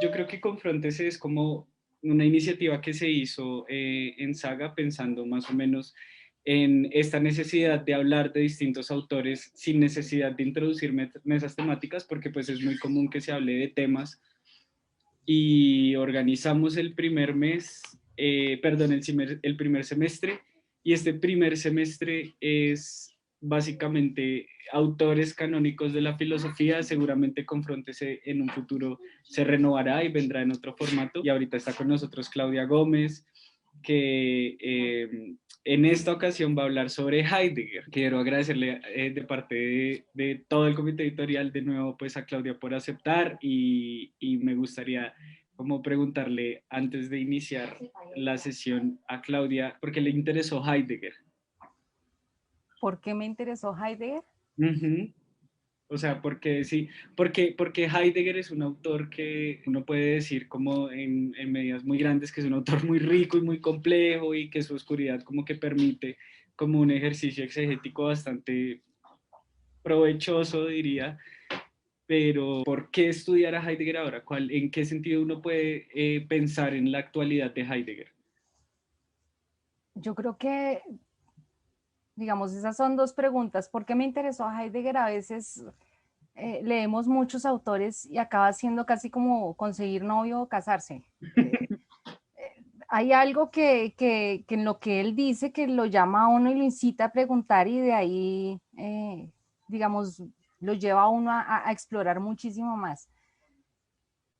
[0.00, 1.68] yo creo que Confróntese es como
[2.02, 5.94] una iniciativa que se hizo eh, en Saga pensando más o menos
[6.44, 10.92] en esta necesidad de hablar de distintos autores sin necesidad de introducir
[11.24, 14.20] mesas temáticas, porque pues es muy común que se hable de temas.
[15.24, 17.82] Y organizamos el primer mes,
[18.16, 20.40] eh, perdón, el, el primer semestre,
[20.84, 28.48] y este primer semestre es básicamente autores canónicos de la filosofía, seguramente Confróntese en un
[28.48, 31.20] futuro se renovará y vendrá en otro formato.
[31.22, 33.26] Y ahorita está con nosotros Claudia Gómez,
[33.82, 37.84] que eh, en esta ocasión va a hablar sobre Heidegger.
[37.90, 42.58] Quiero agradecerle eh, de parte de, todo el comité editorial de nuevo pues a Claudia
[42.58, 45.12] por aceptar y, y me gustaría
[45.56, 47.78] como preguntarle antes de iniciar
[48.14, 51.14] la sesión a Claudia, porque le interesó Heidegger.
[52.80, 54.22] ¿Por qué me interesó Heidegger?
[55.88, 60.90] O sea, porque sí, porque, porque Heidegger es un autor que uno puede decir como
[60.90, 64.50] en, en, medidas muy grandes que es un autor muy rico y muy complejo y
[64.50, 66.18] que su oscuridad como que permite
[66.56, 68.82] como un ejercicio exegético bastante
[69.82, 71.18] provechoso, diría.
[72.06, 74.24] Pero, ¿por qué estudiar a Heidegger ahora?
[74.24, 78.08] ¿Cuál, ¿En qué sentido uno puede eh, pensar en la actualidad de Heidegger?
[79.94, 80.82] Yo creo que
[82.16, 83.68] digamos, esas son dos preguntas.
[83.68, 84.96] ¿Por qué me interesó Heidegger?
[84.96, 85.64] A veces
[86.34, 91.02] eh, leemos muchos autores y acaba siendo casi como conseguir novio o casarse.
[91.36, 91.52] Eh,
[92.36, 96.28] eh, hay algo que, que, que, en lo que él dice que lo llama a
[96.28, 98.60] uno y lo incita a preguntar y de ahí,
[99.68, 100.22] digamos,
[100.60, 103.08] lo lleva a uno a, a explorar muchísimo más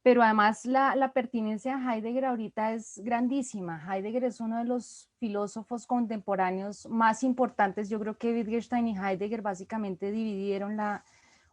[0.06, 3.82] pero además la, pertinencia de Heidegger ahorita es grandísima.
[3.88, 7.88] Heidegger es uno de los filósofos contemporáneos más importantes.
[7.88, 11.02] Yo creo que Wittgenstein y Heidegger básicamente dividieron la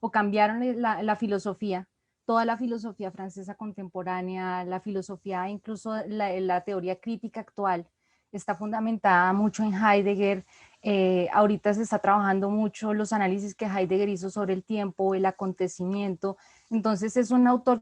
[0.01, 1.87] o cambiaron la, filosofía,
[2.25, 7.87] toda la filosofía francesa contemporánea, la filosofía, incluso la teoría crítica actual,
[8.31, 10.45] está fundamentada mucho en Heidegger.
[10.83, 15.25] Eh, ahorita se está trabajando mucho los análisis que Heidegger hizo sobre el tiempo, el
[15.25, 16.37] acontecimiento.
[16.69, 17.81] Entonces es un autor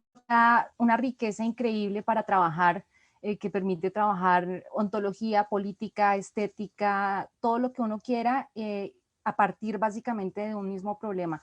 [0.77, 2.85] una riqueza increíble para trabajar,
[3.21, 9.77] eh, que permite trabajar ontología, política, estética, todo lo que uno quiera, eh, a partir
[9.77, 11.41] básicamente de un mismo problema.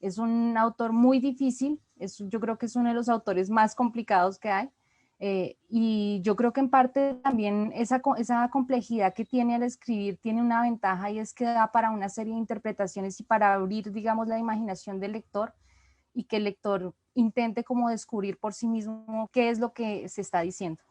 [0.00, 3.74] Es un autor muy difícil, es, yo creo que es uno de los autores más
[3.74, 4.70] complicados que hay,
[5.22, 10.16] eh, y yo creo que en parte también esa, esa complejidad que tiene al escribir
[10.16, 13.92] tiene una ventaja y es que da para una serie de interpretaciones y para abrir,
[13.92, 15.52] digamos, la imaginación del lector
[16.14, 20.22] y que el lector intente como descubrir por sí mismo qué es lo que se
[20.22, 20.82] está diciendo.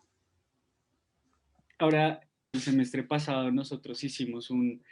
[1.80, 2.22] Ahora,
[2.54, 4.84] el semestre pasado nosotros hicimos un,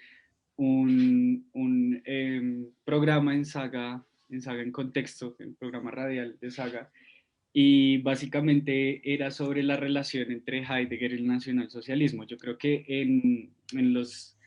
[0.56, 6.90] un, un em, programa en Saga, en Saga en Contexto, el programa radial de Saga,
[7.60, 12.24] y básicamente era sobre la relación entre Heidegger y el nacionalsocialismo.
[12.24, 14.38] Yo creo que en, en los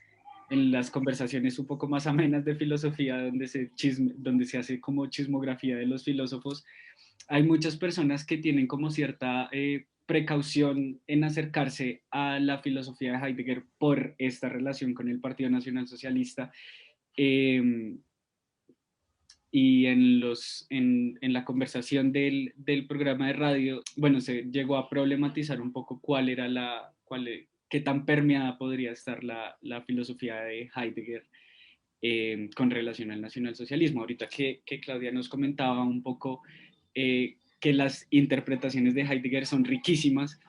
[0.48, 3.72] en las conversaciones un poco más amenas de filosofía, donde se,
[4.16, 6.64] donde se hace como chismografía de los filósofos,
[7.26, 13.26] hay muchas personas que tienen como cierta eh, precaución en acercarse a la filosofía de
[13.26, 16.52] Heidegger por esta relación con el Partido Nacional Socialista.
[17.16, 17.98] Em,
[19.52, 24.76] y en, los, en, en la conversación del, del, programa de radio, bueno, se llegó
[24.76, 27.28] a problematizar un poco cuál era la, cuál,
[27.68, 31.24] qué tan permeada podría estar la, la filosofía de Heidegger
[32.02, 34.00] eh, con relación al nacionalsocialismo.
[34.00, 36.42] Ahorita que, que, Claudia nos comentaba un poco
[36.94, 40.40] eh, que las interpretaciones de Heidegger son riquísimas,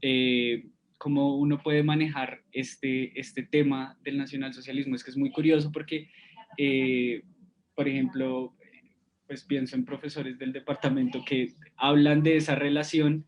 [0.00, 4.94] eh, cómo uno puede manejar este, este tema del nacionalsocialismo.
[4.94, 6.08] Es que es muy curioso porque,
[7.76, 8.56] por ejemplo,
[9.28, 13.26] pues pienso en profesores del departamento que hablan de esa relación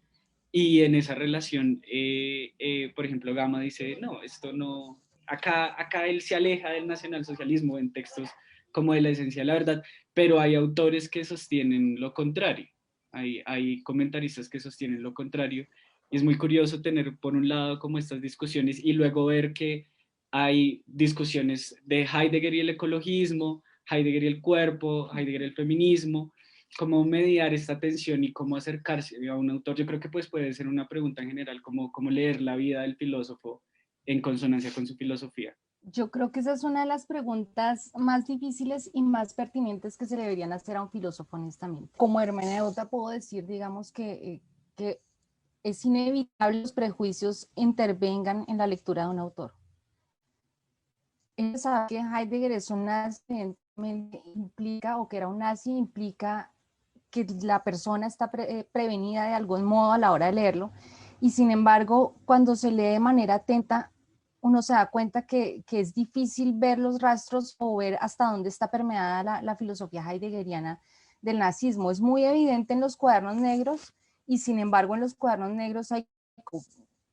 [0.51, 6.07] y en esa relación, eh, eh, por ejemplo, Gama dice, no, esto no, acá, acá
[6.07, 8.31] él se aleja del nacionalsocialismo en textos
[8.73, 9.83] como de la esencia de la verdad,
[10.15, 12.67] pero hay autores que sostienen lo contrario,
[13.13, 15.67] hay, hay comentaristas que sostienen lo contrario,
[16.11, 19.89] y es muy curioso tener por un lado como estas discusiones y luego ver que
[20.31, 26.33] hay discusiones de Heidegger y el ecologismo, Heidegger y el cuerpo, Heidegger y el feminismo,
[26.77, 29.77] cómo mediar esta tensión y cómo acercarse a un autor.
[29.77, 32.83] Yo creo que pues puede ser una pregunta en general, como cómo leer la vida
[32.83, 33.63] del filósofo
[34.05, 35.57] en consonancia con su filosofía.
[35.83, 40.07] Yo creo que esa es una de las preguntas más difíciles y más pertinentes que
[40.07, 41.97] se deberían hacer a un filósofo, honestamente.
[41.97, 44.43] Como hermeneuta puedo decir, digamos, que, eh,
[44.77, 45.01] que
[45.63, 49.55] es inevitable los prejuicios intervengan en la lectura de un autor.
[51.57, 53.55] Saber que Heidegger es un nazi
[53.87, 56.53] implica, o que era un nazi, implica
[57.11, 60.73] que la persona está eh, prevenida de algún modo a la hora de leerlo.
[61.21, 63.93] Y sin embargo, cuando se lee de manera atenta,
[64.41, 68.71] uno se da cuenta que, es difícil ver los rastros o ver hasta dónde está
[68.71, 70.81] permeada la, filosofía heideggeriana
[71.21, 71.91] del nazismo.
[71.91, 73.95] Es muy evidente en los cuadernos negros
[74.27, 76.07] y sin embargo en los cuadernos negros hay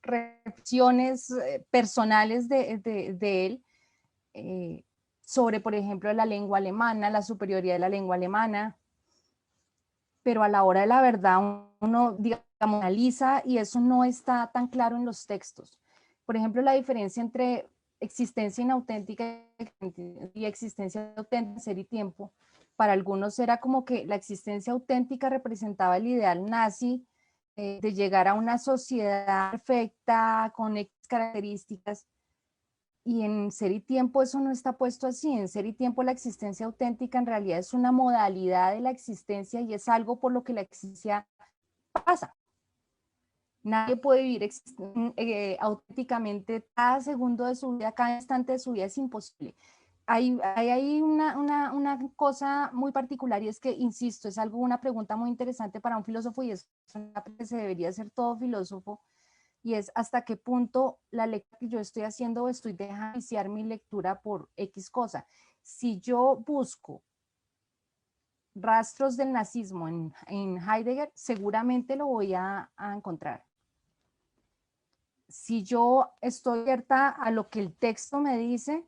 [0.03, 2.79] reflexiones eh, personales de,
[3.21, 3.63] él
[4.33, 4.83] eh,
[5.25, 8.77] sobre, por ejemplo, la lengua alemana, la superioridad de la lengua alemana,
[10.23, 14.67] pero a la hora de la verdad uno, digamos, analiza y eso no está tan
[14.67, 15.79] claro en los textos.
[16.25, 17.69] Por ejemplo, la diferencia entre
[17.99, 19.43] existencia inauténtica
[20.33, 22.31] y existencia auténtica ser y tiempo,
[22.75, 27.05] para algunos era como que la existencia auténtica representaba el ideal nazi
[27.55, 32.05] eh, de llegar a una sociedad perfecta, con X características,
[33.05, 35.31] y en ser y tiempo eso no está puesto así.
[35.31, 39.61] En ser y tiempo la existencia auténtica en realidad es una modalidad de la existencia
[39.61, 41.27] y es algo por lo que la existencia
[41.93, 42.35] pasa.
[43.63, 44.49] Nadie puede vivir
[45.17, 49.55] eh, auténticamente cada segundo de su vida, cada instante de su vida, es imposible.
[50.07, 54.79] Hay, hay, una, una, una, cosa muy particular y es que, insisto, es algo, una
[54.81, 59.01] pregunta muy interesante para un filósofo y es una que se debería hacer todo filósofo
[59.65, 63.63] y es hasta qué punto la lectura que yo estoy haciendo estoy dejando iniciar mi
[63.63, 65.27] lectura por X cosa.
[65.63, 67.01] Si yo busco
[68.53, 73.43] rastros del nazismo en, en Heidegger, seguramente lo voy a, a encontrar
[75.27, 78.85] si yo estoy abierta a lo que el texto me dice,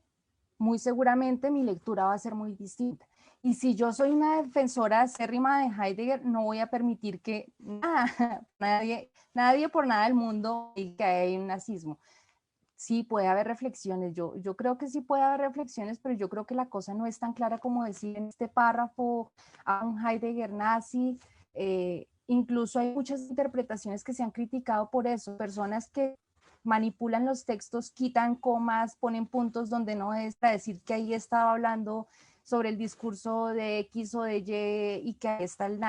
[0.58, 3.08] muy seguramente mi lectura va a ser muy distinta.
[3.42, 7.52] Y si yo soy una defensora acérrima de Heidegger, no voy a permitir que
[8.60, 12.00] nadie, nadie por nada del mundo diga que hay un nazismo.
[12.76, 14.14] Sí, puede haber reflexiones.
[14.14, 17.08] Yo, yo creo que sí puede haber reflexiones, pero yo creo que la cosa no
[17.08, 19.32] es tan clara como decir en este párrafo
[19.66, 21.20] a un Heidegger nazi.
[21.56, 25.38] Eh, incluso hay muchas interpretaciones que se han criticado por eso.
[25.38, 26.20] Personas que
[26.64, 31.52] manipulan los textos, quitan comas, ponen puntos donde no es para decir que ahí estaba
[31.54, 32.08] hablando
[32.48, 35.82] sobre el discurso de X o de Y y que ahí está el,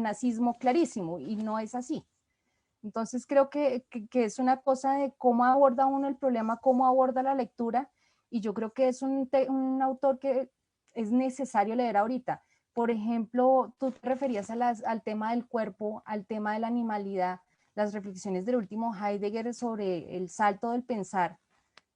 [0.00, 2.06] nazismo clarísimo y no es así.
[2.82, 3.84] Entonces creo que,
[4.14, 7.90] es una cosa de cómo aborda uno el problema, cómo aborda la lectura
[8.30, 10.50] y yo creo que es un, un autor que
[10.94, 12.42] es necesario leer ahorita.
[12.72, 16.68] Por ejemplo, tú te referías a las, al tema del cuerpo, al tema de la
[16.68, 17.40] animalidad
[17.74, 21.38] las reflexiones del último Heidegger sobre el salto del pensar,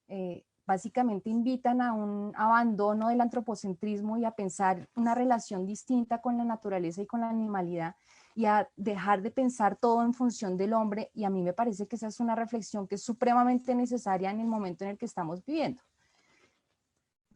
[0.09, 6.39] eh, básicamente invitan a un abandono del antropocentrismo y a pensar una relación distinta con
[6.39, 7.97] la naturaleza y con la animalidad
[8.37, 11.11] y a dejar de pensar todo en función del hombre.
[11.13, 14.39] Y a mí me parece que esa es una reflexión que es supremamente necesaria en
[14.39, 15.83] el momento en el que estamos viviendo.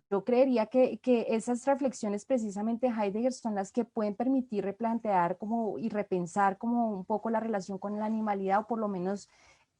[0.08, 1.00] Yo creería que,
[1.30, 7.04] esas reflexiones precisamente Heidegger son las que pueden permitir replantear como, y repensar como un
[7.04, 9.28] poco la relación con la animalidad o por lo menos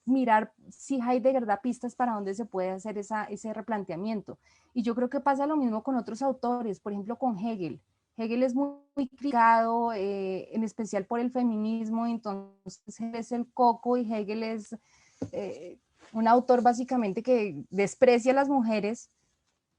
[0.07, 4.39] mirar si Heidegger da pistas para dónde se puede hacer esa, ese replanteamiento.
[4.73, 7.81] Y yo creo que pasa lo mismo con otros autores, por ejemplo con Hegel.
[8.17, 14.13] Hegel es muy, criticado, eh, en especial por el feminismo, entonces es el coco y
[14.13, 14.77] Hegel es
[15.33, 15.79] eh,
[16.13, 19.11] un autor básicamente que desprecia a las mujeres,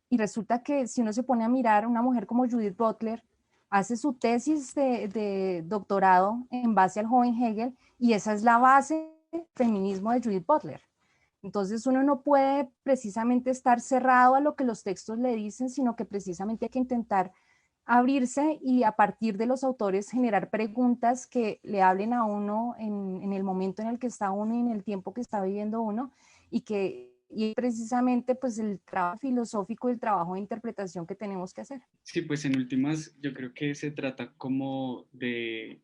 [0.09, 3.23] y resulta que si uno se pone a mirar, una mujer como Judith Butler
[3.69, 9.09] hace su tesis de, doctorado en base al joven Hegel y esa es la base
[9.55, 10.81] feminismo de Judith Butler.
[11.41, 15.95] Entonces uno no puede precisamente estar cerrado a lo que los textos le dicen, sino
[15.95, 17.31] que precisamente hay que intentar
[17.85, 23.31] abrirse y a partir de los autores generar preguntas que le hablen a uno en,
[23.31, 26.11] el momento en el que está uno y en el tiempo que está viviendo uno
[26.49, 31.61] y que y precisamente pues el trabajo filosófico el trabajo de interpretación que tenemos que
[31.61, 31.81] hacer.
[32.03, 35.81] Sí, pues en últimas yo creo que se trata como de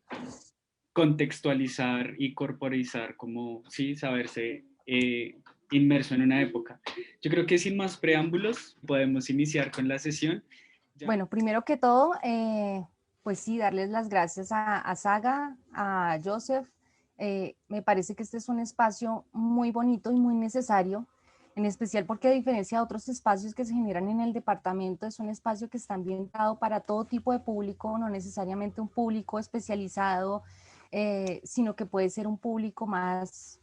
[0.92, 5.36] contextualizar y corporizar, como sí, saberse eh,
[5.70, 6.80] inmerso en una época.
[7.20, 10.44] Yo creo que sin más preámbulos podemos iniciar con la sesión.
[11.06, 12.84] Bueno, primero que todo, eh,
[13.22, 16.68] pues sí, darles las gracias a, a Saga, a Joseph.
[17.18, 21.06] Eh, me parece que este es un espacio muy bonito y muy necesario
[21.54, 25.18] en especial porque a diferencia de otros espacios que se generan en el departamento, es
[25.18, 30.42] un espacio que está ambientado para todo tipo de público, no necesariamente un público especializado,
[30.94, 33.58] eh, sino que puede ser un público más,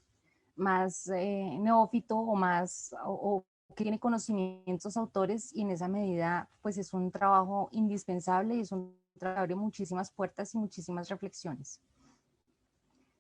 [0.56, 3.46] más eh, neófito o más, o,
[3.76, 8.72] que tiene conocimientos autores y en esa medida pues es un trabajo indispensable y es
[8.72, 11.80] un trabajo que abre muchísimas puertas y muchísimas reflexiones.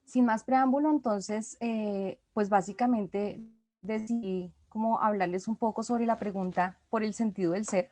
[0.06, 3.40] Sin más preámbulo, entonces, eh, pues básicamente
[3.84, 7.92] decidí como hablarles un poco sobre la pregunta por el sentido del ser.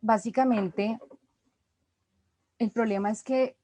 [0.00, 0.98] Básicamente,
[2.58, 3.57] el problema es que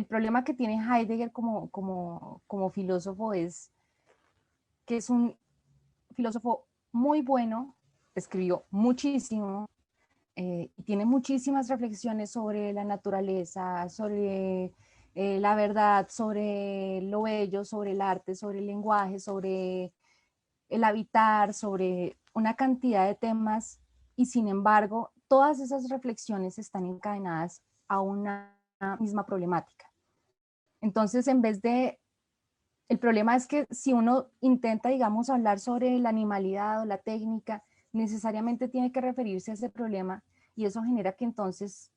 [0.00, 3.70] el problema que tiene Heidegger como, filósofo es
[4.86, 5.36] que es un
[6.16, 7.76] filósofo muy bueno,
[8.14, 9.68] escribió muchísimo
[10.36, 14.74] eh, y tiene muchísimas reflexiones sobre la naturaleza, sobre
[15.14, 19.92] eh, la verdad, sobre lo bello, sobre el arte, sobre el lenguaje, sobre
[20.70, 23.80] el habitar, sobre una cantidad de temas
[24.16, 28.58] y sin embargo todas esas reflexiones están encadenadas a una
[28.98, 29.89] misma problemática.
[30.80, 32.00] Entonces, en vez de,
[32.88, 37.62] el problema es que si uno intenta, digamos, hablar sobre la animalidad o la técnica,
[37.92, 40.22] necesariamente tiene que referirse a ese problema
[40.54, 41.90] y eso genera que entonces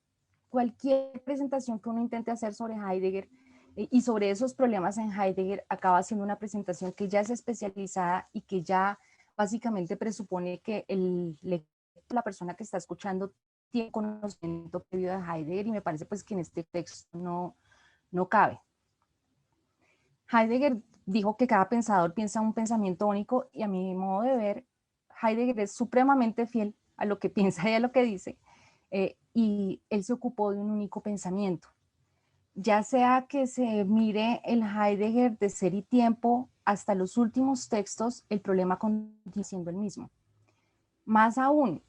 [0.48, 3.28] cualquier presentación que uno intente hacer sobre Heidegger
[3.76, 8.28] eh, y sobre esos problemas en Heidegger acaba siendo una presentación que ya es especializada
[8.32, 8.98] y que ya
[9.36, 11.36] básicamente presupone que el,
[12.08, 13.32] la persona que está escuchando
[13.70, 17.56] tiene conocimiento previo de Heidegger y me parece pues que en este texto no,
[18.12, 18.60] no cabe.
[20.30, 24.64] Heidegger dijo que cada pensador piensa un pensamiento único y a mi modo de ver,
[25.22, 28.38] Heidegger es supremamente fiel a lo que piensa y a lo que dice,
[28.90, 31.68] eh, y él se ocupó de un único pensamiento.
[32.54, 38.24] Ya sea que se mire el Heidegger de ser y tiempo hasta los últimos textos,
[38.28, 40.10] el problema continúa siendo el mismo.
[41.04, 41.82] Más aún,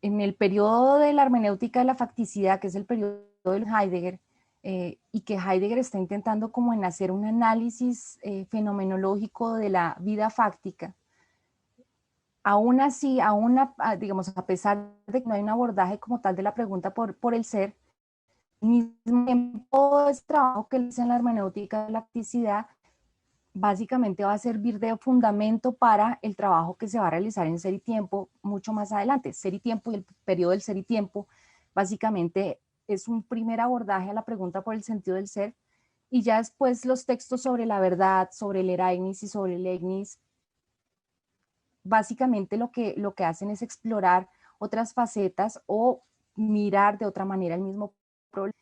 [0.00, 4.20] en el periodo de la hermenéutica de la facticidad, que es el periodo del Heidegger,
[4.68, 9.96] eh, y que Heidegger está intentando como en hacer un análisis eh, fenomenológico de la
[10.00, 10.96] vida fáctica,
[12.42, 13.60] aún así, aún
[14.00, 17.16] digamos, a pesar de que no hay un abordaje como tal de la pregunta por,
[17.16, 17.76] por el ser,
[18.60, 22.66] mismo ese trabajo que le hace en la hermenéutica de la facticidad
[23.54, 27.60] básicamente va a servir de fundamento para el trabajo que se va a realizar en
[27.60, 29.32] Ser y Tiempo mucho más adelante.
[29.32, 31.28] Ser y Tiempo y el periodo del Ser y Tiempo
[31.72, 35.54] básicamente es un primer abordaje a la pregunta por el sentido del ser
[36.10, 40.20] y ya después los textos sobre la verdad, sobre el Eragnis y sobre el Egnis,
[41.82, 44.28] básicamente lo que, lo que hacen es explorar
[44.58, 47.94] otras facetas o mirar de otra manera el mismo
[48.30, 48.52] problema.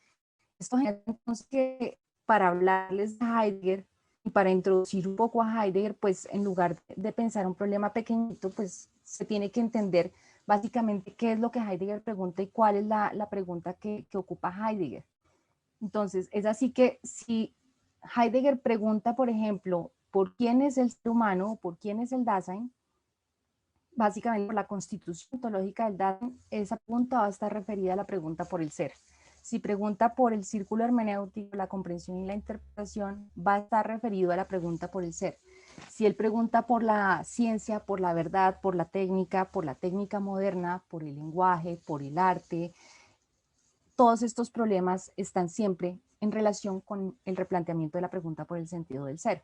[0.59, 3.87] Esto genera entonces que para hablarles de Heidegger
[4.23, 8.49] y para introducir un poco a Heidegger, pues en lugar de pensar un problema pequeñito,
[8.49, 10.11] pues se tiene que entender
[10.45, 14.17] básicamente qué es lo que Heidegger pregunta y cuál es la, la pregunta que, que,
[14.17, 15.05] ocupa Heidegger.
[15.81, 17.55] Entonces, es así que si
[18.15, 22.23] Heidegger pregunta, por ejemplo, por quién es el ser humano o por quién es el
[22.23, 22.71] Dasein,
[23.95, 28.05] básicamente por la constitución ontológica del Dasein, esa pregunta va a estar referida a la
[28.05, 28.93] pregunta por el ser.
[29.41, 34.31] Si pregunta por el círculo hermenéutico, la comprensión y la interpretación, va a estar referido
[34.31, 35.39] a la pregunta por el ser.
[35.89, 40.19] Si él pregunta por la ciencia, por la verdad, por la técnica, por la técnica
[40.19, 42.73] moderna, por el lenguaje, por el arte,
[43.95, 48.67] todos estos problemas están siempre en relación con el replanteamiento de la pregunta por el
[48.67, 49.43] sentido del ser.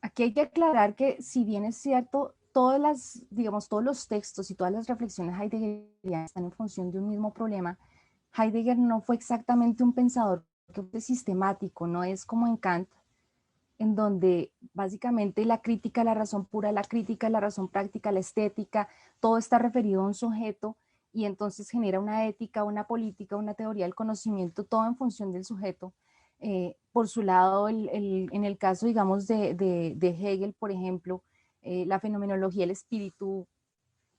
[0.00, 4.50] Aquí hay que aclarar que si bien es cierto, todas las, digamos, todos los textos
[4.50, 7.78] y todas las reflexiones heideggerianas están en función de un mismo problema,
[8.36, 12.88] Heidegger no fue exactamente un pensador que fue sistemático, no es como en Kant,
[13.78, 18.88] en donde básicamente la crítica, la razón pura, la crítica, la razón práctica, la estética,
[19.20, 20.76] todo está referido a un sujeto
[21.12, 25.44] y entonces genera una ética, una política, una teoría del conocimiento, todo en función del
[25.44, 25.92] sujeto.
[26.40, 31.22] Eh, por su lado, en el caso, digamos, de, Hegel, por ejemplo,
[31.62, 33.46] eh, la fenomenología del espíritu,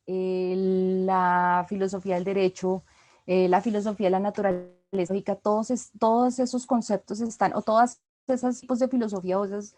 [0.06, 2.84] la filosofía del derecho,
[3.28, 8.80] eh, la filosofía de la naturaleza, todos, todos esos conceptos están, o todas esos tipos
[8.80, 9.76] de filosofía o esas,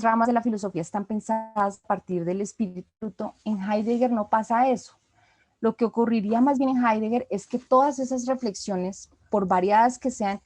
[0.00, 3.34] ramas de la filosofía están pensadas a partir del espíritu.
[3.44, 4.98] En Heidegger no pasa eso.
[5.60, 10.10] Lo que ocurriría más bien en Heidegger es que todas esas reflexiones, por variadas que
[10.10, 10.40] sean,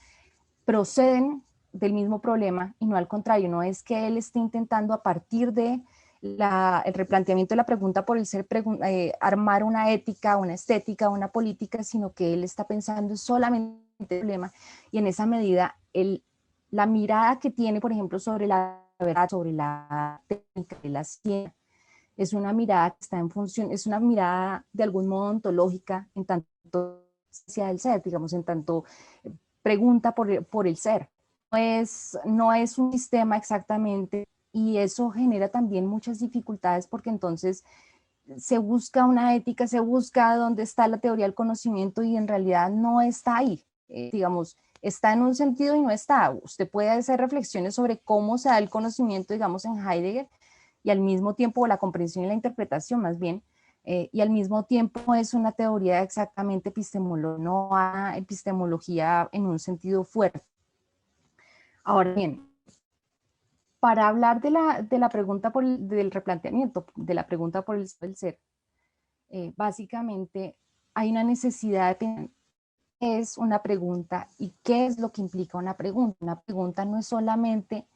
[0.65, 5.03] proceden del mismo problema y no al contrario, no es que él esté intentando a
[5.03, 5.83] partir de
[6.23, 8.47] el replanteamiento de la pregunta por el ser,
[8.85, 14.07] eh, armar una ética, una estética, una política, sino que él está pensando solamente el
[14.07, 14.53] problema
[14.91, 16.23] y en esa medida el
[16.71, 21.55] la mirada que tiene, por ejemplo, sobre la verdad, sobre la técnica de la ciencia,
[22.17, 26.25] es una mirada que está en función, es una mirada de algún modo ontológica, en
[26.25, 28.85] tanto sea del ser, digamos, en tanto
[29.25, 29.31] eh,
[29.63, 31.11] pregunta por, por el ser.
[31.53, 37.63] No es, no es un sistema exactamente y eso genera también muchas dificultades porque entonces
[38.39, 42.71] se busca una ética, se busca dónde está la teoría del conocimiento y en realidad
[42.71, 43.65] no está ahí.
[43.89, 44.57] Eh, digamos,
[44.87, 46.31] está en un sentido y no está.
[46.31, 50.29] Usted puede hacer reflexiones sobre cómo se da el conocimiento, digamos, en Heidegger,
[50.83, 53.43] y al mismo tiempo la comprensión y la interpretación, más bien,
[53.83, 57.71] eh, y al mismo tiempo es una teoría exactamente epistemológica, no
[58.15, 60.43] epistemología en un sentido fuerte.
[61.83, 62.49] Ahora bien,
[63.81, 67.89] para hablar de la, de la pregunta por del replanteamiento, de la pregunta por el,
[67.89, 68.39] ser,
[69.29, 70.57] eh, básicamente
[70.95, 72.31] hay una necesidad de
[73.01, 76.17] es una pregunta y qué es lo que implica una pregunta.
[76.21, 77.87] Una pregunta no es solamente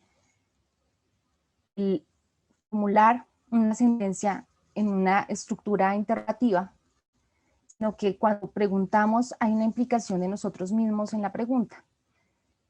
[2.69, 6.73] formular una sentencia en una estructura interrogativa,
[7.66, 11.85] sino que cuando preguntamos hay una implicación de nosotros mismos en la pregunta.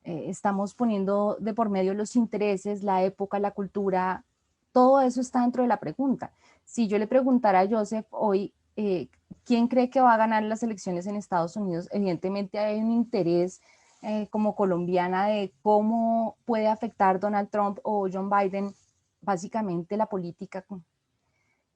[0.04, 4.24] Eh, estamos poniendo de por medio los intereses, la época, la cultura,
[4.72, 6.32] todo eso está dentro de la pregunta.
[6.64, 9.08] Si yo le preguntara a Joseph hoy, eh,
[9.44, 11.88] ¿quién cree que va a ganar las elecciones en Estados Unidos?
[11.92, 13.60] Evidentemente hay un interés
[14.02, 18.72] eh, como colombiana de cómo puede afectar Donald Trump o John Biden,
[19.20, 20.64] básicamente la política.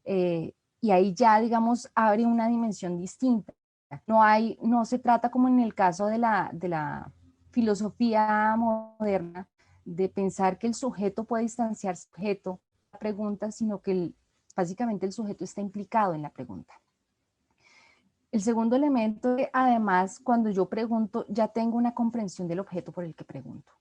[0.05, 3.55] y ahí ya, digamos, abre una dimensión distinta.
[4.07, 7.13] No, hay, no se trata como en el caso de la, de la
[7.51, 9.49] filosofía moderna
[9.85, 12.61] de pensar que el sujeto puede distanciar sujeto
[12.93, 14.13] la pregunta, sino que
[14.57, 16.75] básicamente el sujeto está implicado en la pregunta.
[18.35, 23.15] El segundo elemento, además, cuando yo pregunto, ya tengo una comprensión del objeto por el
[23.15, 23.73] que pregunto.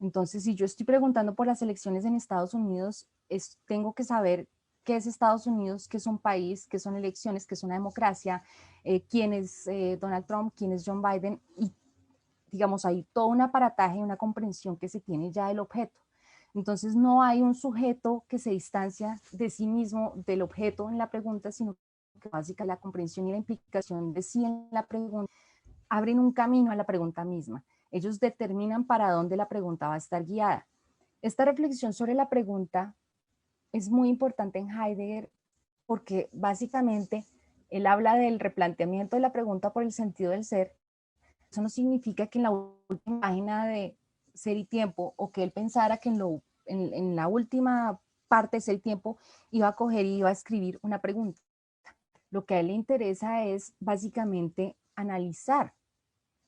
[0.00, 4.48] Entonces, si yo estoy preguntando por las elecciones en Estados Unidos, es, tengo que saber
[4.82, 8.42] qué es Estados Unidos, qué es un país, qué son elecciones, qué es una democracia,
[8.82, 11.72] eh, quién es eh, Donald Trump, quién es John Biden, y
[12.50, 16.00] digamos, hay todo un aparataje y una comprensión que se tiene ya del objeto.
[16.52, 21.10] Entonces no hay un sujeto que se distancia de sí mismo del objeto en la
[21.10, 21.76] pregunta, sino
[22.30, 25.32] básicamente la comprensión y la implicación de sí en la pregunta
[25.88, 27.64] abren un camino a la pregunta misma.
[27.90, 30.66] Ellos determinan para dónde la pregunta va a estar guiada.
[31.20, 32.94] Esta reflexión sobre la pregunta
[33.72, 35.30] es muy importante en Heidegger
[35.86, 37.24] porque básicamente
[37.68, 40.76] él habla del replanteamiento de la pregunta por el sentido del ser
[41.52, 43.94] eso no significa que en la última página de
[44.32, 48.62] Ser y Tiempo o que él pensara que en, lo, en, la última parte de
[48.62, 49.18] Ser y Tiempo
[49.50, 51.42] iba a coger y iba a escribir una pregunta.
[52.32, 55.72] Lo que a él le interesa es básicamente analizar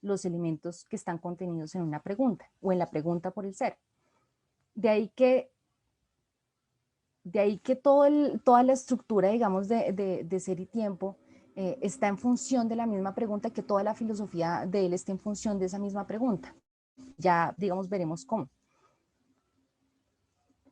[0.02, 3.78] los elementos que están contenidos en una pregunta o en la pregunta por el ser.
[4.74, 5.52] De ahí que,
[7.22, 8.10] de ahí que toda
[8.64, 11.16] la estructura, digamos, de ser y tiempo
[11.56, 15.12] eh, está en función de la misma pregunta, que toda la filosofía de él está
[15.12, 16.54] en función de esa misma pregunta.
[17.16, 18.48] Ya, digamos, veremos cómo.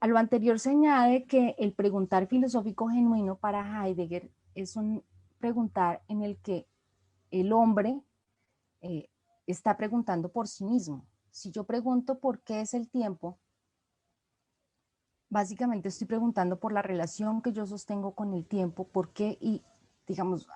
[0.01, 5.05] A lo anterior se añade que el preguntar filosófico genuino para Heidegger es un
[5.39, 6.67] preguntar en el que
[7.31, 8.01] el hombre
[8.81, 9.09] eh,
[9.47, 11.07] está preguntando por sí mismo.
[11.31, 13.39] Si yo pregunto por qué es el tiempo,
[15.29, 19.63] básicamente estoy preguntando por la relación que yo sostengo con el tiempo, por qué y,
[20.07, 20.47] digamos,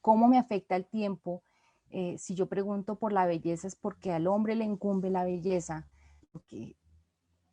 [0.00, 1.42] cómo me afecta el tiempo.
[1.90, 5.88] Eh, si yo pregunto por la belleza es porque al hombre le incumbe la belleza,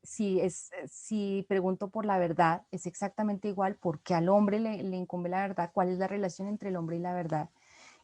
[0.08, 4.96] si, es, eh, si pregunto por la verdad es exactamente igual porque al hombre le,
[4.96, 7.50] incumbe la verdad, cuál es la relación entre el hombre y la verdad.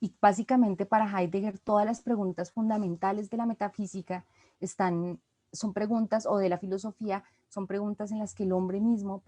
[0.01, 4.25] Y básicamente para Heidegger todas las preguntas fundamentales de la metafísica
[4.59, 5.21] están,
[5.53, 9.23] son preguntas o de la filosofía son preguntas en las que el hombre mismo,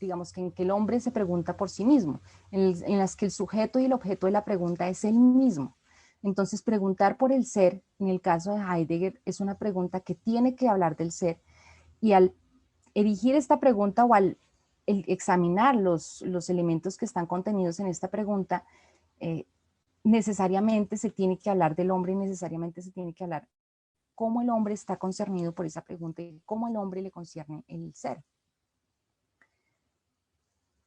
[0.00, 3.32] digamos que en que el hombre se pregunta por sí mismo, en, las que el
[3.32, 5.76] sujeto y el objeto de la pregunta es el mismo.
[6.22, 10.54] Entonces, preguntar por el ser, en el caso de Heidegger, es una pregunta que tiene
[10.54, 11.42] que hablar del ser
[12.04, 12.34] y al
[12.92, 14.36] erigir esta pregunta o al
[14.84, 18.66] examinar los, elementos que están contenidos en esta pregunta,
[19.20, 19.46] eh,
[20.02, 23.48] necesariamente se tiene que hablar del hombre y necesariamente se tiene que hablar
[24.14, 27.94] cómo el hombre está concernido por esa pregunta y cómo el hombre le concierne el
[27.94, 28.22] ser.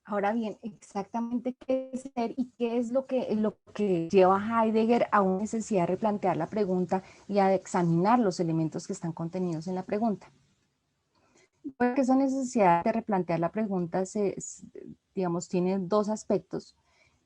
[0.06, 4.66] Ahora bien, exactamente qué es ser y qué es lo que, lo que lleva a
[4.68, 9.14] Heidegger a una necesidad de replantear la pregunta y a examinar los elementos que están
[9.14, 10.32] contenidos en la pregunta.
[11.76, 14.04] Porque esa necesidad de replantear la pregunta,
[15.14, 16.76] digamos, tiene dos aspectos.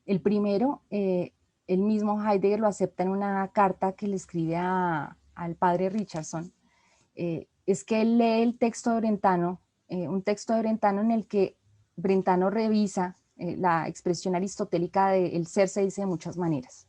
[0.06, 1.32] El primero, eh,
[1.66, 6.52] el mismo Heidegger lo acepta en una carta que le escribe al padre Richardson,
[7.14, 11.12] eh, es que él lee el texto de Brentano, eh, un texto de Brentano en
[11.12, 11.56] el que
[11.96, 16.86] Brentano revisa la expresión aristotélica de el ser se dice de muchas maneras.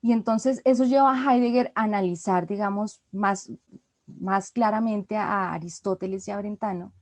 [0.00, 3.50] Y entonces eso lleva a Heidegger a analizar, digamos, más,
[4.20, 6.92] más claramente a Aristóteles y a Brentano,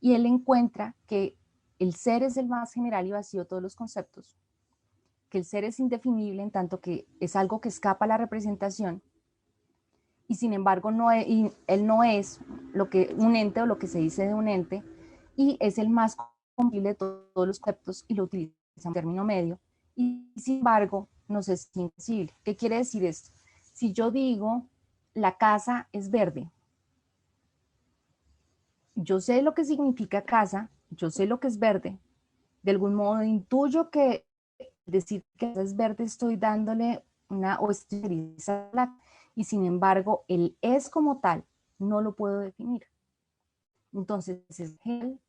[0.00, 1.36] y él encuentra que
[1.78, 4.38] el ser es el más general y vacío de todos los conceptos,
[5.28, 9.02] que el ser es indefinible en tanto que es algo que escapa a la representación
[10.30, 12.40] y sin embargo no e, él no es
[12.72, 14.84] lo que un ente o lo que se dice de un ente
[15.36, 16.16] y es el más
[16.54, 19.58] compatible de todos los conceptos y lo utiliza un término medio,
[19.96, 22.34] y sin embargo nos es invisible.
[22.44, 23.30] ¿Qué quiere decir esto?
[23.72, 24.66] Si yo digo,
[25.14, 26.50] la casa es verde,
[28.94, 31.98] yo sé lo que significa casa, yo sé lo que es verde,
[32.62, 34.26] de algún modo intuyo que
[34.86, 37.70] decir que es verde estoy dándole una o
[39.34, 41.44] y sin embargo el es como tal
[41.78, 42.84] no lo puedo definir.
[43.92, 44.42] Entonces,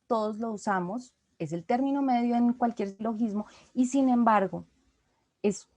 [0.06, 4.66] todos lo usamos, es el término medio en cualquier logismo y sin embargo
[5.42, 5.68] es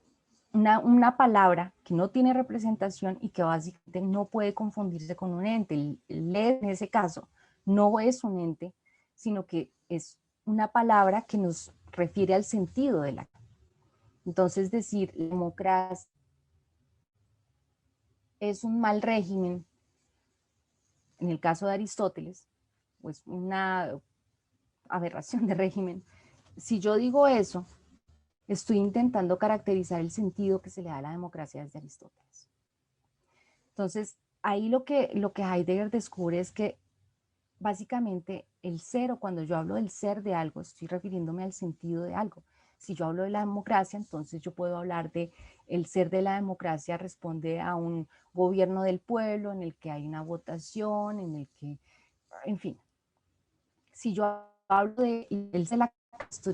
[0.52, 5.74] una, palabra que no tiene representación y que básicamente no puede confundirse con un ente.
[5.74, 7.28] El, el en ese caso
[7.64, 8.74] no es un ente,
[9.14, 13.28] sino que es una palabra que nos refiere al sentido de la.
[14.24, 16.10] Entonces decir democracia
[18.40, 19.64] es un mal régimen,
[21.18, 22.48] en el caso de Aristóteles,
[23.00, 23.98] pues una
[24.88, 26.04] aberración de régimen.
[26.56, 27.66] Si yo digo eso,
[28.48, 32.48] estoy intentando caracterizar el sentido que se le da a la democracia desde Aristóteles.
[33.70, 36.78] Entonces, ahí lo que, lo que Heidegger descubre es que
[37.58, 42.02] básicamente el ser, o cuando yo hablo del ser de algo, estoy refiriéndome al sentido
[42.04, 42.44] de algo.
[42.78, 45.32] Si yo hablo de la democracia, entonces yo puedo hablar de
[45.66, 50.06] el ser de la democracia responde a un gobierno del pueblo en el que hay
[50.06, 51.78] una votación, en el que,
[52.44, 52.78] en fin.
[53.92, 55.92] Si yo hablo de el de la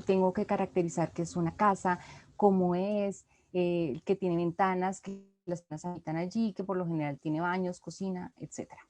[0.05, 1.99] tengo que caracterizar que es una casa,
[2.35, 7.19] cómo es, eh, que tiene ventanas, que las personas habitan allí, que por lo general
[7.19, 8.81] tiene baños, cocina, etcétera.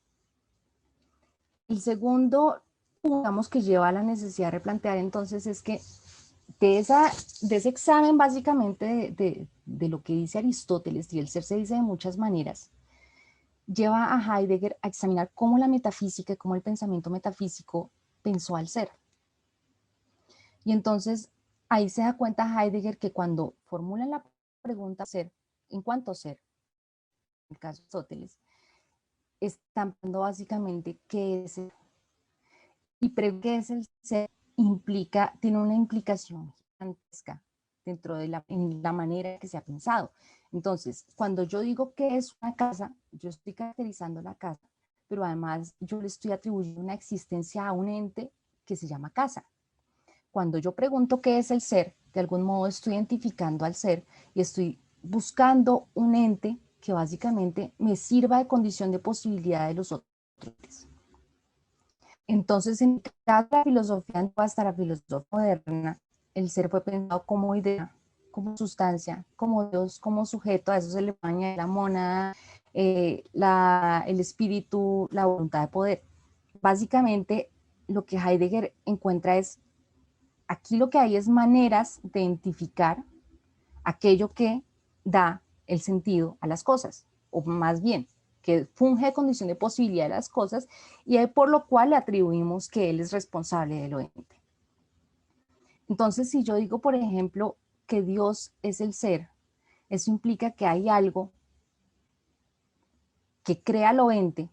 [1.67, 2.62] El segundo,
[3.01, 5.79] digamos, que lleva a la necesidad de replantear entonces es que
[6.59, 11.75] de ese examen básicamente de, de, lo que dice Aristóteles, y el ser se dice
[11.75, 12.71] de muchas maneras,
[13.67, 18.89] lleva a Heidegger a examinar cómo la metafísica, cómo el pensamiento metafísico pensó al ser.
[20.63, 21.30] Y entonces
[21.69, 24.23] ahí se da cuenta Heidegger que cuando formulan la
[24.62, 25.32] pregunta ser,
[25.69, 26.39] en cuanto a ser,
[27.49, 28.38] en el caso de Aristóteles,
[29.39, 31.71] están básicamente qué es el,
[32.99, 37.41] y qué es el ser implica, tiene una implicación gigantesca
[37.86, 40.12] dentro de la, en la manera que se ha pensado.
[40.52, 44.62] Entonces, cuando yo digo que es una casa, yo estoy caracterizando la casa,
[45.08, 48.32] pero además yo le estoy atribuyendo una existencia a un ente
[48.65, 49.45] que se llama casa.
[50.33, 54.41] Cuando yo pregunto qué es el ser, de algún modo estoy identificando al ser y
[54.41, 60.07] estoy buscando un ente que básicamente me sirva de condición de posibilidad de los otros.
[62.25, 65.99] Entonces, en cada filosofía hasta la filosofía moderna,
[66.33, 67.95] el ser fue pensado como idea,
[68.31, 72.35] como sustancia, como Dios, como sujeto, a eso se le añade la mona,
[72.73, 76.03] eh, la, el espíritu, la voluntad de poder.
[76.59, 77.51] Básicamente,
[77.87, 79.59] lo que Heidegger encuentra es,
[80.53, 83.03] aquí lo que hay es maneras de identificar
[83.83, 84.63] aquello que
[85.03, 88.07] da el sentido a las cosas, o más bien,
[88.41, 90.67] que funge de condición de posibilidad de las cosas
[91.05, 94.41] y por lo cual le atribuimos que él es responsable de lo ente.
[95.89, 99.29] Entonces, si yo digo, por ejemplo, que Dios es el ser,
[99.89, 101.31] eso implica que hay algo
[103.43, 104.49] que crea lo ente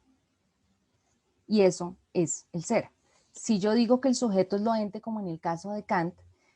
[1.46, 2.90] y eso es el ser.
[3.32, 6.14] Si yo digo que el sujeto es lo ente, como en el caso de Kant,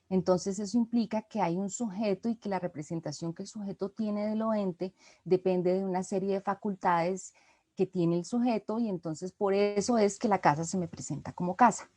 [0.09, 4.27] entonces eso implica que hay un sujeto y que la representación que el sujeto tiene
[4.27, 7.33] de lo ente depende de una serie de facultades
[7.75, 11.33] que tiene el sujeto y entonces por eso es que la casa se me presenta
[11.33, 11.91] como casa.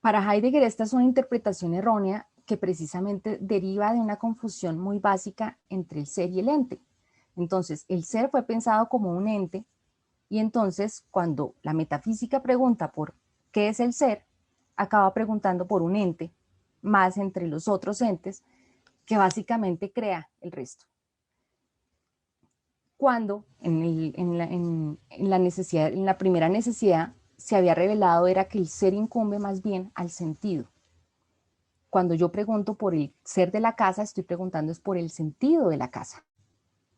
[0.00, 5.58] Para Heidegger esta es una interpretación errónea que precisamente deriva de una confusión muy básica
[5.68, 6.82] entre el ser y el ente.
[7.36, 9.64] Entonces, el ser fue pensado como un ente
[10.32, 13.14] y entonces cuando la metafísica pregunta por
[13.50, 14.24] qué es el ser,
[14.76, 16.32] acaba preguntando por un ente
[16.80, 18.42] más entre los otros entes
[19.04, 20.86] que básicamente crea el resto.
[22.96, 28.94] Cuando en, la, necesidad, en la primera necesidad se había revelado era que el ser
[28.94, 30.64] incumbe más bien al sentido.
[31.90, 35.68] Cuando yo pregunto por el ser de la casa, estoy preguntando es por el sentido
[35.68, 36.24] de la casa,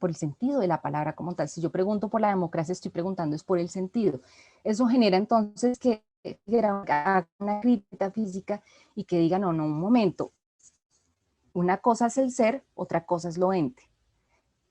[0.05, 1.49] por el sentido de la palabra como tal.
[1.49, 4.21] Si yo pregunto por la democracia, estoy preguntando es por el sentido.
[4.63, 6.05] Eso genera entonces que
[7.39, 8.63] una crítica física
[8.95, 10.35] y que diga, no, no, un momento,
[11.55, 13.83] una cosa es el ser, otra cosa es lo ente.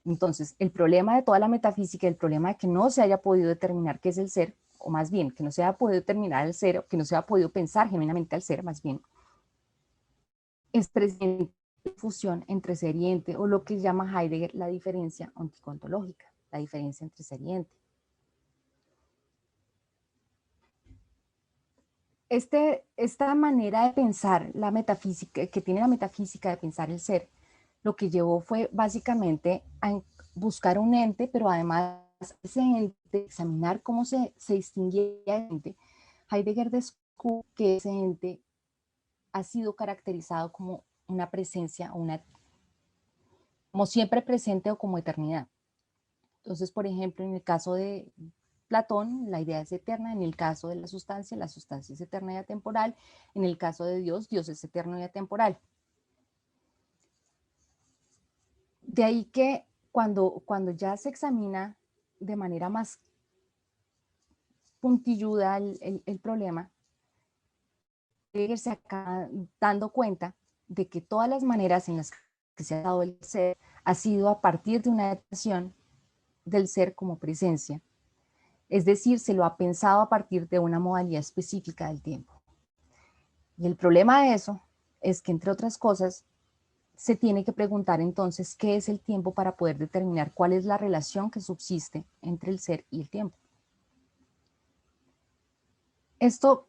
[0.05, 3.49] Entonces, el problema de toda la metafísica, el problema de que no se haya podido
[3.49, 6.53] determinar qué es el ser, o más bien, que no se haya podido determinar el
[6.53, 9.01] ser, o que no se haya podido pensar genuinamente al ser, más bien,
[10.73, 11.51] es presente
[11.91, 17.03] fusión entre ser y ente, o lo que llama Heidegger la diferencia onticontológica, la diferencia
[17.03, 17.83] entre ser y ente.
[22.35, 27.29] este, esta manera de pensar la metafísica, que tiene la metafísica de pensar el ser,
[27.83, 30.01] lo que llevó fue básicamente a
[30.33, 31.99] buscar un ente, pero además
[32.41, 35.75] ese ente, examinar cómo se, se distinguía el ente.
[36.31, 38.41] Heidegger descubrió que ese ente
[39.31, 42.23] ha sido caracterizado como una presencia, una,
[43.71, 45.47] como siempre presente o como eternidad.
[46.43, 48.11] Entonces, por ejemplo, en el caso de
[48.67, 52.33] Platón, la idea es eterna, en el caso de la sustancia, la sustancia es eterna
[52.33, 52.95] y atemporal,
[53.33, 55.59] en el caso de Dios, Dios es eterno y atemporal.
[58.81, 61.77] De ahí que cuando, cuando ya se examina
[62.19, 62.99] de manera más
[64.79, 66.69] puntilluda el, el, problema,
[68.33, 69.29] se acaba
[69.61, 70.35] dando cuenta
[70.73, 72.11] de que todas las maneras en las
[72.55, 75.73] que se ha dado el ser ha sido a partir de una adaptación
[76.45, 77.81] del ser como presencia
[78.73, 82.41] es decir, se lo ha pensado a partir de una modalidad específica del tiempo.
[83.55, 84.63] Y el problema de eso
[84.99, 86.25] es que, entre otras cosas,
[86.95, 90.79] se tiene que preguntar entonces qué es el tiempo para poder determinar cuál es la
[90.79, 93.37] relación que subsiste entre el ser y el tiempo.
[96.17, 96.67] Esto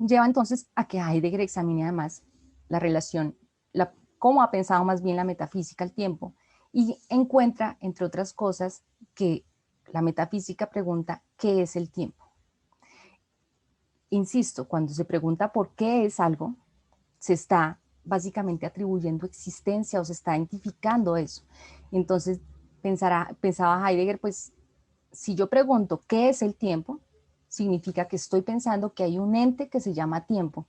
[0.00, 2.24] lleva entonces a que Heidegger examine además
[2.68, 3.36] la relación,
[3.74, 6.34] la, cómo ha pensado más bien la metafísica al tiempo
[6.72, 8.82] y encuentra, entre otras cosas,
[9.14, 9.44] que
[9.92, 12.24] la metafísica pregunta, ¿qué es el tiempo?
[14.08, 16.54] Insisto, cuando se pregunta por qué es algo,
[17.18, 21.42] se está básicamente atribuyendo existencia o se está identificando eso.
[21.90, 22.40] Entonces,
[22.82, 24.52] pensará, pensaba Heidegger, pues,
[25.12, 27.00] si yo pregunto qué es el tiempo,
[27.48, 30.66] significa que estoy pensando que hay un ente que se llama tiempo.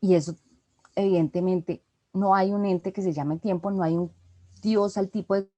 [0.00, 0.34] Y eso,
[0.96, 4.10] evidentemente, no hay un ente que se llame tiempo, no hay un
[4.60, 5.48] Dios al tipo de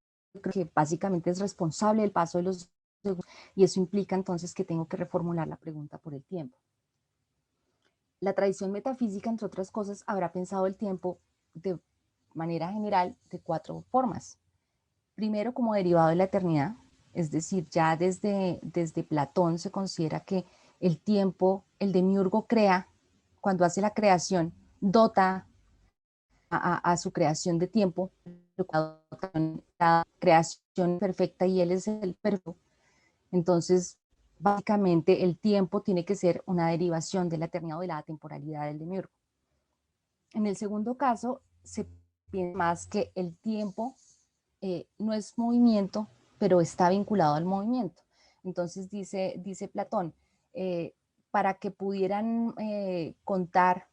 [0.52, 2.68] que básicamente es responsable del paso de los
[3.02, 6.58] segundos y eso implica entonces que tengo que reformular la pregunta por el tiempo.
[8.20, 11.18] La tradición metafísica, entre otras cosas, habrá pensado el tiempo
[11.54, 11.78] de
[12.34, 14.38] manera general de cuatro formas.
[15.14, 16.76] Primero, como derivado de la eternidad,
[17.12, 20.44] es decir, ya desde, desde Platón se considera que
[20.80, 22.88] el tiempo, el demiurgo crea,
[23.40, 25.46] cuando hace la creación, dota
[26.50, 28.10] a, su creación de tiempo,
[29.78, 32.56] la creación perfecta y él es el perfecto.
[33.30, 33.98] Entonces,
[34.38, 38.66] básicamente el tiempo tiene que ser una derivación de la eternidad o de la temporalidad
[38.66, 39.12] del demiurgo.
[40.32, 41.86] En el segundo caso, se
[42.30, 43.96] piensa más que el tiempo
[44.60, 48.02] eh, no es movimiento, pero está vinculado al movimiento.
[48.44, 50.14] Entonces dice, dice Platón,
[50.52, 50.94] eh,
[51.30, 53.87] para que pudieran eh, contar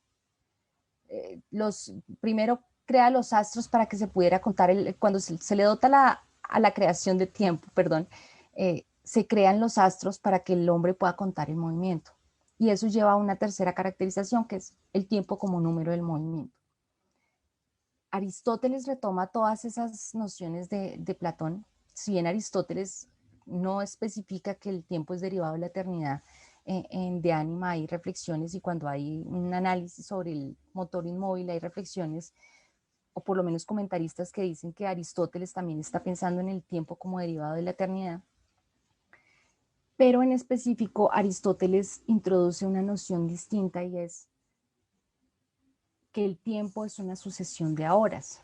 [1.09, 5.63] eh, los, primero crea los astros para que se pudiera contar, el, cuando se, le
[5.63, 8.07] dota la, a la creación de tiempo, perdón,
[8.55, 12.11] eh, se crean los astros para que el hombre pueda contar el movimiento.
[12.57, 16.55] Y eso lleva a una tercera caracterización, que es el tiempo como número del movimiento.
[18.11, 23.09] Aristóteles retoma todas esas nociones de, de Platón, si bien Aristóteles
[23.45, 26.23] no especifica que el tiempo es derivado de la eternidad,
[26.65, 31.59] en, de ánima hay reflexiones y cuando hay un análisis sobre el motor inmóvil hay
[31.59, 32.33] reflexiones
[33.13, 36.95] o por lo menos comentaristas que dicen que Aristóteles también está pensando en el tiempo
[36.97, 38.21] como derivado de la eternidad.
[39.95, 44.27] Pero en específico Aristóteles introduce una noción distinta y es
[46.11, 48.41] que el tiempo es una sucesión de horas.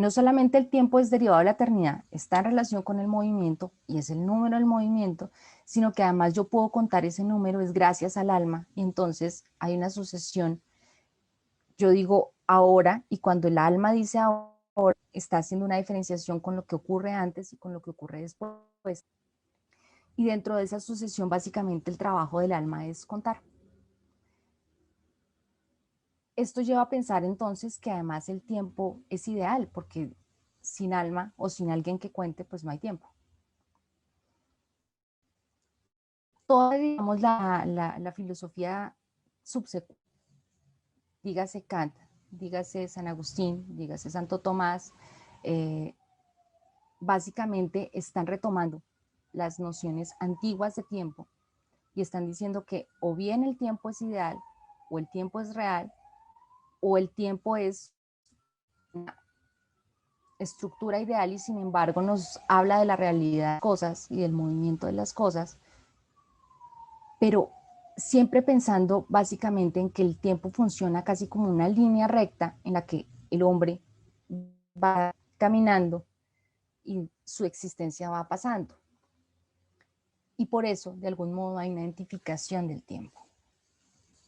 [0.00, 3.70] No solamente el tiempo es derivado de la eternidad, está en relación con el movimiento
[3.86, 5.30] y es el número del movimiento,
[5.66, 9.76] sino que además yo puedo contar ese número, es gracias al alma, y entonces hay
[9.76, 10.62] una sucesión.
[11.76, 16.64] Yo digo ahora, y cuando el alma dice ahora, está haciendo una diferenciación con lo
[16.64, 19.04] que ocurre antes y con lo que ocurre después.
[20.16, 23.42] Y dentro de esa sucesión, básicamente el trabajo del alma es contar.
[26.40, 30.10] Esto lleva a pensar entonces que además el tiempo es ideal, porque
[30.62, 33.12] sin alma o sin alguien que cuente, pues no hay tiempo.
[36.46, 38.96] Toda, digamos, la, filosofía
[39.42, 40.02] subsecuente,
[41.22, 41.94] dígase Kant,
[42.30, 44.94] dígase San Agustín, dígase Santo Tomás,
[45.44, 45.94] eh,
[47.00, 48.82] básicamente están retomando
[49.32, 51.28] las nociones antiguas de tiempo
[51.94, 54.38] y están diciendo que o bien el tiempo es ideal
[54.88, 55.92] o el tiempo es real
[56.80, 57.92] o el tiempo es
[58.92, 59.16] una
[60.38, 64.32] estructura ideal y sin embargo nos habla de la realidad de las cosas y del
[64.32, 65.58] movimiento de las cosas,
[67.18, 67.50] pero
[67.96, 72.86] siempre pensando básicamente en que el tiempo funciona casi como una línea recta en la
[72.86, 73.82] que el hombre
[74.82, 76.06] va caminando
[76.82, 78.74] y su existencia va pasando.
[80.36, 83.19] Y por eso, de algún modo, hay una identificación del tiempo.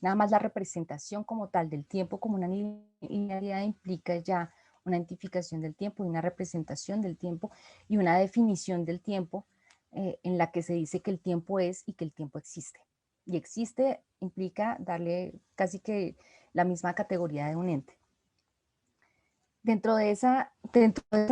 [0.03, 4.53] Nada más la representación como tal del tiempo como una linealidad implica ya
[4.85, 7.53] una identificación del tiempo y una representación del tiempo
[7.89, 9.47] y una definición del tiempo
[9.93, 12.81] eh, en la que se dice que el tiempo es y que el tiempo existe.
[13.27, 16.17] Y existe implica darle casi que
[16.53, 17.97] la misma categoría de un ente.
[19.63, 21.29] Dentro de esa, dentro de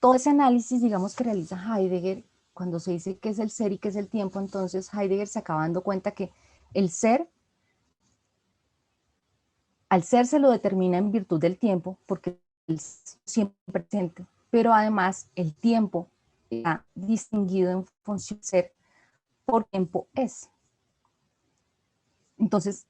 [0.00, 3.78] todo ese análisis, digamos, que realiza Heidegger, cuando se dice qué es el ser y
[3.78, 6.30] qué es el tiempo, entonces Heidegger se acaba dando cuenta que
[6.72, 7.28] el ser
[9.90, 15.28] al ser se lo determina en virtud del tiempo, porque es siempre presente, pero además
[15.34, 16.08] el tiempo
[16.48, 18.72] está distinguido en función de ser
[19.44, 20.48] por tiempo es.
[22.38, 22.86] Entonces,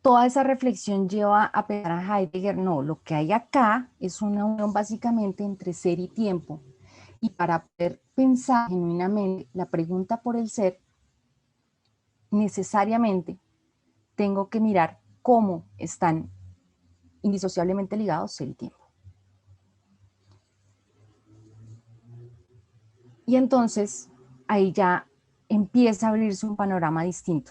[0.00, 4.44] toda esa reflexión lleva a pensar a Heidegger, no, lo que hay acá es una
[4.44, 6.62] unión básicamente entre ser y tiempo.
[7.20, 10.78] Y para poder pensar genuinamente la pregunta por el ser,
[12.30, 13.38] necesariamente
[14.14, 16.30] tengo que mirar cómo están
[17.22, 18.92] indisociablemente ligados el tiempo.
[23.26, 24.08] Y entonces
[24.46, 25.10] ahí ya
[25.48, 27.50] empieza a abrirse un panorama distinto.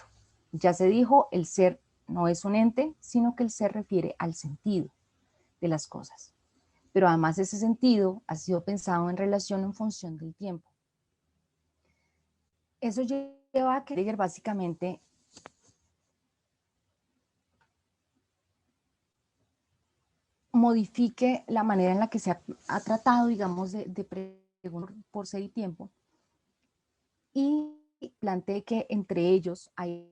[0.52, 4.32] Ya se dijo, el ser no es un ente, sino que el ser refiere al
[4.32, 4.88] sentido
[5.60, 6.32] de las cosas.
[6.94, 10.70] Pero además ese sentido ha sido pensado en relación en función del tiempo.
[12.80, 15.02] Eso lleva a que básicamente
[20.56, 23.84] modifique la manera en la que se ha, tratado, digamos, de,
[24.60, 25.90] preguntar por ser y tiempo
[27.32, 27.76] y
[28.18, 30.10] plantee que entre ellos hay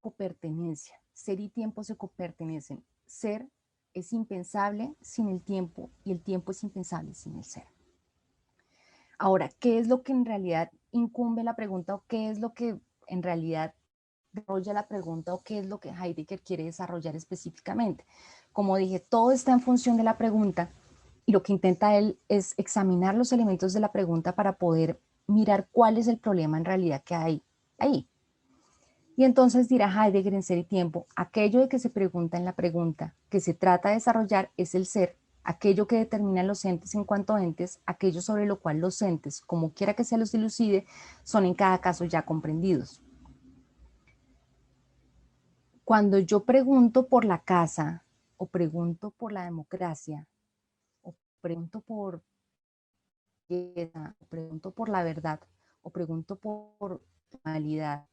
[0.00, 1.00] copertenencia.
[1.12, 2.84] Ser y tiempo se copertenecen.
[3.06, 3.48] Ser
[3.94, 7.64] es impensable sin el tiempo y el tiempo es impensable sin el ser.
[9.18, 12.78] Ahora, ¿qué es lo que en realidad incumbe la pregunta o qué es lo que
[13.06, 13.74] en realidad
[14.32, 18.04] desarrolla la pregunta o qué es lo que Heidegger quiere desarrollar específicamente?
[18.56, 20.70] Como dije, todo está en función de la pregunta
[21.26, 25.68] y lo que intenta él es examinar los elementos de la pregunta para poder mirar
[25.70, 27.42] cuál es el problema en realidad que hay
[27.76, 28.08] ahí.
[29.14, 32.54] Y entonces dirá Heidegger en Ser y Tiempo, aquello de que se pregunta en la
[32.54, 37.04] pregunta que se trata de desarrollar es el ser, aquello que determina los entes en
[37.04, 40.86] cuanto entes, aquello sobre lo cual los entes, como quiera que se los dilucide,
[41.24, 43.02] son en cada caso ya comprendidos.
[45.84, 48.05] Cuando yo pregunto por la casa,
[48.36, 50.26] o pregunto por la democracia,
[51.02, 52.22] o pregunto por
[54.28, 55.40] pregunto por la verdad,
[55.82, 57.00] o pregunto por
[57.44, 58.08] realidad,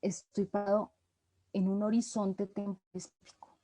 [0.00, 0.92] estoy parado
[1.52, 3.58] en un horizonte temporal específico.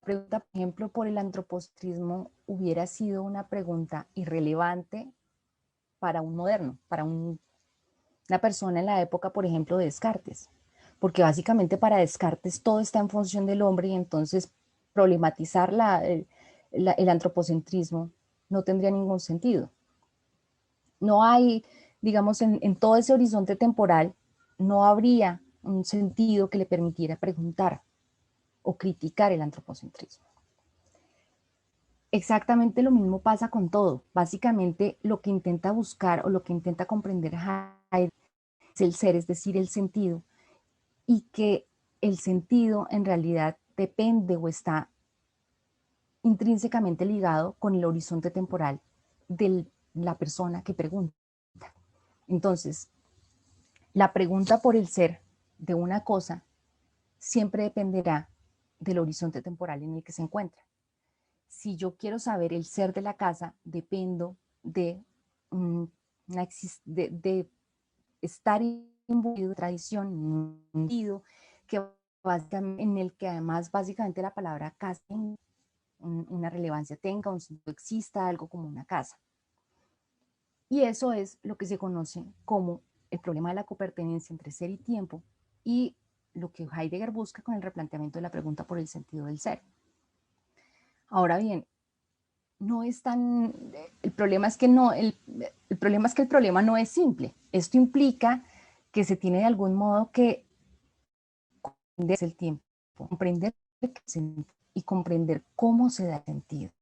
[0.00, 5.12] Pregunta, por ejemplo, por el antropocentrismo hubiera sido una pregunta irrelevante
[5.98, 7.38] para un moderno, para una
[8.40, 10.48] persona en la época, por ejemplo, de Descartes
[10.98, 14.52] porque básicamente para Descartes todo está en función del hombre y entonces
[14.92, 18.10] problematizar el, antropocentrismo
[18.48, 19.70] no tendría ningún sentido.
[21.00, 21.64] No hay,
[22.00, 24.14] digamos, en, en todo ese horizonte temporal,
[24.58, 27.82] no habría un sentido que le permitiera preguntar
[28.62, 30.26] o criticar el antropocentrismo.
[32.10, 34.02] Exactamente lo mismo pasa con todo.
[34.14, 38.12] Básicamente lo que intenta buscar o lo que intenta comprender Heidegger
[38.74, 40.22] es el ser, es decir, el sentido,
[41.08, 41.66] y que
[42.02, 44.90] el sentido en realidad depende o está
[46.22, 48.82] intrínsecamente ligado con el horizonte temporal
[49.26, 51.16] de la persona que pregunta.
[52.26, 52.90] Entonces,
[53.94, 55.22] la pregunta por el ser
[55.56, 56.44] de una cosa
[57.18, 58.28] siempre dependerá
[58.78, 60.62] del horizonte temporal en el que se encuentra.
[61.46, 65.02] Si yo quiero saber el ser de la casa, dependo de,
[66.84, 67.48] de, de
[68.20, 68.60] estar
[69.08, 70.62] imbuido tradición,
[71.66, 71.82] que
[72.52, 75.02] en el que además básicamente la palabra casa
[76.00, 79.18] una relevancia tenga, un sentido exista, algo como una casa.
[80.68, 84.70] Y eso es lo que se conoce como el problema de la copertenencia entre ser
[84.70, 85.22] y tiempo
[85.64, 85.96] y
[86.34, 89.62] lo que Heidegger busca con el replanteamiento de la pregunta por el sentido del ser.
[91.08, 91.66] Ahora bien,
[92.58, 93.54] no es tan,
[94.02, 95.16] el problema es que no, el,
[95.68, 97.34] el problema es que el problema no es simple.
[97.50, 98.44] Esto implica
[98.98, 100.44] que se tiene de algún modo que
[101.62, 102.64] comprender el tiempo,
[102.96, 103.54] comprender
[104.74, 106.72] y comprender cómo se da sentido.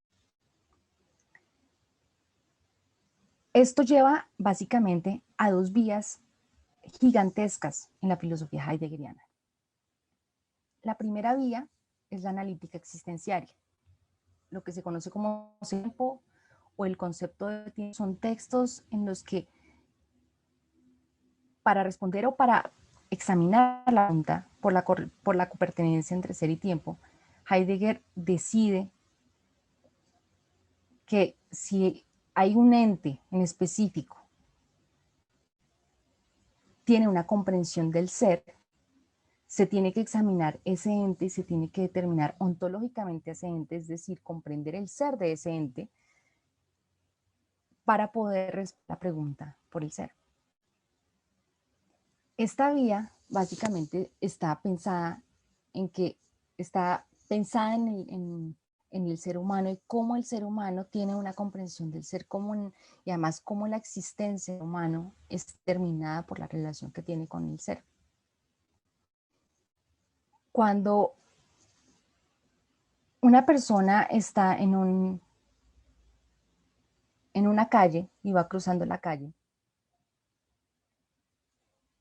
[3.53, 6.23] Esto lleva básicamente a dos vías
[7.01, 9.29] gigantescas en la filosofía heideggeriana.
[10.85, 11.69] La primera vía
[12.09, 13.55] es la analítica existenciaria,
[14.49, 16.23] lo que se conoce como tiempo
[16.77, 17.93] o el concepto de tiempo.
[17.93, 19.49] Son textos en los que
[21.67, 22.73] para responder o para
[23.11, 27.01] examinar la pregunta por la, por la copertenencia entre ser y tiempo,
[27.51, 28.89] Heidegger decide
[31.07, 34.17] que si hay un ente en específico,
[36.85, 38.45] tiene una comprensión del ser,
[39.49, 43.89] se tiene que examinar ese ente y se tiene que determinar ontológicamente ese ente, es
[43.89, 45.91] decir, comprender el ser de ese ente
[47.85, 50.13] para poder responder la pregunta por el ser.
[52.37, 55.23] Esta vía básicamente está pensada
[55.73, 56.19] en que
[56.59, 58.57] está pensada en
[58.91, 62.75] el, ser humano y cómo el ser humano tiene una comprensión del ser común
[63.05, 67.51] y además cómo la existencia del humano es determinada por la relación que tiene con
[67.51, 67.85] el ser.
[70.53, 71.15] Cuando
[73.21, 75.21] una persona está en, un,
[77.33, 79.33] en una calle y va cruzando la calle,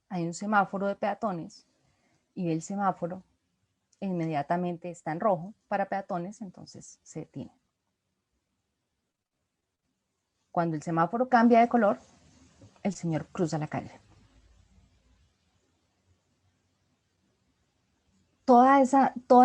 [0.10, 1.68] hay un semáforo de peatones
[2.34, 3.24] y el semáforo
[4.00, 7.54] inmediatamente está en rojo para peatones, entonces se detiene.
[10.52, 12.00] Cuando el semáforo cambia de color,
[12.84, 14.00] el señor cruza la calle.
[18.46, 18.94] Todas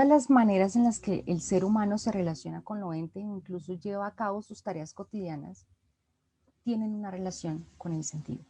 [0.06, 4.06] las maneras en las que el ser humano se relaciona con lo ente, incluso lleva
[4.06, 5.66] a cabo sus tareas cotidianas,
[6.64, 8.44] tienen una relación con el sentido.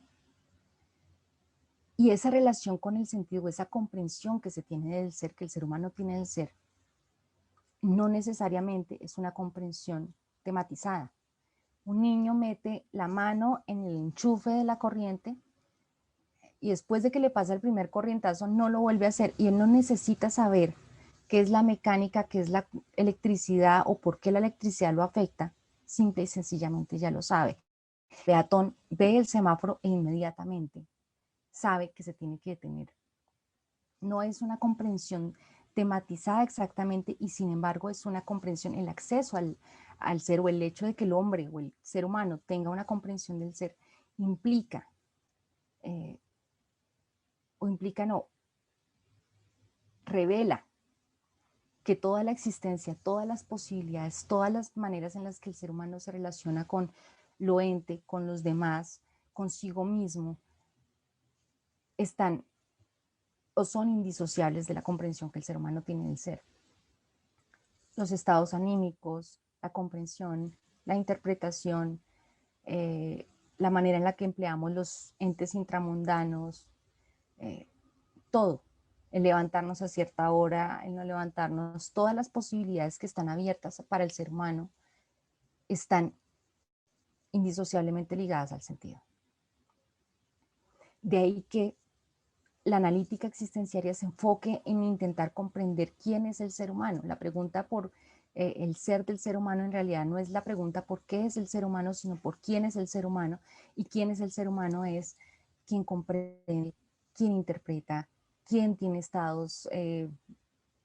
[2.00, 5.50] Y esa relación con el sentido, esa comprensión que se tiene del ser, que el
[5.50, 6.54] ser humano tiene del ser,
[7.82, 11.12] no necesariamente es una comprensión tematizada.
[11.84, 15.36] Un niño mete la mano en el enchufe de la corriente
[16.58, 19.48] y después de que le pasa el primer corrientazo no lo vuelve a hacer y
[19.48, 20.74] él no necesita saber
[21.28, 25.52] qué es la mecánica, qué es la electricidad o por qué la electricidad lo afecta,
[25.84, 27.58] simple y sencillamente ya lo sabe.
[28.24, 30.86] Peatón ve el semáforo e inmediatamente
[31.60, 32.92] sabe que se tiene que detener.
[34.00, 35.36] No es una comprensión
[35.74, 40.86] tematizada exactamente y sin embargo es una comprensión, el acceso al, ser o el hecho
[40.86, 43.76] de que el hombre o el ser humano tenga una comprensión del ser
[44.16, 44.90] implica,
[45.82, 46.18] eh,
[47.58, 48.28] o implica no,
[50.04, 50.66] revela
[51.82, 55.70] que toda la existencia, todas las posibilidades, todas las maneras en las que el ser
[55.70, 56.92] humano se relaciona con
[57.38, 59.02] lo ente, con los demás,
[59.32, 60.38] consigo mismo,
[62.02, 62.44] están
[63.54, 66.42] o son indisociables de la comprensión que el ser humano tiene del ser.
[67.96, 72.00] Los estados anímicos, la comprensión, la interpretación,
[72.64, 73.28] eh,
[73.58, 76.66] la manera en la que empleamos los entes intramundanos,
[77.38, 77.66] eh,
[78.30, 78.62] todo,
[79.10, 84.04] el levantarnos a cierta hora, el no levantarnos, todas las posibilidades que están abiertas para
[84.04, 84.70] el ser humano
[85.68, 86.14] están
[87.32, 89.02] indisociablemente ligadas al sentido.
[91.02, 91.76] De ahí que
[92.70, 97.02] la analítica existenciaria se enfoque en intentar comprender quién es el ser humano.
[97.04, 97.90] La pregunta por
[98.34, 101.36] eh, el ser del ser humano en realidad no es la pregunta por qué es
[101.36, 103.40] el ser humano, sino por quién es el ser humano.
[103.74, 105.16] Y quién es el ser humano es
[105.66, 106.74] quien comprende,
[107.12, 108.08] quien interpreta,
[108.44, 110.08] quién tiene estados eh,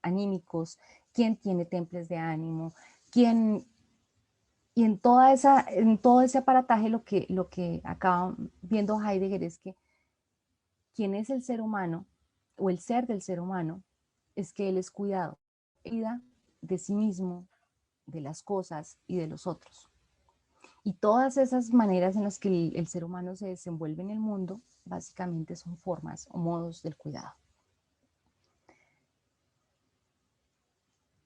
[0.02, 0.78] anímicos,
[1.12, 2.74] quién tiene temples de ánimo,
[3.10, 3.66] quién...
[4.74, 9.42] Y en, toda esa, en todo ese aparataje lo que, lo que acaba viendo Heidegger
[9.42, 9.74] es que
[10.96, 12.06] quién es el ser humano
[12.56, 13.82] o el ser del ser humano
[14.34, 15.38] es que él es cuidado,
[15.84, 16.22] vida
[16.62, 17.46] de sí mismo,
[18.06, 19.90] de las cosas y de los otros.
[20.84, 24.62] Y todas esas maneras en las que el, ser humano se desenvuelve en el mundo,
[24.84, 27.34] básicamente son formas o modos del cuidado.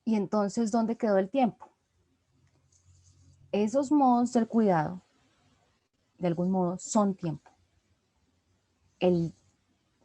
[0.05, 1.69] Y entonces, ¿dónde quedó el tiempo?
[3.53, 5.03] Esos modos del cuidado,
[6.19, 7.51] de algún modo, son tiempo.
[8.99, 9.35] El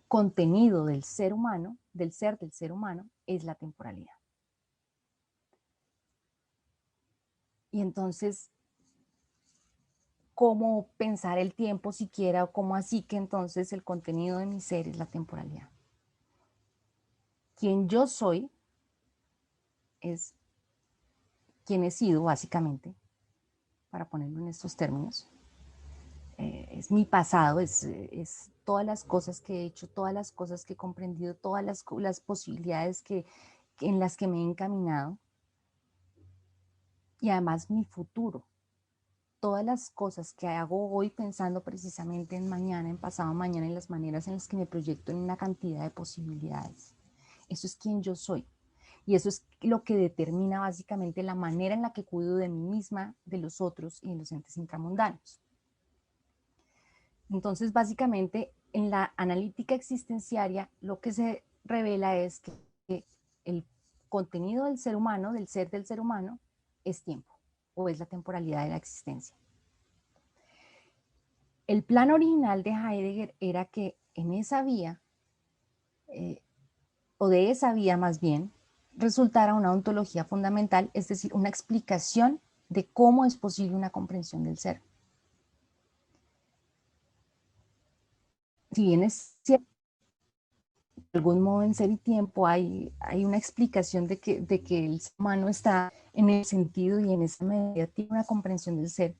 [0.07, 4.13] contenido del ser humano, del ser del ser humano, es la temporalidad.
[7.71, 8.51] Y entonces,
[10.33, 12.43] ¿cómo pensar el tiempo siquiera?
[12.43, 15.69] ¿O cómo así que entonces el contenido de mi ser es la temporalidad?
[17.55, 18.49] Quien yo soy
[20.01, 20.33] es
[21.65, 22.95] quien he sido, básicamente,
[23.89, 25.27] para ponerlo en estos términos.
[26.37, 30.65] Eh, es mi pasado, es, es todas las cosas que he hecho, todas las cosas
[30.65, 33.25] que he comprendido, todas las, las posibilidades que,
[33.79, 35.17] en las que me he encaminado.
[37.21, 38.45] Y además mi futuro,
[39.39, 43.89] todas las cosas que hago hoy pensando precisamente en mañana, en pasado mañana, en las
[43.89, 46.95] maneras en las que me proyecto en una cantidad de posibilidades.
[47.47, 48.47] Eso es quien yo soy.
[49.05, 52.63] Y eso es lo que determina básicamente la manera en la que cuido de mí
[52.63, 55.44] misma, de los otros y de los entes intramundanos.
[57.29, 62.41] Entonces, básicamente, en la analítica existenciaria lo que se revela es
[62.87, 63.05] que
[63.45, 63.65] el
[64.09, 66.39] contenido del ser humano, del ser del ser humano,
[66.83, 67.33] es tiempo
[67.73, 69.35] o es la temporalidad de la existencia.
[71.67, 75.01] El plan original de Heidegger era que en esa vía,
[76.07, 76.41] eh,
[77.17, 78.51] o de esa vía más bien,
[78.95, 84.57] resultara una ontología fundamental, es decir, una explicación de cómo es posible una comprensión del
[84.57, 84.81] ser.
[88.75, 89.65] Si bien es cierto,
[90.97, 94.85] de algún modo en ser y tiempo hay, hay una explicación de que, de que
[94.85, 98.89] el ser humano está en el sentido y en esa medida tiene una comprensión del
[98.89, 99.15] ser,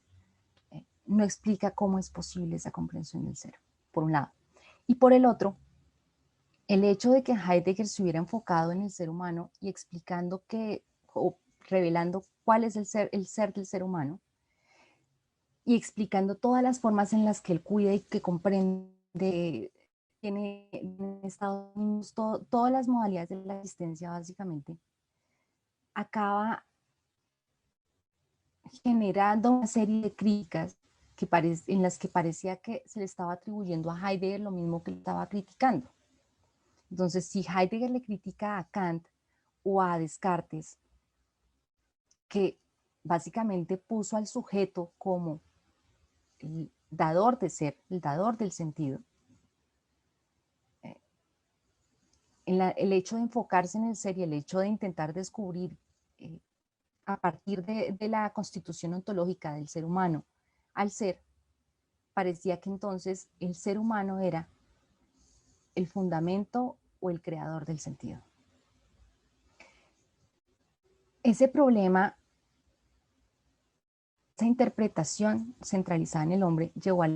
[0.72, 3.56] eh, no explica cómo es posible esa comprensión del ser,
[3.92, 4.34] por un lado.
[4.88, 5.56] Y por el otro,
[6.68, 10.84] el hecho de que Heidegger se hubiera enfocado en el ser humano y explicando que,
[11.14, 11.40] o
[11.70, 14.20] revelando cuál es el ser, el ser del ser humano,
[15.64, 21.20] y explicando todas las formas en las que él cuida y que comprende, tiene en
[21.24, 24.78] Estados Unidos, todas las modalidades de la existencia básicamente,
[25.94, 26.66] acaba
[28.84, 30.78] generando una serie de críticas
[31.16, 31.28] que
[31.68, 34.98] en las que parecía que se le estaba atribuyendo a Heidegger lo mismo que le
[34.98, 35.90] estaba criticando.
[36.92, 39.08] Entonces, si Heidegger le critica a Kant
[39.64, 40.78] o a Descartes,
[42.28, 42.60] que
[43.04, 45.42] básicamente puso al sujeto como
[46.96, 49.00] dador de ser, el dador del sentido,
[50.84, 50.96] eh,
[52.46, 55.78] el hecho de enfocarse en el ser y el hecho de intentar descubrir
[56.20, 56.40] eh,
[57.06, 60.26] a partir de, la constitución ontológica del ser humano
[60.74, 61.22] al ser,
[62.14, 64.50] parecía que entonces el ser humano era
[65.76, 68.22] el fundamento o el creador del sentido.
[71.24, 72.18] Ese problema,
[74.36, 77.10] esa interpretación centralizada en el hombre llegó a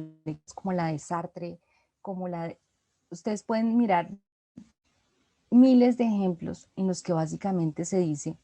[0.55, 1.59] como la de Sartre,
[2.01, 2.59] como la de,
[3.09, 4.09] ustedes pueden mirar
[5.49, 8.37] miles de ejemplos en los que básicamente se dice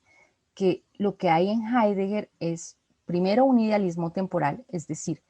[0.53, 5.21] que lo que hay en Heidegger es primero un idealismo temporal, es decir,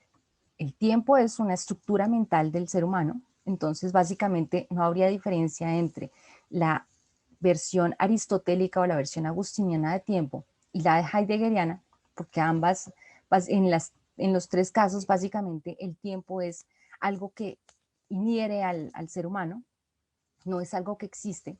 [0.57, 6.11] el tiempo es una estructura mental del ser humano, entonces básicamente no habría diferencia entre
[6.49, 6.87] la
[7.39, 11.83] versión aristotélica o la versión agustiniana de tiempo y la de heideggeriana,
[12.15, 12.91] porque ambas,
[13.47, 16.65] en, las, en los tres casos básicamente el tiempo es
[16.99, 17.59] algo que
[18.09, 19.63] inhiere al, ser humano,
[20.43, 21.57] no es algo que existe,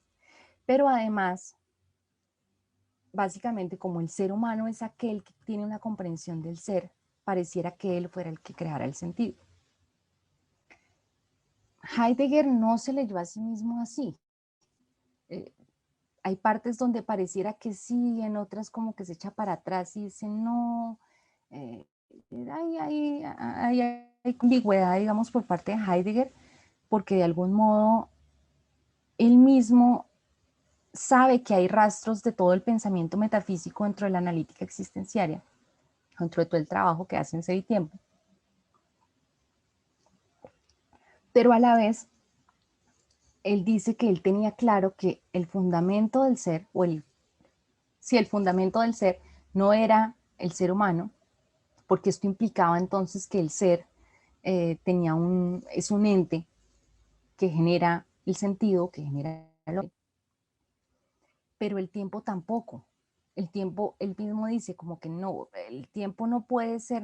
[0.66, 1.55] pero además
[3.11, 6.91] básicamente como el ser humano es aquel que tiene una comprensión del ser,
[7.24, 9.36] pareciera que él fuera el que creara el sentido.
[11.97, 14.18] Heidegger no se leyó a sí mismo así.
[15.30, 15.53] Eh,
[16.24, 20.05] hay partes donde pareciera que sí, en otras como que se echa para atrás y
[20.05, 20.99] dice no.
[21.56, 21.86] Eh,
[22.51, 26.34] hay, hay, hay, hay ambigüedad, digamos, por parte de Heidegger,
[26.89, 28.10] porque de algún modo
[29.18, 30.08] él mismo
[30.93, 35.41] sabe que hay rastros de todo el pensamiento metafísico dentro de la analítica existenciaria,
[36.20, 37.97] dentro de todo el trabajo que hace en Ser y Tiempo.
[41.32, 42.08] Pero a la vez,
[43.43, 47.03] él dice que él tenía claro que el fundamento del ser, o el,
[47.99, 49.20] si el fundamento del ser
[49.53, 51.12] no era el ser humano,
[51.88, 53.86] porque esto implicaba entonces que el ser
[54.43, 56.45] eh, tenía un, es un ente
[57.38, 59.91] que genera el sentido, que genera el
[61.57, 62.86] pero el tiempo tampoco.
[63.36, 67.03] El tiempo, él mismo dice como que no, el tiempo no puede ser,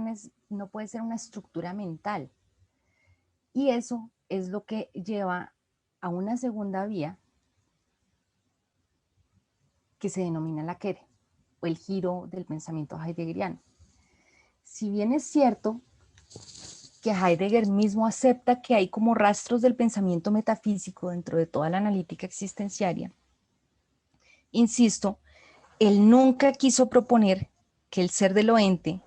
[0.49, 2.31] no puede ser una estructura mental.
[3.53, 5.53] Y eso es lo que lleva
[5.99, 7.17] a una segunda vía
[9.99, 11.05] que se denomina la Kere,
[11.59, 13.59] o el giro del pensamiento heideggeriano.
[14.71, 15.81] Si bien es cierto
[17.03, 21.79] que Heidegger mismo acepta que hay como rastros del pensamiento metafísico dentro de toda la
[21.79, 23.11] analítica existenciaria,
[24.51, 25.19] Insisto,
[25.77, 27.49] él nunca quiso proponer
[27.89, 29.01] que el ser de lo ente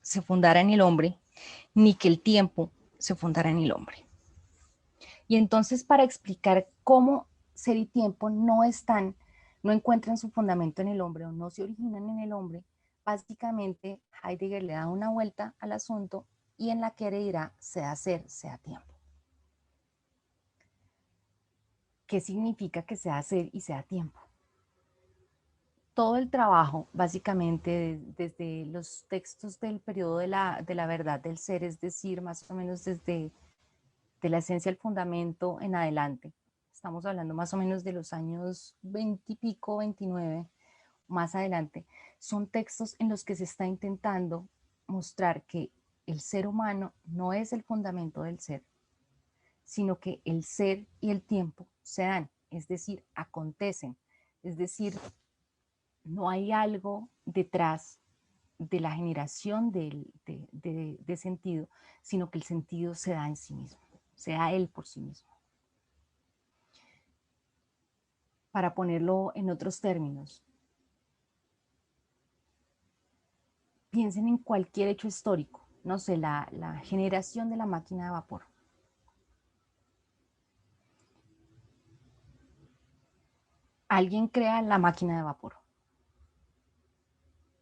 [0.00, 1.18] se fundara en el hombre,
[1.74, 4.06] ni que el tiempo se fundara en el hombre.
[5.28, 9.14] Y entonces para explicar cómo ser y tiempo no están,
[9.62, 12.64] no encuentran su fundamento en el hombre o no se originan en el hombre,
[13.06, 16.26] básicamente Heidegger le da una vuelta al asunto
[16.58, 18.94] y en la que dirá sea ser, sea tiempo.
[22.06, 24.20] ¿Qué significa que sea ser y sea tiempo?
[25.96, 31.80] todo el trabajo, básicamente desde los textos del periodo de la, verdad del ser, es
[31.80, 33.32] decir, más o menos desde
[34.20, 36.34] de la esencia del fundamento en adelante.
[36.70, 40.46] Estamos hablando más o menos de los años 20 y pico, 29,
[41.08, 41.86] más adelante.
[42.18, 44.48] Son textos en los que se está intentando
[44.86, 45.70] mostrar que
[46.06, 48.64] el ser humano no es el fundamento del ser,
[49.64, 53.96] sino que el ser y el tiempo se dan, es decir, acontecen,
[54.42, 54.96] es decir,
[56.04, 57.98] no hay algo detrás
[58.58, 61.68] de la generación de, de, sentido,
[62.00, 63.80] sino que el sentido se da en sí mismo,
[64.14, 65.32] se da él por sí mismo.
[68.52, 70.45] Para ponerlo en otros términos,
[73.96, 76.46] piensen en cualquier hecho histórico, no sé, la,
[76.84, 78.42] generación de la máquina de vapor.
[83.88, 85.54] Alguien crea la máquina de vapor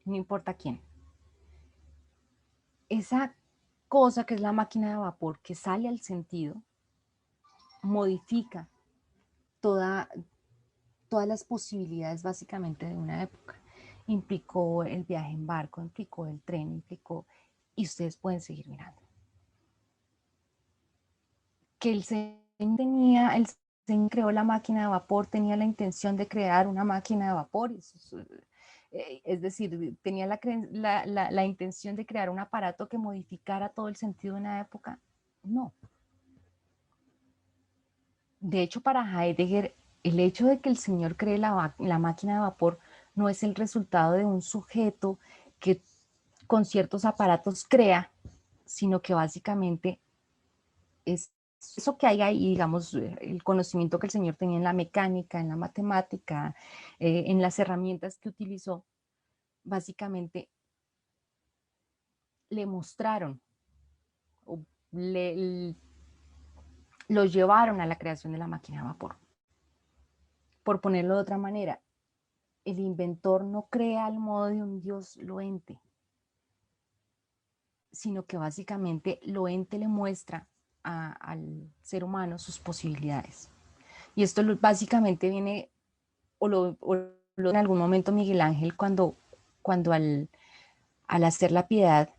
[0.04, 0.82] no importa quién.
[2.88, 3.36] Esa
[3.86, 6.60] cosa que es la máquina de vapor que sale al sentido,
[7.80, 8.68] modifica
[9.60, 10.08] toda,
[11.08, 13.63] todas las posibilidades básicamente de una época.
[14.06, 17.26] Implicó el viaje en barco, implicó el tren, implicó,
[17.74, 19.00] y ustedes pueden seguir mirando.
[21.78, 23.46] Que el Señor tenía, el
[24.10, 27.72] creó la máquina de vapor, tenía la intención de crear una máquina de vapor,
[28.90, 34.34] eh, es decir, tenía la, intención de crear un aparato que modificara todo el sentido
[34.34, 34.98] de una época.
[35.42, 35.74] No.
[38.40, 42.40] De hecho, para Heidegger, el hecho de que el Señor cree la, la máquina de
[42.40, 42.78] vapor
[43.14, 45.18] no es el resultado de un sujeto
[45.60, 45.82] que
[46.46, 48.12] con ciertos aparatos crea,
[48.64, 50.00] sino que básicamente
[51.04, 51.30] es
[51.76, 55.40] eso que hay ahí, digamos, eh, el conocimiento que el Señor tenía en la mecánica,
[55.40, 56.54] en la matemática,
[56.98, 58.84] eh, en las herramientas que utilizó,
[59.62, 60.50] básicamente
[62.50, 63.40] le mostraron,
[64.92, 65.74] le,
[67.08, 69.16] lo llevaron a la creación de la máquina de vapor.
[70.62, 71.80] Por ponerlo de otra manera,
[72.64, 75.78] el inventor no crea al modo de un Dios loente,
[77.92, 80.48] sino que básicamente lo ente le muestra
[80.82, 83.50] al ser humano sus posibilidades.
[84.14, 85.70] Y esto básicamente viene,
[86.38, 86.76] o lo,
[87.36, 89.16] en algún momento Miguel Ángel cuando,
[89.62, 90.28] cuando al,
[91.08, 92.10] al hacer la piedad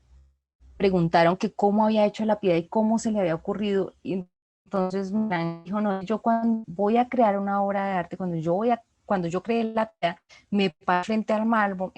[0.77, 3.93] preguntaron que cómo había hecho la piedad y cómo se le había ocurrido.
[4.03, 4.25] Y
[4.65, 8.53] entonces Miguel dijo, no, yo cuando voy a crear una obra de arte, cuando yo
[8.53, 10.17] voy a, cuando yo creé la piedad,
[10.49, 11.91] me paré frente al mármol,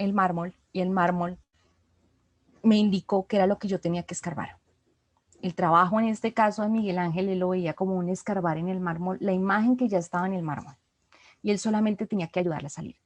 [0.72, 1.38] y el mármol
[2.62, 4.58] me indicó que era lo que yo tenía que escarbar
[5.42, 8.68] el trabajo en este caso de Miguel Ángel, él lo veía como un escarbar en
[8.68, 10.76] el mármol, la imagen que ya estaba en el mármol.
[11.42, 12.96] Y él solamente tenía que ayudarla a salir.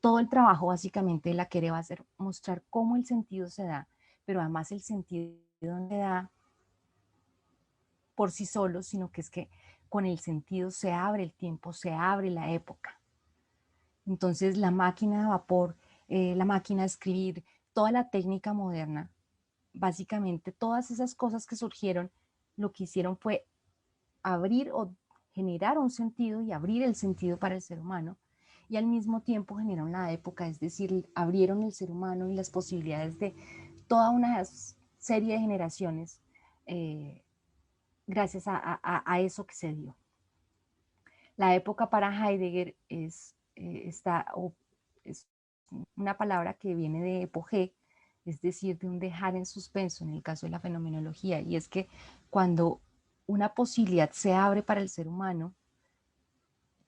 [0.00, 3.64] Todo el trabajo básicamente de la querer va a ser mostrar cómo el sentido se
[3.64, 3.88] da,
[4.24, 5.34] pero además el sentido
[5.88, 6.30] se da
[8.14, 9.48] por sí solo, sino que es que
[9.88, 13.00] con el sentido se abre el tiempo, se abre la época.
[14.06, 15.76] Entonces la máquina de vapor,
[16.08, 19.10] eh, la máquina de escribir, toda la técnica moderna
[19.74, 22.10] básicamente todas esas cosas que surgieron,
[22.56, 23.44] lo que hicieron fue
[24.22, 24.94] abrir o
[25.32, 28.16] generar un sentido y abrir el sentido para el ser humano
[28.68, 32.50] y al mismo tiempo generaron la época, es decir, abrieron el ser humano y las
[32.50, 33.34] posibilidades de
[33.88, 34.42] toda una
[34.98, 36.20] serie de generaciones
[36.66, 37.22] eh,
[38.06, 39.96] gracias a, eso que se dio.
[41.36, 43.88] La época para Heidegger es, eh,
[45.04, 45.26] es
[45.96, 47.74] una palabra que viene de epoge,
[48.24, 51.68] es decir, de un dejar en suspenso en el caso de la fenomenología, y es
[51.68, 51.88] que
[52.30, 52.80] cuando
[53.26, 55.54] una posibilidad se abre para el ser humano,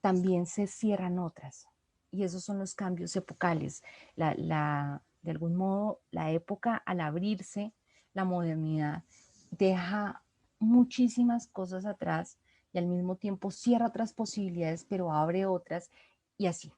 [0.01, 1.69] también se cierran otras,
[2.11, 3.83] y esos son los cambios epocales.
[4.15, 7.73] La, de algún modo, la época al abrirse,
[8.15, 9.03] la modernidad,
[9.51, 10.23] deja
[10.59, 12.39] muchísimas cosas atrás
[12.73, 15.91] y al mismo tiempo cierra otras posibilidades, pero abre otras,
[16.39, 16.73] y así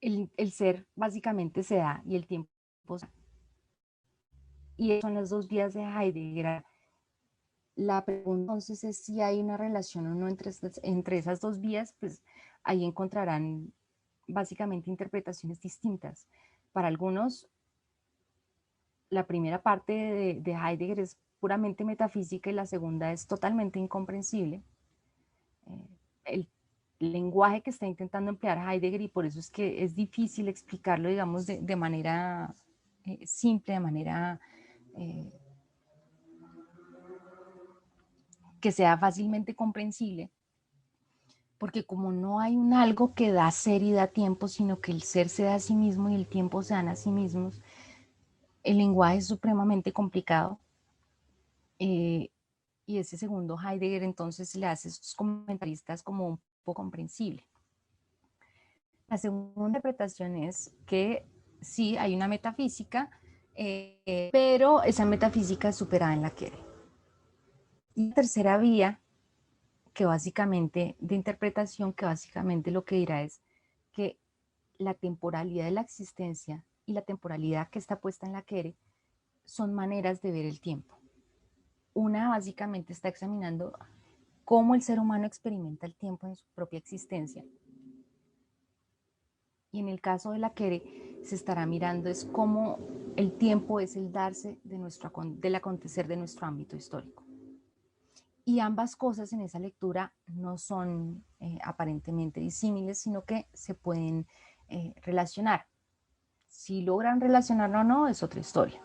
[0.00, 3.12] el, ser básicamente se da y el tiempo se da.
[4.76, 6.64] Y son las dos vías de Heidegger.
[7.74, 10.52] La pregunta entonces es si hay una relación o no entre,
[10.82, 12.22] entre esas dos vías, pues
[12.62, 13.72] ahí encontrarán
[14.28, 16.28] básicamente interpretaciones distintas.
[16.72, 17.48] Para algunos,
[19.10, 19.92] la primera parte
[20.40, 24.62] de, Heidegger es puramente metafísica y la segunda es totalmente incomprensible.
[25.66, 25.88] Eh,
[26.24, 26.48] el
[26.98, 31.46] lenguaje que está intentando emplear Heidegger y por eso es que es difícil explicarlo, digamos,
[31.46, 32.54] de, manera
[33.04, 34.40] eh, simple, de manera
[34.96, 35.32] eh,
[38.60, 40.30] que sea fácilmente comprensible,
[41.58, 45.02] porque como no hay un algo que da ser y da tiempo, sino que el
[45.02, 47.60] ser se da a sí mismo y el tiempo se dan a sí mismos,
[48.64, 50.58] el lenguaje es supremamente complicado.
[51.78, 52.30] Eh,
[52.86, 56.40] y ese segundo Heidegger entonces le hace sus comentaristas como un
[56.74, 57.46] comprensible.
[59.08, 61.26] La segunda interpretación es que
[61.60, 63.10] sí hay una metafísica,
[63.54, 66.58] eh, pero esa metafísica es superada en la Quere.
[67.94, 69.00] Y tercera vía,
[69.94, 73.40] que básicamente, de interpretación, que básicamente lo que dirá es
[73.92, 74.18] que
[74.76, 78.76] la temporalidad de la existencia y la temporalidad que está puesta en la Kere
[79.44, 80.98] son maneras de ver el tiempo.
[81.94, 83.76] Una básicamente está examinando
[84.48, 87.44] cómo el ser humano experimenta el tiempo en su propia existencia.
[89.70, 92.78] Y en el caso de la Kere se estará mirando es cómo
[93.16, 97.26] el tiempo es el darse de nuestro, del acontecer de nuestro ámbito histórico.
[98.46, 104.26] Y ambas cosas en esa lectura no son eh, aparentemente disímiles, sino que se pueden
[104.70, 105.66] eh, relacionar.
[106.46, 108.80] Si logran relacionarlo o no, es otra historia.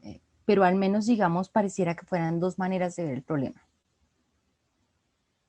[0.00, 3.60] Eh, pero al menos, digamos, pareciera que fueran dos maneras de ver el problema.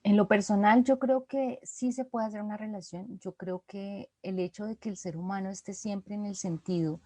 [0.04, 3.20] En lo personal, yo creo que sí se puede hacer una relación.
[3.20, 7.00] Yo creo que el hecho de que el ser humano esté siempre en el sentido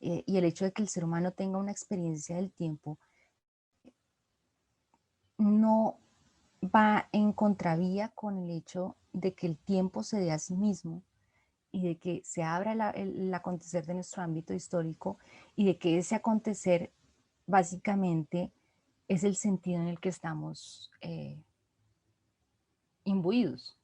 [0.00, 2.98] eh, y el hecho de que el ser humano tenga una experiencia del tiempo
[5.38, 5.98] no
[6.62, 11.02] va en contravía con el hecho de que el tiempo se dé a sí mismo
[11.72, 15.18] y de que se abra el, acontecer de nuestro ámbito histórico
[15.56, 16.92] y de que ese acontecer
[17.46, 18.52] básicamente
[19.08, 21.42] es el sentido en el que estamos eh,
[23.04, 23.78] imbuidos.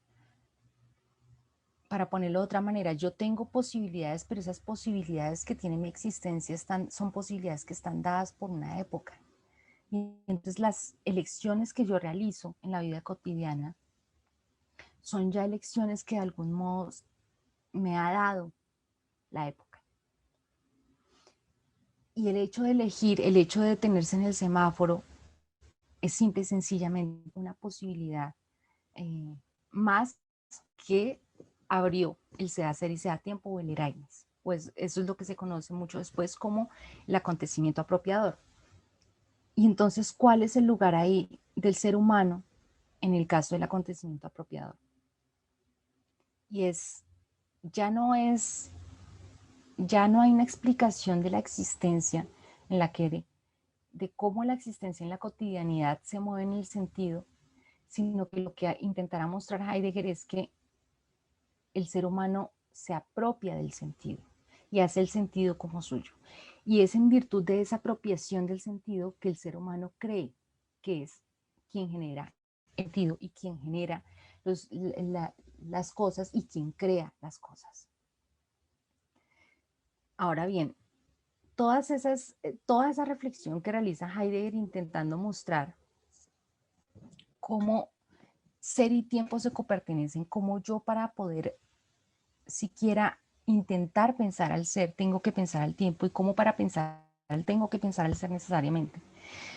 [1.89, 6.55] Para ponerlo de otra manera, yo tengo posibilidades, pero esas posibilidades que tiene mi existencia
[6.55, 9.21] están, son posibilidades que están dadas por una época.
[9.91, 13.75] Y entonces las elecciones que yo realizo en la vida cotidiana
[15.01, 16.91] son ya elecciones que de algún modo
[17.73, 18.53] me ha dado
[19.31, 19.83] la época.
[22.15, 25.05] Y el hecho de elegir, el hecho de detenerse en el semáforo,
[26.03, 28.35] es simple y sencillamente una posibilidad
[28.99, 29.37] eh,
[29.71, 30.19] más
[30.87, 31.21] que
[31.69, 34.27] abrió el sea hacer y sea tiempo o el.
[34.43, 36.71] Pues eso es lo que se conoce mucho después como
[37.07, 38.39] el acontecimiento apropiador.
[39.55, 42.45] Y entonces, ¿cuál es el lugar ahí del ser humano
[43.01, 44.77] en el caso del acontecimiento apropiador?
[46.51, 47.05] Y es
[47.63, 48.71] ya no es,
[49.77, 52.27] ya no hay una explicación de la existencia
[52.69, 53.25] en la que
[53.91, 57.25] de, cómo la existencia en la cotidianidad se mueve en el sentido,
[57.89, 60.53] sino que lo que intentará mostrar Heidegger es que
[61.75, 64.23] el ser humano se apropia del sentido
[64.71, 66.13] y hace el sentido como suyo.
[66.65, 70.35] Y es en virtud de esa apropiación del sentido que el ser humano cree
[70.83, 71.23] que es
[71.71, 72.35] quien genera
[72.77, 74.05] sentido y quien genera
[75.59, 77.89] las cosas y quien crea las cosas.
[80.17, 80.77] Ahora bien,
[81.55, 85.78] todas esas, eh, toda esa reflexión que realiza Heidegger intentando mostrar
[87.49, 87.89] cómo
[88.61, 91.57] ser y tiempo se copertenecen, cómo yo para poder
[92.47, 97.47] siquiera intentar pensar al ser, tengo que pensar al tiempo y cómo para pensar al
[97.47, 99.01] tengo que pensar al ser necesariamente.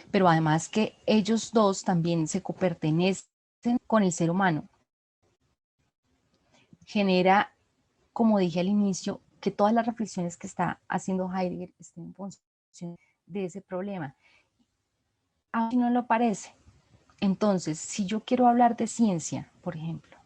[0.10, 3.28] Pero además que ellos dos también se copertenecen
[3.88, 4.70] con el ser humano
[6.86, 7.54] genera,
[8.14, 12.98] como dije al inicio, que todas las reflexiones que está haciendo Heidegger estén en función
[13.26, 14.16] de ese problema.
[15.52, 16.56] Aunque no lo parece.
[17.22, 20.18] Entonces, si yo quiero hablar de ciencia, por ejemplo,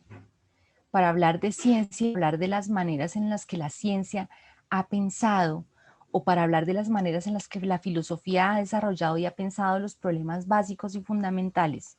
[0.89, 4.29] para hablar de ciencia, hablar de las maneras en las que la ciencia
[4.69, 5.65] ha pensado
[6.11, 9.35] o para hablar de las maneras en las que la filosofía ha desarrollado y ha
[9.35, 11.97] pensado los problemas básicos y fundamentales,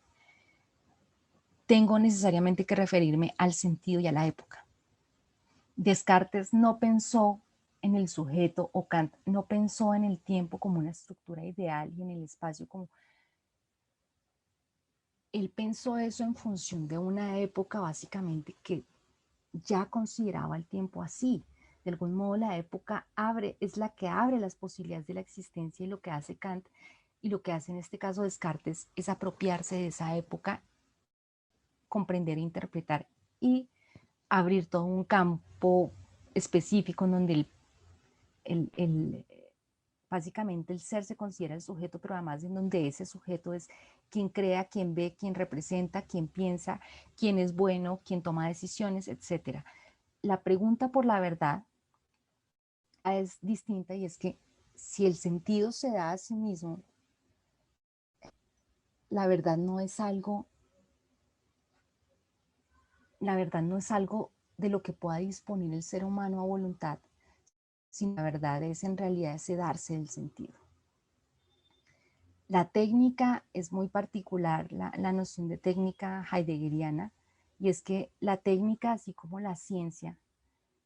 [1.66, 4.66] tengo necesariamente que referirme al sentido y a la época.
[5.74, 7.42] Descartes no pensó
[7.82, 12.00] en el sujeto o Kant no pensó en el tiempo como una estructura ideal y
[12.00, 12.88] en el espacio como...
[15.36, 18.86] Él pensó eso en función de una época básicamente que
[19.52, 21.44] ya consideraba el tiempo así.
[21.84, 25.84] De algún modo la época abre, es la que abre las posibilidades de la existencia
[25.84, 26.66] y lo que hace Kant
[27.20, 30.62] y lo que hace en este caso Descartes es apropiarse de esa época
[31.86, 33.06] comprender interpretar
[33.38, 33.68] y
[34.30, 35.92] abrir todo un campo
[36.34, 37.46] específico en donde
[38.44, 39.24] el,
[40.08, 43.68] básicamente el ser se considera el sujeto, pero además en donde ese sujeto es
[44.10, 46.80] quien crea, quien ve, quien representa, quien piensa,
[47.16, 49.64] quien es bueno, quien toma decisiones, etc.
[50.22, 51.64] La pregunta por la verdad
[53.04, 54.38] es distinta y es que
[54.74, 56.82] si el sentido se da a sí mismo,
[59.08, 60.46] la verdad no es algo
[63.20, 66.98] la verdad no es algo de lo que pueda disponer el ser humano a voluntad,
[67.90, 70.65] sino la verdad es en realidad ese darse del sentido.
[72.48, 77.12] La técnica es muy particular, la, noción de técnica heideggeriana,
[77.58, 80.16] y es que la técnica, así como la ciencia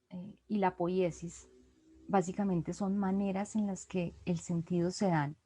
[0.08, 1.48] eh, y la poiesis,
[2.08, 5.36] básicamente son maneras en las que el sentido se dan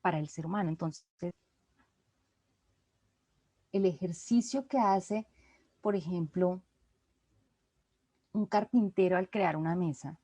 [0.00, 0.70] para el ser humano.
[0.70, 1.04] Entonces,
[3.70, 5.28] el ejercicio que hace,
[5.80, 6.60] por ejemplo,
[8.32, 10.18] un carpintero al crear una mesa.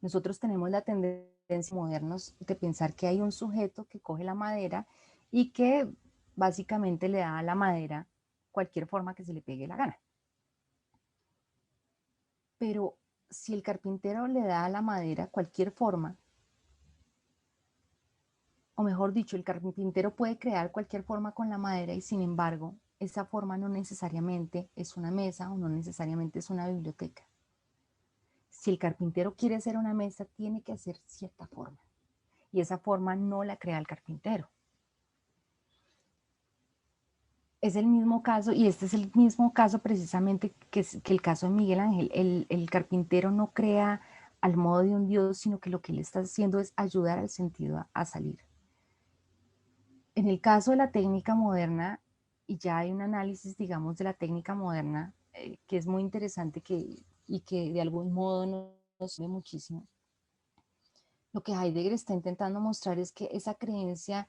[0.00, 1.35] Nosotros tenemos la tendencia
[1.72, 4.86] modernos de pensar que hay un sujeto que coge la madera
[5.30, 5.88] y que
[6.34, 8.06] básicamente le da a la madera
[8.50, 9.98] cualquier forma que se le pegue la gana.
[12.58, 12.96] Pero
[13.30, 16.16] si el carpintero le da a la madera cualquier forma,
[18.74, 22.74] o mejor dicho, el carpintero puede crear cualquier forma con la madera y sin embargo,
[22.98, 27.24] esa forma no necesariamente es una mesa o no necesariamente es una biblioteca.
[28.48, 31.78] Si el carpintero quiere hacer una mesa, tiene que hacer cierta forma.
[32.52, 34.50] Y esa forma no la crea el carpintero.
[37.60, 41.54] Es el mismo caso, y este es el mismo caso precisamente que, el caso de
[41.54, 42.10] Miguel Ángel.
[42.14, 44.00] El, el carpintero no crea
[44.40, 47.28] al modo de un Dios, sino que lo que él está haciendo es ayudar al
[47.28, 48.38] sentido a salir.
[50.14, 52.00] En el caso de la técnica moderna,
[52.46, 56.60] y ya hay un análisis, digamos, de la técnica moderna, eh, que es muy interesante
[56.60, 58.46] que, y que de algún modo
[58.98, 59.86] nos sirve muchísimo.
[61.32, 64.28] Lo que Heidegger está intentando mostrar es que esa creencia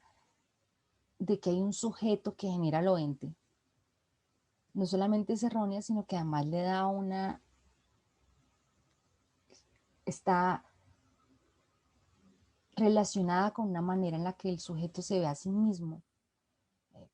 [1.19, 3.33] de que hay un sujeto que genera lo ente,
[4.73, 7.41] no solamente es errónea, sino que además le da una,
[10.05, 10.63] está
[12.75, 16.03] relacionada con una manera en la que el sujeto se ve a sí mismo,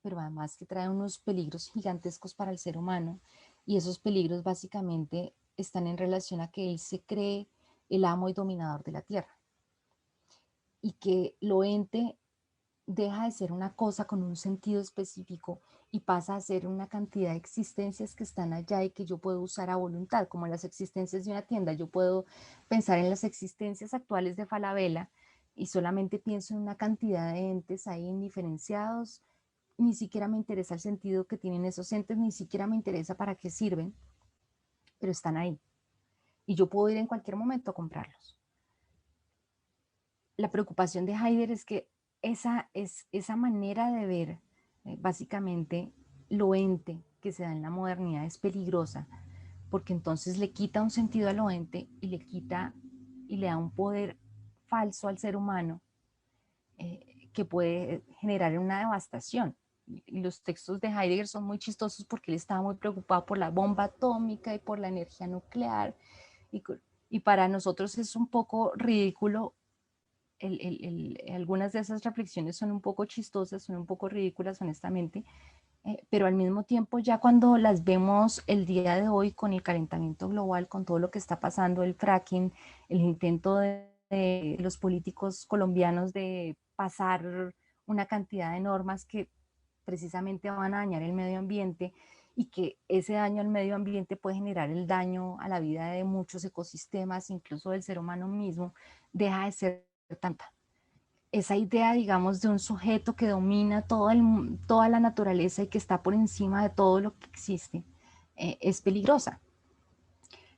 [0.01, 3.21] pero además que trae unos peligros gigantescos para el ser humano
[3.65, 7.47] y esos peligros básicamente están en relación a que él se cree
[7.89, 9.39] el amo y dominador de la tierra.
[10.81, 12.17] Y que lo ente
[12.85, 17.31] deja de ser una cosa con un sentido específico y pasa a ser una cantidad
[17.31, 21.23] de existencias que están allá y que yo puedo usar a voluntad, como las existencias
[21.23, 21.73] de una tienda.
[21.73, 22.25] Yo puedo
[22.67, 25.11] pensar en las existencias actuales de Falabella
[25.55, 29.21] y solamente pienso en una cantidad de entes ahí indiferenciados,
[29.77, 33.35] ni siquiera me interesa el sentido que tienen esos entes, ni siquiera me interesa para
[33.35, 33.95] qué sirven,
[35.03, 35.59] pero están ahí.
[36.45, 38.39] Y yo puedo ir en cualquier momento a comprarlos.
[40.37, 41.89] La preocupación de Heidegger es que
[42.21, 44.29] esa, es, esa manera de ver
[44.85, 45.91] eh, básicamente
[46.29, 49.09] lo ente que se da en la modernidad es peligrosa,
[49.69, 52.73] porque entonces le quita un sentido a lo ente y le quita
[53.27, 54.17] y le da un poder
[54.67, 55.81] falso al ser humano
[56.77, 59.57] eh, que puede generar una devastación.
[60.07, 63.85] Los textos de Heidegger son muy chistosos porque él estaba muy preocupado por la bomba
[63.85, 65.95] atómica y por la energía nuclear.
[66.51, 66.63] Y,
[67.09, 69.55] y para nosotros es un poco ridículo.
[70.39, 75.23] El, el, algunas de esas reflexiones son un poco chistosas, son un poco ridículas, honestamente,
[75.85, 79.61] eh, pero al mismo tiempo ya cuando las vemos el día de hoy con el
[79.61, 82.53] calentamiento global, con todo lo que está pasando, el fracking,
[82.89, 83.89] el intento de
[84.59, 87.53] los políticos colombianos de pasar
[87.85, 89.29] una cantidad de normas que
[89.85, 91.93] precisamente van a dañar el medio ambiente
[92.35, 96.03] y que ese daño al medio ambiente puede generar el daño a la vida de
[96.03, 98.73] muchos ecosistemas, incluso del ser humano mismo,
[99.11, 99.87] deja de ser
[100.19, 100.51] tanta.
[101.31, 105.77] Esa idea, digamos, de un sujeto que domina todo el, toda la naturaleza y que
[105.77, 107.83] está por encima de todo lo que existe,
[108.35, 109.39] eh, es peligrosa.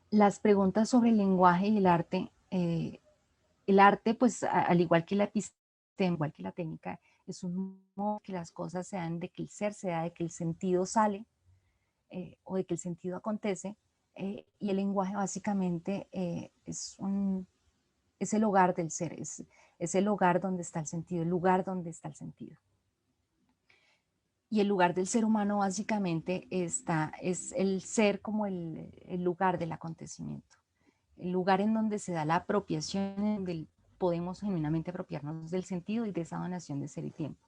[0.10, 3.02] Las preguntas sobre el lenguaje y el arte eh,
[3.68, 5.30] el arte, pues al igual que la
[5.98, 7.00] igual que la técnica,
[7.32, 10.14] es un modo que las cosas se dan, de que el ser se da, de
[10.14, 11.26] que el sentido sale
[12.10, 13.78] eh, o de que el sentido acontece.
[14.16, 17.48] Eh, y el lenguaje básicamente eh, es, un,
[18.20, 19.44] es el hogar del ser, es,
[19.78, 22.58] es el hogar donde está el sentido, el lugar donde está el sentido.
[24.50, 29.58] Y el lugar del ser humano básicamente está, es el ser como el, el lugar
[29.58, 30.56] del acontecimiento
[31.18, 33.68] el lugar en donde se da la apropiación, en donde
[34.06, 37.42] podemos genuinamente apropiarnos del sentido y de esa donación de ser y tiempo.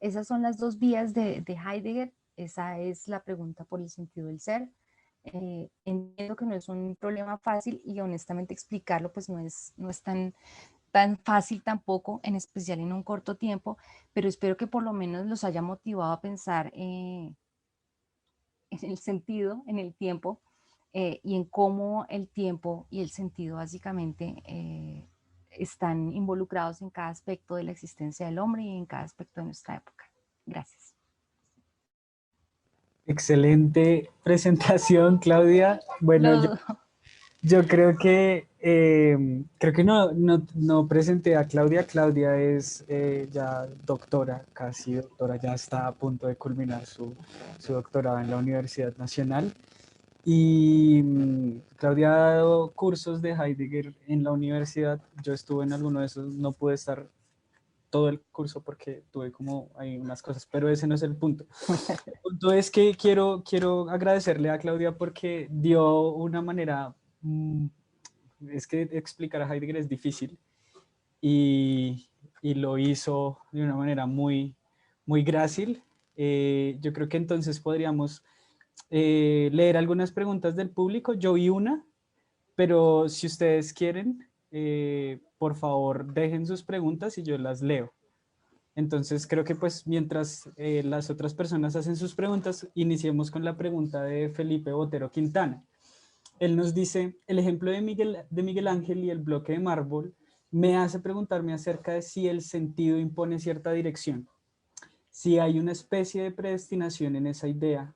[0.00, 4.38] Esas son las dos vías de, Heidegger, esa es la pregunta por el sentido del
[4.38, 4.68] ser.
[5.24, 9.88] Eh, entiendo que no es un problema fácil y honestamente explicarlo pues no es, no
[9.88, 10.34] es tan,
[10.90, 13.78] tan fácil tampoco, en especial en un corto tiempo,
[14.12, 17.32] pero espero que por lo menos los haya motivado a pensar eh,
[18.68, 20.42] en el sentido, en el tiempo,
[20.92, 25.08] eh, y en cómo el tiempo y el sentido básicamente eh,
[25.58, 29.46] están involucrados en cada aspecto de la existencia del hombre y en cada aspecto de
[29.46, 30.04] nuestra época.
[30.46, 30.94] Gracias.
[33.06, 35.80] Excelente presentación, Claudia.
[36.00, 36.58] Bueno,
[37.42, 41.84] yo, creo que eh, creo que no, no, no, presenté a Claudia.
[41.84, 42.84] Claudia es
[43.30, 47.14] ya doctora, casi doctora, ya está a punto de culminar su,
[47.58, 49.52] su doctorado en la Universidad Nacional.
[50.24, 55.00] Y mm, Claudia ha dado cursos de Heidegger en la universidad.
[55.22, 57.08] Yo estuve en alguno de esos, no pude estar
[57.90, 61.46] todo el curso porque tuve como hay unas cosas, pero ese no es el punto.
[62.06, 67.66] El punto es que quiero, quiero agradecerle a Claudia porque dio una manera, mm,
[68.48, 70.36] es que explicar a Heidegger es difícil
[71.20, 72.08] y,
[72.42, 74.56] y lo hizo de una manera muy,
[75.06, 75.82] muy grácil.
[76.16, 78.22] Eh, yo creo que entonces podríamos
[78.90, 81.14] eh, leer algunas preguntas del público.
[81.14, 81.84] Yo vi una,
[82.54, 87.92] pero si ustedes quieren, eh, por favor dejen sus preguntas y yo las leo.
[88.76, 94.02] Entonces creo que pues mientras las otras personas hacen sus preguntas, iniciemos con la pregunta
[94.02, 95.64] de Felipe Botero Quintana.
[96.40, 100.14] Él nos dice, el ejemplo de Miguel, de Miguel Ángel y el bloque de mármol
[100.50, 104.28] me hace preguntarme acerca de si el sentido impone cierta dirección
[105.14, 107.94] si hay una especie de predestinación en esa idea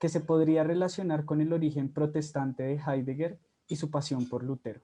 [0.00, 3.38] que se podría relacionar con el origen protestante de Heidegger
[3.68, 4.80] y su pasión por Lutero.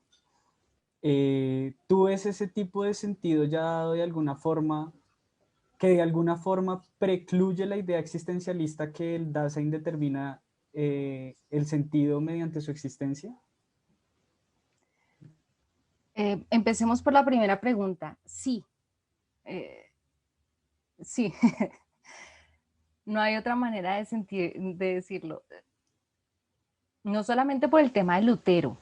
[1.03, 4.93] Eh, ¿Tú ves ese tipo de sentido ya dado de alguna forma,
[5.79, 10.43] que de alguna forma precluye la idea existencialista que el Dasein determina
[10.75, 13.35] eh, el sentido mediante su existencia?
[16.14, 18.19] Eh, empecemos por la primera pregunta.
[18.25, 18.64] Sí,
[21.03, 21.33] Sí,
[23.07, 25.43] no hay otra manera de, sentir, de decirlo.
[27.05, 28.77] No solamente por el tema de Lutero.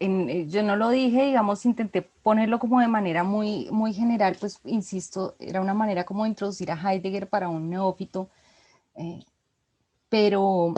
[0.00, 4.60] Eh, yo no lo dije, digamos, intenté ponerlo como de manera muy, muy general, pues
[4.64, 8.30] insisto, era una manera como de introducir a Heidegger para un neófito,
[8.94, 9.24] eh,
[10.08, 10.72] pero,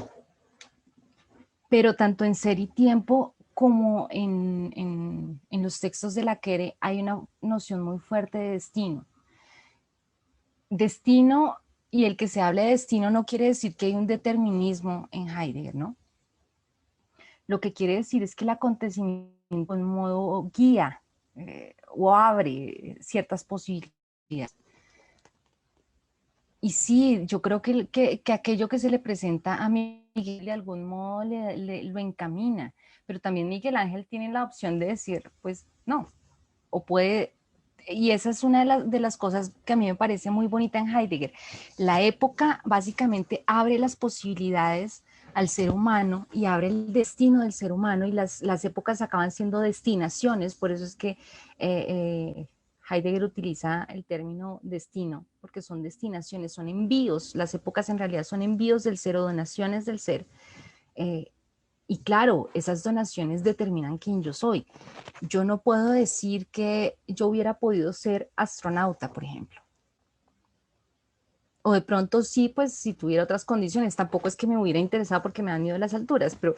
[1.69, 6.79] pero tanto en Ser y Tiempo como en, en, en los textos de la Quere
[6.81, 9.05] hay una noción muy fuerte de destino
[10.71, 11.59] destino
[11.91, 15.29] y el que se hable de destino no quiere decir que hay un determinismo en
[15.29, 15.97] Heidegger, ¿no?
[17.47, 21.03] Lo que quiere decir es que el acontecimiento en modo guía
[21.35, 24.55] eh, o abre ciertas posibilidades.
[26.61, 30.85] Y sí, yo creo que, que, aquello que se le presenta a Miguel de algún
[30.85, 32.75] modo le, lo encamina,
[33.07, 36.13] pero también Miguel Ángel tiene la opción de decir, pues no,
[36.69, 37.35] o puede
[37.89, 40.89] y esa es una de, las cosas que a mí me parece muy bonita en
[40.89, 41.33] Heidegger.
[41.77, 45.03] La época básicamente abre las posibilidades
[45.35, 49.61] al ser humano y abre el destino del ser humano y las, épocas acaban siendo
[49.61, 51.11] destinaciones, por eso es que
[51.59, 52.49] eh, eh,
[52.91, 58.43] Heidegger utiliza el término destino, porque son destinaciones, son envíos, las épocas en realidad son
[58.43, 60.27] envíos del ser o donaciones del ser.
[60.97, 61.31] Eh,
[61.91, 64.65] y claro, esas donaciones determinan quién yo soy.
[65.23, 69.61] Yo no puedo decir que yo hubiera podido ser astronauta, por ejemplo.
[71.63, 75.21] O de pronto sí, pues si tuviera otras condiciones, tampoco es que me hubiera interesado
[75.21, 76.55] porque me dan miedo las alturas, pero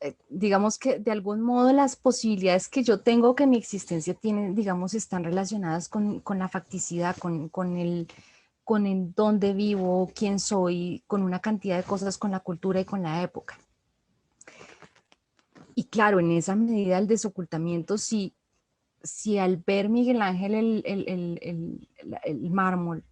[0.00, 4.54] eh, digamos que de algún modo las posibilidades que yo tengo que mi existencia tiene,
[4.54, 8.08] digamos, están relacionadas con, la facticidad, con, con, el,
[8.64, 12.84] con el dónde vivo, quién soy, con una cantidad de cosas, con la cultura y
[12.84, 13.56] con la época.
[15.78, 18.34] Y claro, en esa medida el desocultamiento, si,
[19.00, 23.04] si al ver Miguel Ángel el, mármol,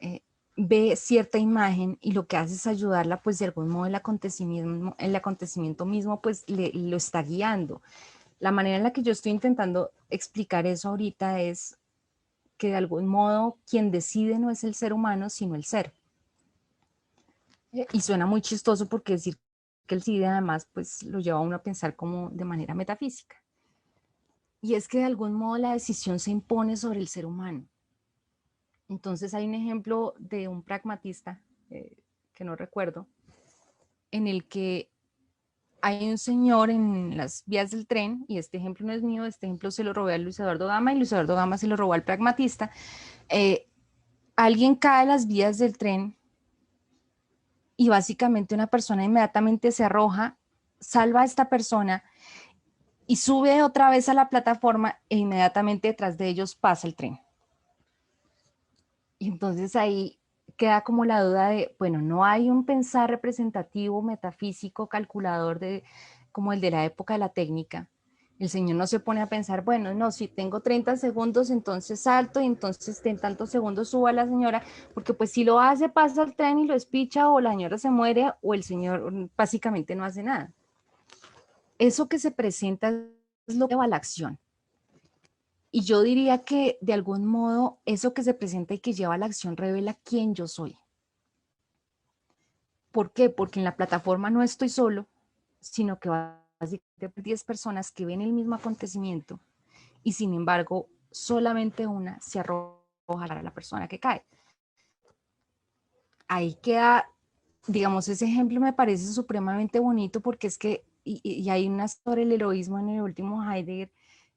[0.00, 0.22] eh,
[0.56, 4.96] ve cierta imagen y lo que hace es ayudarla, pues de algún modo el acontecimiento,
[4.98, 7.82] el acontecimiento mismo, pues le, lo está guiando.
[8.40, 11.78] La manera en la que yo estoy intentando explicar eso ahorita es
[12.56, 15.92] que de algún modo quien decide no es el ser humano, sino el ser.
[17.92, 19.38] Y suena muy chistoso porque decir
[19.88, 23.42] que el CIDE además pues lo lleva a uno a pensar como de manera metafísica.
[24.60, 27.66] Y es que de algún modo la decisión se impone sobre el ser humano.
[28.88, 31.96] Entonces hay un ejemplo de un pragmatista, eh,
[32.34, 33.08] que no recuerdo,
[34.10, 34.90] en el que
[35.80, 39.46] hay un señor en las vías del tren, y este ejemplo no es mío, este
[39.46, 41.92] ejemplo se lo robé a Luis Eduardo Gama, y Luis Eduardo Gama se lo robó
[41.92, 42.70] al pragmatista.
[43.28, 43.68] Eh,
[44.36, 46.17] alguien cae a las vías del tren
[47.80, 50.36] y básicamente una persona inmediatamente se arroja,
[50.80, 52.02] salva a esta persona
[53.06, 57.20] y sube otra vez a la plataforma e inmediatamente detrás de ellos pasa el tren.
[59.20, 60.18] Y entonces ahí
[60.56, 65.84] queda como la duda de, bueno, no hay un pensar representativo, metafísico, calculador de,
[66.32, 67.88] como el de la época de la técnica,
[68.38, 72.40] el Señor no se pone a pensar, bueno, no, si tengo 30 segundos, entonces salto
[72.40, 74.62] y entonces en tantos segundos subo a la señora,
[74.94, 77.90] porque pues si lo hace, pasa el tren y lo espicha o la señora se
[77.90, 80.52] muere o el Señor básicamente no hace nada.
[81.78, 82.88] Eso que se presenta
[83.46, 84.38] es lo que va a la acción.
[85.70, 89.18] Y yo diría que de algún modo eso que se presenta y que lleva a
[89.18, 90.78] la acción revela quién yo soy.
[92.92, 93.30] ¿Por qué?
[93.30, 95.06] Porque en la plataforma no estoy solo,
[95.60, 99.40] sino que va de 10 personas que ven el mismo acontecimiento
[100.02, 102.78] y sin embargo solamente una se arroja
[103.08, 104.24] a la persona que cae.
[106.26, 107.08] Ahí queda,
[107.66, 112.32] digamos, ese ejemplo me parece supremamente bonito porque es que, y, hay una sobre el
[112.32, 113.90] heroísmo en el último Heidegger,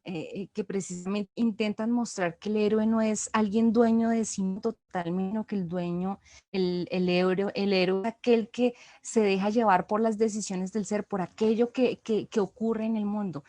[0.04, 4.42] eh, eh, que precisamente intentan mostrar que el héroe no es alguien dueño de sí
[4.60, 6.20] totalmente, que el dueño,
[6.52, 8.74] el, el, héroe, el héroe es aquel que
[9.04, 12.96] se deja llevar por las decisiones del ser, por aquello que, que, que ocurre en
[12.98, 13.44] el mundo.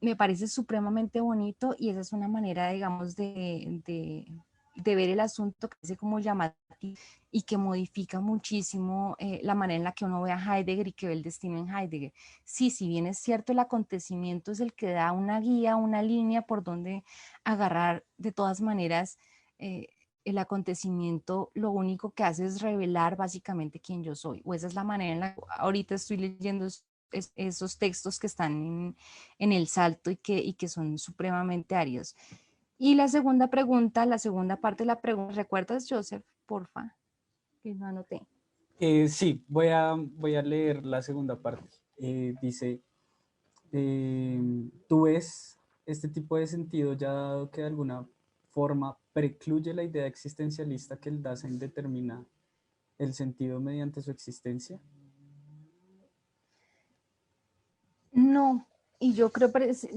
[0.00, 4.26] Me parece supremamente bonito y esa es una manera, digamos, de, de,
[4.76, 6.64] ver el asunto que es como llamativo
[7.30, 10.92] y que modifica muchísimo eh, la manera en la que uno ve a Heidegger y
[10.92, 12.12] que ve el destino en Heidegger.
[12.44, 16.42] Sí, si bien es cierto, el acontecimiento es el que da una guía, una línea
[16.42, 17.02] por donde
[17.42, 19.18] agarrar, de todas maneras,
[19.58, 19.88] eh,
[20.24, 24.74] el acontecimiento lo único que hace es revelar básicamente quién yo soy, o esa es
[24.74, 26.68] la manera en la que ahorita estoy leyendo
[27.36, 28.96] esos textos que están
[29.38, 32.16] en, el salto y que, y que son supremamente áridos.
[32.84, 36.94] Y la segunda pregunta, la segunda parte de la pregunta, ¿recuerdas, Joseph, porfa?
[37.62, 38.28] Que no anoté.
[38.78, 41.78] Eh, sí, voy a, voy a leer la segunda parte.
[41.96, 42.82] Eh, dice,
[43.72, 48.06] em, ¿tú ves este tipo de sentido ya dado que de alguna
[48.50, 52.22] forma precluye la idea existencialista que el Dasein determina
[52.98, 54.78] el sentido mediante su existencia?
[58.12, 58.68] No,
[59.04, 59.52] y yo creo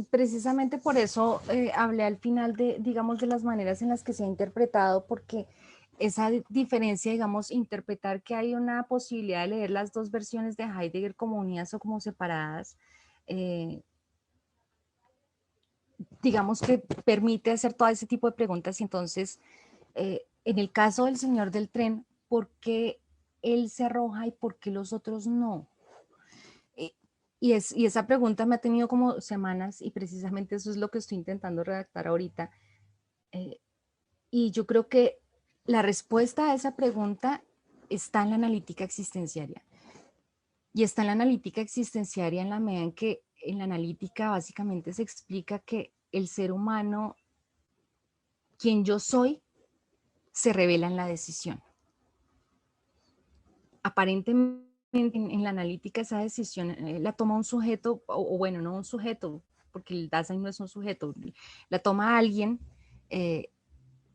[0.10, 4.12] precisamente por eso eh, hablé al final de, digamos, de las maneras en las que
[4.12, 5.48] se ha interpretado, porque
[5.98, 11.16] esa diferencia, digamos, interpretar que hay una posibilidad de leer las dos versiones de Heidegger
[11.16, 12.76] como unidas o como separadas,
[13.28, 13.82] eh,
[16.22, 19.40] digamos que permite hacer todo ese tipo de preguntas y entonces,
[19.96, 23.00] eh, en el caso del señor del tren, ¿por qué
[23.42, 25.66] él se arroja y por qué los otros no?
[27.40, 30.90] Y, es, y esa pregunta me ha tenido como semanas y precisamente eso es lo
[30.90, 32.50] que estoy intentando redactar ahorita.
[33.32, 33.60] Eh,
[34.32, 35.20] y yo creo que
[35.66, 37.44] la respuesta a esa pregunta
[37.90, 39.64] está en la analítica existenciaria.
[40.74, 44.94] Y está en la analítica existenciaria en la medida en que en la analítica básicamente
[44.94, 47.16] se explica que el ser humano,
[48.58, 49.42] quien yo soy,
[50.32, 51.62] se revela en la decisión.
[53.84, 58.86] Aparentemente en, la analítica esa decisión eh, la toma un sujeto, o, bueno, no un
[58.86, 61.14] sujeto, porque el Dasein no es un sujeto,
[61.70, 62.60] la toma alguien,
[63.10, 63.50] eh,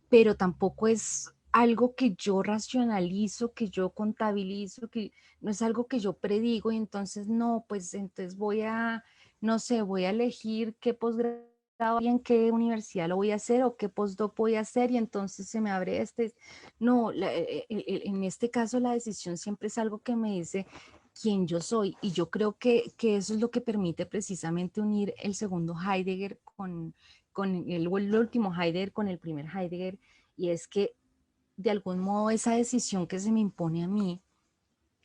[0.09, 5.99] pero tampoco es algo que yo racionalizo, que yo contabilizo, que no es algo que
[5.99, 9.05] yo predigo y entonces no, pues entonces voy a,
[9.41, 11.52] no sé, voy a elegir qué posgrado
[12.01, 15.49] en qué universidad lo voy a hacer o qué postdoc voy a hacer y entonces
[15.49, 16.35] se me abre este.
[16.79, 20.67] No, e, e, en este caso la decisión siempre es algo que me dice
[21.21, 25.15] quién yo soy y yo creo que, que eso es lo que permite precisamente unir
[25.23, 26.95] el segundo Heidegger con,
[27.33, 29.99] con el, el último Heidegger con el primer Heidegger
[30.37, 30.95] y es que
[31.57, 34.23] de algún modo esa decisión que se me impone a mí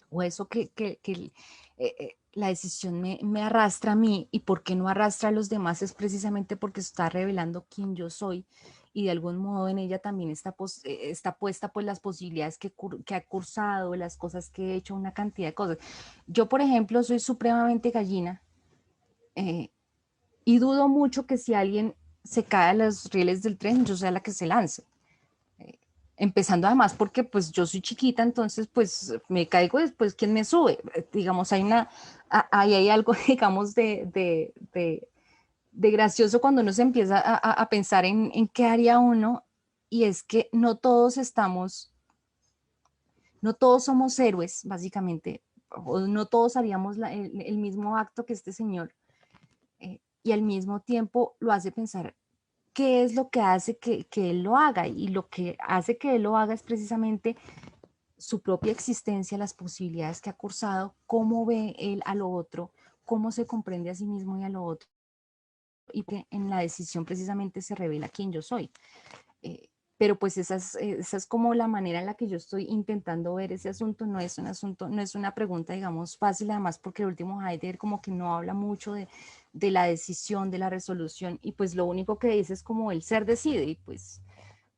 [0.10, 1.32] o eso que, que, que
[1.78, 5.50] eh, la decisión me, me, arrastra a mí y por qué no arrastra a los
[5.50, 8.46] demás es precisamente porque está revelando quién yo soy
[8.94, 12.72] y de algún modo en ella también está, eh, está puesta pues las posibilidades que,
[13.06, 15.78] que, ha cursado, las cosas que he hecho, una cantidad de cosas.
[16.28, 18.44] Yo, por ejemplo, soy supremamente gallina
[19.36, 19.72] eh,
[20.46, 24.12] y dudo mucho que si alguien se cae a los rieles del tren, yo sea
[24.12, 24.87] la que se lance
[26.18, 30.80] empezando además porque pues yo soy chiquita, entonces pues me caigo después, ¿quién me sube?
[30.96, 31.90] Eh, digamos, hay, una,
[32.30, 35.08] hay algo, digamos, de, de,
[35.72, 39.46] de, gracioso cuando uno se empieza a, a pensar en, en, qué haría uno
[39.90, 41.94] y es que no todos estamos,
[43.42, 48.94] no todos somos héroes, básicamente, o no todos haríamos el, mismo acto que este señor
[49.80, 52.16] eh, y al mismo tiempo lo hace pensar
[52.78, 56.22] qué es lo que hace que, él lo haga y lo que hace que él
[56.22, 57.36] lo haga es precisamente
[58.20, 62.72] su propia existencia, las posibilidades que ha cursado, cómo ve él a lo otro,
[63.04, 64.88] cómo se comprende a sí mismo y a lo otro
[65.92, 68.70] y que en la decisión precisamente se revela quién yo soy.
[69.42, 72.66] Eh, pero pues esa es, esa es, como la manera en la que yo estoy
[72.66, 76.80] intentando ver ese asunto, no es un asunto, no es una pregunta, digamos, fácil, además
[76.80, 79.08] porque el último Heidegger como que no habla mucho de,
[79.54, 83.02] de la decisión, de la resolución, y pues lo único que dice es como el
[83.02, 84.22] ser decide, y pues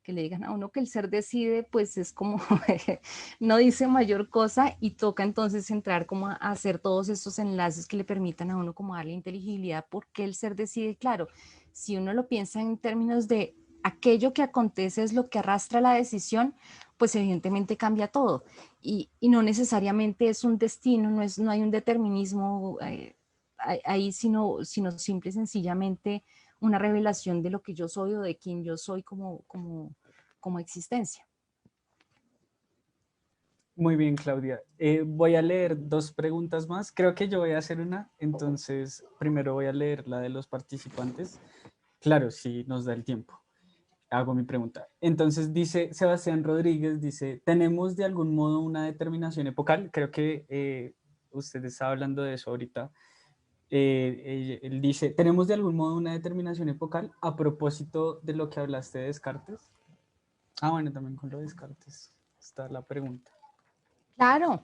[0.02, 2.40] que le digan a uno que el ser decide, pues es como,
[3.40, 7.98] no dice mayor cosa y toca entonces entrar como a hacer todos estos enlaces que
[7.98, 11.28] le permitan a uno como darle inteligibilidad, porque el ser decide, claro,
[11.72, 15.94] si uno lo piensa en términos de aquello que acontece es lo que arrastra la
[15.94, 16.54] decisión,
[16.96, 18.44] pues evidentemente cambia todo.
[18.82, 23.16] Y, no necesariamente es un destino, no, es, no hay un determinismo eh,
[23.84, 26.24] ahí, sino, sino simple y sencillamente
[26.60, 29.94] una revelación de lo que yo soy o de quién yo soy como, como,
[30.40, 31.26] como existencia.
[33.76, 34.60] Muy bien, Claudia.
[34.76, 36.92] Eh, voy a leer dos preguntas más.
[36.92, 40.46] Creo que yo voy a hacer una, entonces primero voy a leer la de los
[40.46, 41.40] participantes.
[41.98, 43.39] Claro, si nos da el tiempo.
[44.10, 44.88] Hago mi pregunta.
[45.00, 49.90] Entonces dice Sebastián Rodríguez, dice, ¿tenemos de algún modo una determinación epocal?
[49.92, 50.94] Creo que eh,
[51.30, 52.90] usted está hablando de eso ahorita.
[53.70, 58.58] Eh, él dice, ¿tenemos de algún modo una determinación epocal a propósito de lo que
[58.58, 59.70] hablaste de Descartes?
[60.60, 63.30] Ah, bueno, también con lo de Descartes está la pregunta.
[64.16, 64.62] Claro,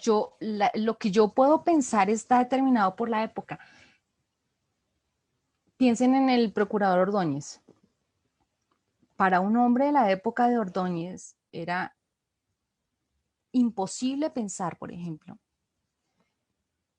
[0.00, 3.58] yo, lo que yo puedo pensar está determinado por la época.
[5.76, 7.60] Piensen en el procurador Ordóñez.
[9.18, 11.96] Para un hombre de la época de Ordóñez era
[13.50, 15.36] imposible pensar, por ejemplo,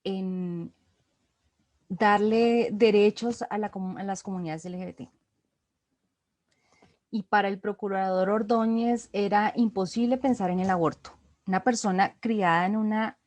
[0.04, 0.74] en
[1.88, 5.10] darle derechos a, las comunidades LGBT.
[7.10, 11.18] Y para el procurador Ordóñez era imposible pensar en el aborto
[11.48, 13.18] una persona criada en una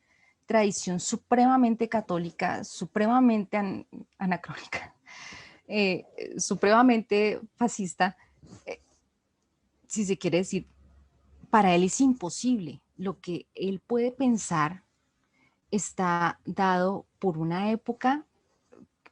[0.44, 3.86] tradición supremamente católica, supremamente
[4.18, 4.94] anacrónica,
[5.66, 6.04] eh,
[6.36, 8.18] supremamente fascista,
[8.66, 8.81] eh,
[9.92, 10.66] si se quiere decir,
[11.50, 12.80] para él es imposible.
[12.96, 14.84] Lo que él puede pensar
[15.70, 18.26] está dado por una época,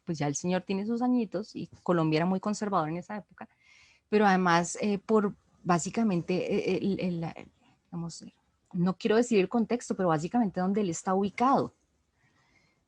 [0.06, 3.46] pues ya el señor tiene sus añitos y Colombia era muy conservador en esa época,
[4.08, 7.26] pero además eh, por básicamente el,
[8.72, 11.74] no quiero decir el contexto, pero básicamente donde él está ubicado.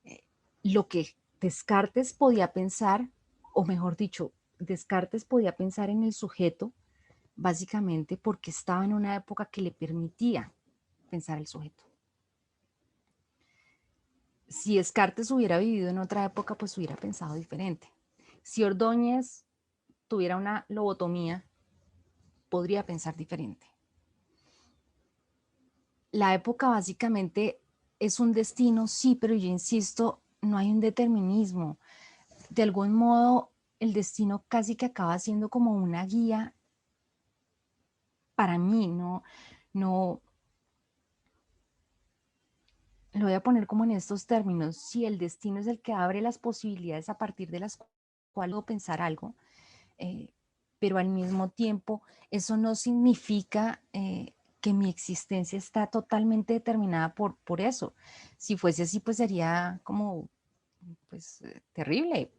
[0.04, 0.24] Eh,
[0.62, 3.10] lo que Descartes podía pensar,
[3.52, 6.72] o mejor dicho, Descartes podía pensar en el sujeto
[7.42, 10.52] básicamente porque estaba en una época que le permitía
[11.10, 11.82] pensar el sujeto.
[14.48, 17.88] Si Descartes hubiera vivido en otra época, pues hubiera pensado diferente.
[18.42, 19.44] Si Ordóñez
[20.08, 21.46] tuviera una lobotomía,
[22.48, 23.72] podría pensar diferente
[26.12, 27.60] la época básicamente
[27.98, 31.78] es un destino, sí, pero yo insisto, no hay un determinismo.
[32.50, 33.50] De algún modo,
[33.80, 36.54] el destino casi que acaba siendo como una guía
[38.42, 39.22] para mí, no,
[39.72, 40.20] no,
[43.12, 46.20] lo voy a poner como en estos términos, si el destino es el que abre
[46.20, 47.94] las posibilidades a partir de las cuales
[48.32, 49.36] puedo pensar algo,
[49.96, 50.32] eh,
[50.80, 52.02] pero al mismo tiempo
[52.32, 57.94] eso no significa eh, que mi existencia está totalmente determinada por, por eso.
[58.38, 60.28] Si fuese así, pues sería como,
[61.08, 62.32] pues, eh, terrible.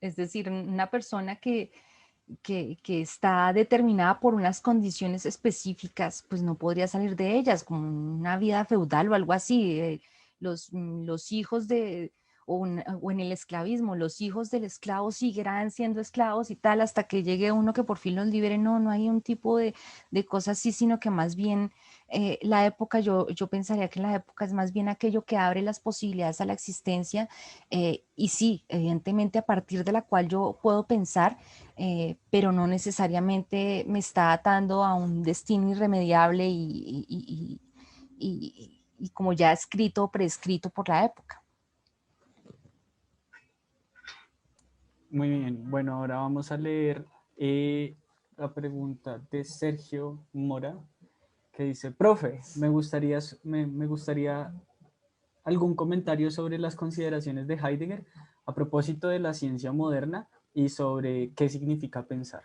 [0.00, 1.72] Es decir, una persona que,
[2.42, 8.36] que, está determinada por unas condiciones específicas, pues no podría salir de ellas, como una
[8.38, 9.80] vida feudal o algo así.
[9.80, 10.00] Eh,
[10.40, 12.12] los, los hijos de,
[12.46, 17.24] o, en el esclavismo, los hijos del esclavo seguirán siendo esclavos y tal hasta que
[17.24, 18.56] llegue uno que por fin los libere.
[18.56, 19.74] No, no hay un tipo de,
[20.10, 21.72] de cosas así, sino que más bien
[22.08, 25.60] eh, la época, yo, yo pensaría que la época es más bien aquello que abre
[25.62, 27.28] las posibilidades a la existencia
[27.70, 31.38] eh, y sí, evidentemente a partir de la cual yo puedo pensar,
[31.76, 37.60] eh, pero no necesariamente me está atando a un destino irremediable y, y,
[38.18, 41.42] y, y como ya escrito o prescrito por la época.
[45.10, 47.04] Muy bien, bueno, ahora vamos a leer
[47.36, 47.96] eh,
[48.36, 50.76] la pregunta de Sergio Mora,
[51.52, 54.52] que dice, profe, me gustaría, me, gustaría
[55.44, 58.04] algún comentario sobre las consideraciones de Heidegger
[58.46, 62.42] a propósito de la ciencia moderna y sobre qué significa pensar.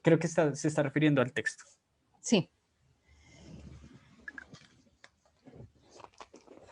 [0.00, 1.64] Creo que se está refiriendo al texto.
[2.20, 2.48] Sí.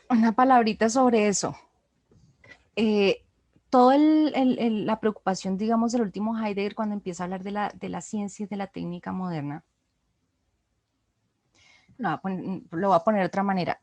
[0.08, 1.56] Una palabrita sobre eso.
[2.74, 3.24] Eh,
[3.70, 8.00] toda la preocupación, digamos, del último Heidegger cuando empieza a hablar de la, de la
[8.00, 9.64] ciencia y de la técnica moderna,
[11.98, 12.20] lo
[12.88, 13.80] voy, a poner, de otra manera.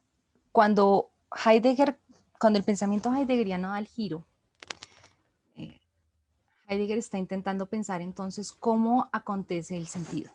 [0.51, 1.11] Cuando
[1.45, 1.99] Heidegger,
[2.39, 4.25] cuando el pensamiento heideggeriano da el giro,
[5.55, 5.79] eh,
[6.67, 10.31] Heidegger está intentando pensar entonces cómo acontece el sentido.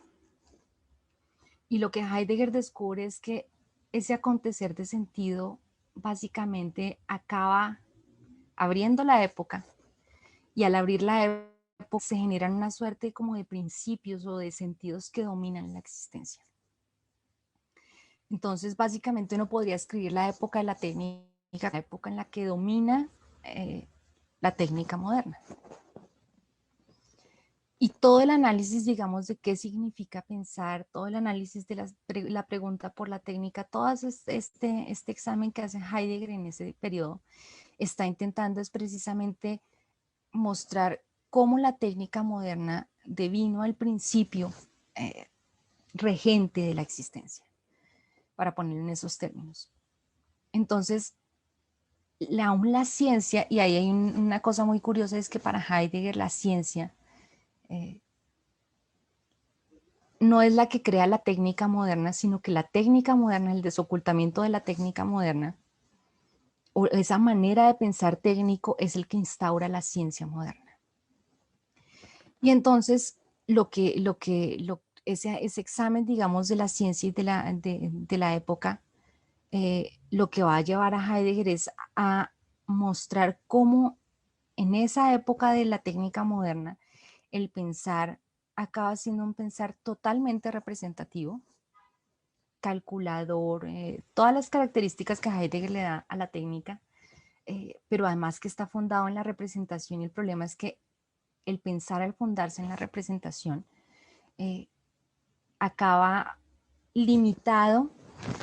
[1.69, 3.47] Y lo que Heidegger descubre es que
[3.91, 5.59] ese acontecer de sentido
[5.93, 7.81] básicamente acaba
[8.55, 9.65] abriendo la época
[10.55, 11.53] y al abrir la época
[11.99, 16.43] se generan una suerte como de principios o de sentidos que dominan la existencia.
[18.29, 22.45] Entonces, básicamente uno podría escribir la época de la técnica, la época en la que
[22.45, 23.09] domina
[23.43, 23.87] eh,
[24.41, 25.39] la técnica moderna.
[27.77, 31.75] Y todo el análisis, digamos, de qué significa pensar, todo el análisis de
[32.29, 37.21] la, pregunta por la técnica, todo este, este examen que hace Heidegger en ese periodo,
[37.77, 39.61] está intentando es precisamente
[40.31, 44.51] mostrar cómo la técnica moderna devino al principio
[44.95, 45.27] eh,
[45.93, 47.45] regente de la existencia,
[48.35, 49.71] para poner en esos términos.
[50.51, 51.15] Entonces,
[52.19, 56.15] la, aún la ciencia, y ahí hay una cosa muy curiosa, es que para Heidegger
[56.15, 56.93] la ciencia
[57.69, 57.99] eh,
[60.19, 64.41] no es la que crea la técnica moderna, sino que la técnica moderna, el desocultamiento
[64.41, 65.55] de la técnica moderna,
[66.73, 70.79] o esa manera de pensar técnico es el que instaura la ciencia moderna.
[72.41, 73.17] Y entonces,
[73.47, 77.53] lo que, lo que, lo, ese, ese examen, digamos, de la ciencia y de la,
[77.53, 78.81] de, la época,
[79.51, 82.31] eh, lo que va a llevar a Heidegger es a
[82.65, 83.97] mostrar cómo
[84.55, 86.77] en esa época de la técnica moderna,
[87.31, 88.19] el pensar
[88.55, 91.41] acaba siendo un pensar totalmente representativo,
[92.63, 96.79] calculador, eh, todas las características que Heidegger le da a la técnica,
[97.45, 100.79] eh, pero además que está fundado en la representación y el problema es que
[101.45, 103.65] el pensar al fundarse en la representación
[104.37, 104.69] eh,
[105.59, 106.39] acaba
[106.93, 107.91] limitado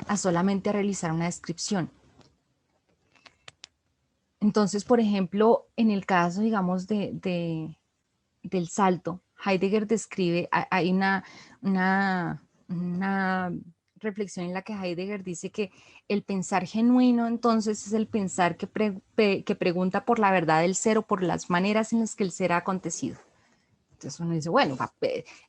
[0.07, 1.91] a solamente realizar una descripción.
[4.39, 7.75] Entonces, por ejemplo, en el caso, digamos, de,
[8.43, 11.25] del salto, Heidegger describe, hay una,
[11.63, 12.43] una,
[14.01, 15.71] reflexión en la que Heidegger dice que
[16.09, 20.99] el pensar genuino entonces es el pensar que, que pregunta por la verdad del ser
[20.99, 23.19] o por las maneras en las que el ser ha acontecido.
[23.93, 24.79] Entonces uno dice, bueno,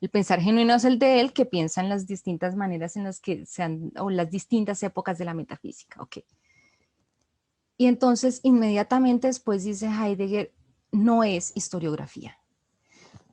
[0.01, 3.21] el pensar genuino es el de él que piensa en las distintas maneras en las
[3.21, 6.17] que se han, o las distintas épocas de la metafísica, ok.
[7.77, 10.51] Y entonces inmediatamente después dice Heidegger,
[10.91, 12.37] no es historiografía,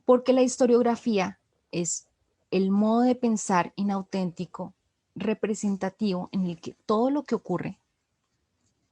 [0.05, 1.39] porque la historiografía
[1.71, 2.07] es
[2.49, 4.73] el modo de pensar inauténtico,
[5.19, 7.79] representativo, en el que todo lo que ocurre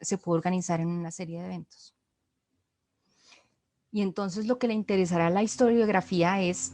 [0.01, 1.93] se puede organizar en una serie de eventos.
[3.91, 6.73] Y entonces lo que le interesará a la historiografía es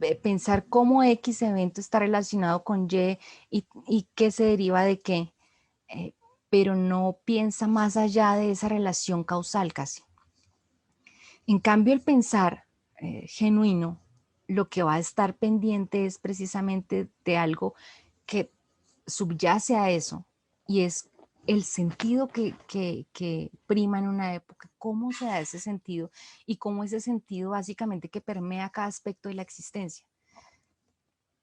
[0.00, 3.18] eh, pensar cómo X evento está relacionado con Y
[3.50, 5.32] y, qué se deriva de qué,
[5.88, 6.14] eh,
[6.50, 10.02] pero no piensa más allá de esa relación causal casi.
[11.46, 12.64] En cambio, el pensar
[13.00, 14.00] eh, genuino,
[14.46, 17.74] lo que va a estar pendiente es precisamente de algo
[18.26, 18.50] que
[19.06, 20.26] subyace a eso
[20.66, 21.10] y es
[21.46, 26.10] el sentido que, que, prima en una época, cómo se da ese sentido
[26.46, 30.06] y cómo ese sentido básicamente que permea cada aspecto de la existencia.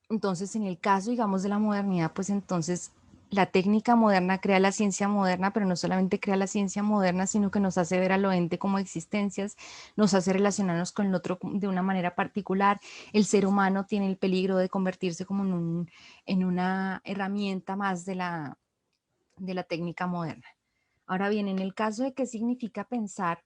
[0.10, 2.92] Entonces, en el caso, digamos, de la modernidad, pues entonces
[3.32, 7.49] la técnica moderna crea la ciencia moderna, pero no solamente crea la ciencia moderna, sino
[7.49, 9.56] que nos hace ver a lo ente como existencias,
[9.95, 12.80] nos hace relacionarnos con el otro de una manera particular.
[13.14, 15.90] El ser humano tiene el peligro de convertirse como en,
[16.26, 18.58] en una herramienta más de la,
[19.38, 20.48] de la técnica moderna.
[21.08, 23.44] Ahora bien, en el caso de qué significa pensar,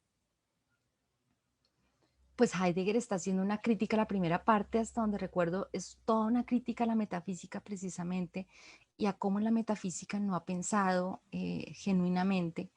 [2.36, 6.26] pues Heidegger está haciendo una crítica a la primera parte, hasta donde recuerdo, es toda
[6.26, 8.48] una crítica a la metafísica precisamente
[8.98, 12.70] y a cómo la metafísica no ha pensado eh, genuinamente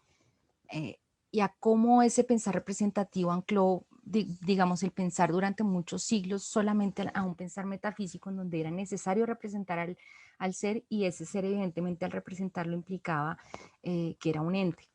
[0.72, 0.98] eh,
[1.30, 7.22] y a cómo ese pensar representativo ancló, digamos, el pensar durante muchos siglos solamente a
[7.22, 9.98] un pensar metafísico en donde era necesario representar al,
[10.38, 13.38] al ser y ese ser evidentemente al representarlo implicaba
[13.82, 14.88] eh, que era un ente.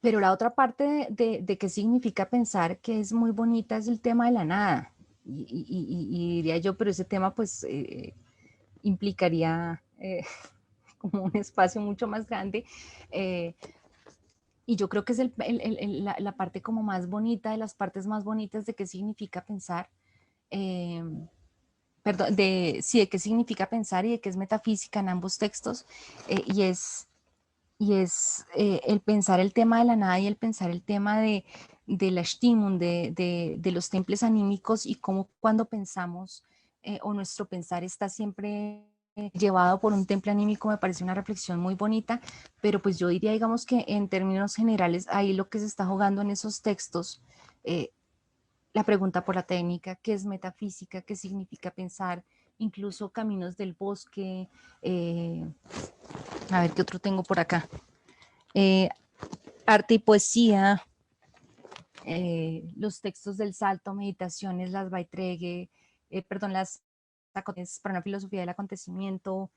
[0.00, 4.00] Pero la otra parte de, de, qué significa pensar, que es muy bonita, es el
[4.00, 4.92] tema de la nada.
[5.24, 7.64] Y, diría yo, pero ese tema pues
[8.82, 10.24] implicaría eh,
[10.98, 12.64] como un espacio mucho más grande.
[14.64, 15.32] y yo creo que es el,
[16.04, 19.88] la, la, parte como más bonita, de las partes más bonitas de qué significa pensar
[22.02, 25.86] perdón, de, sí, de qué significa pensar y de qué es metafísica en ambos textos,
[26.28, 27.08] eh, y es,
[27.78, 31.20] y es eh, el pensar el tema de la nada y el pensar el tema
[31.20, 31.44] de,
[31.86, 33.12] de la Stimmung, de,
[33.58, 36.44] de, los temples anímicos y cómo cuando pensamos
[36.82, 38.86] eh, o nuestro pensar está siempre
[39.34, 42.20] llevado por un temple anímico me parece una reflexión muy bonita,
[42.62, 46.22] pero pues yo diría, digamos que en términos generales, ahí lo que se está jugando
[46.22, 47.20] en esos textos
[48.72, 52.24] la pregunta por la técnica, qué es metafísica, qué significa pensar,
[52.58, 54.48] incluso caminos del bosque.
[54.80, 55.46] Eh,
[56.50, 57.68] a ver, ¿qué otro tengo por acá?
[58.54, 58.88] Eh,
[59.66, 60.82] arte y poesía,
[62.04, 65.70] eh, los textos del salto, meditaciones, las Baitregue,
[66.20, 66.82] perdón, las
[67.32, 69.50] para una filosofía del acontecimiento,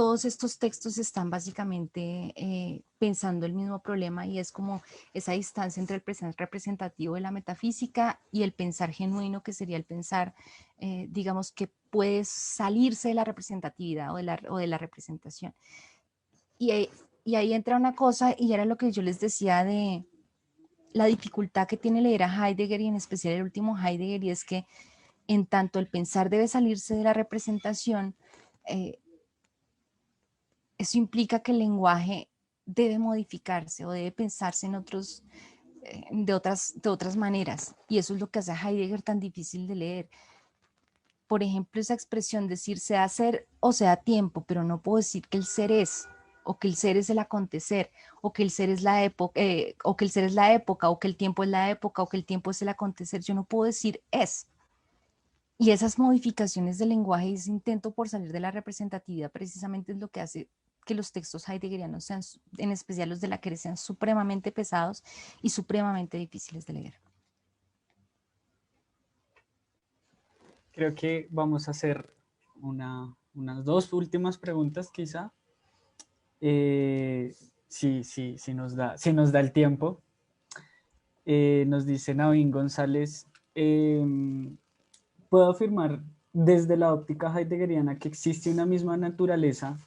[0.00, 4.82] todos estos textos están básicamente eh, pensando el mismo problema y es como
[5.12, 9.76] esa distancia entre el pensar representativo de la metafísica y el pensar genuino, que sería
[9.76, 10.34] el pensar,
[10.78, 15.54] eh, digamos, que puede salirse de la representatividad o de la, o de la representación.
[16.58, 16.88] Y,
[17.24, 20.06] y ahí entra una cosa, y era lo que yo les decía de,
[20.92, 24.44] la dificultad que tiene leer a Heidegger y en especial el último Heidegger y es
[24.44, 24.66] que
[25.34, 28.16] en tanto el pensar debe salirse de la representación,
[28.66, 28.98] eh,
[30.76, 32.28] eso implica que el lenguaje
[32.66, 35.22] debe modificarse o debe pensarse en otros,
[35.84, 37.76] eh, de, otras, de otras maneras.
[37.88, 40.10] Y eso es lo que hace a Heidegger tan difícil de leer.
[41.28, 45.38] Por ejemplo, esa expresión decir sea ser o sea tiempo, pero no puedo decir que
[45.38, 46.08] el ser es,
[46.42, 49.76] o que el ser es el acontecer, o que el ser es la época, eh,
[49.84, 52.08] o que el ser es la época, o que el tiempo es la época, o
[52.08, 53.20] que el tiempo es el acontecer.
[53.22, 54.48] Yo no puedo decir es.
[55.60, 60.08] Y esas modificaciones del lenguaje, ese intento por salir de la representatividad, precisamente es lo
[60.08, 60.48] que hace
[60.86, 62.22] que los textos heideggerianos sean,
[62.56, 65.04] en especial los de la que sean supremamente pesados
[65.42, 66.94] y supremamente difíciles de leer.
[70.72, 72.10] Creo que vamos a hacer
[72.62, 75.30] unas dos últimas preguntas quizá.
[76.40, 77.34] Eh,
[77.68, 80.00] sí, sí, sí nos da, nos da el tiempo.
[81.26, 84.56] Eh, nos dice Navin González, em,
[85.30, 86.02] puedo afirmar
[86.32, 89.78] desde la óptica heideggeriana que existe una misma naturaleza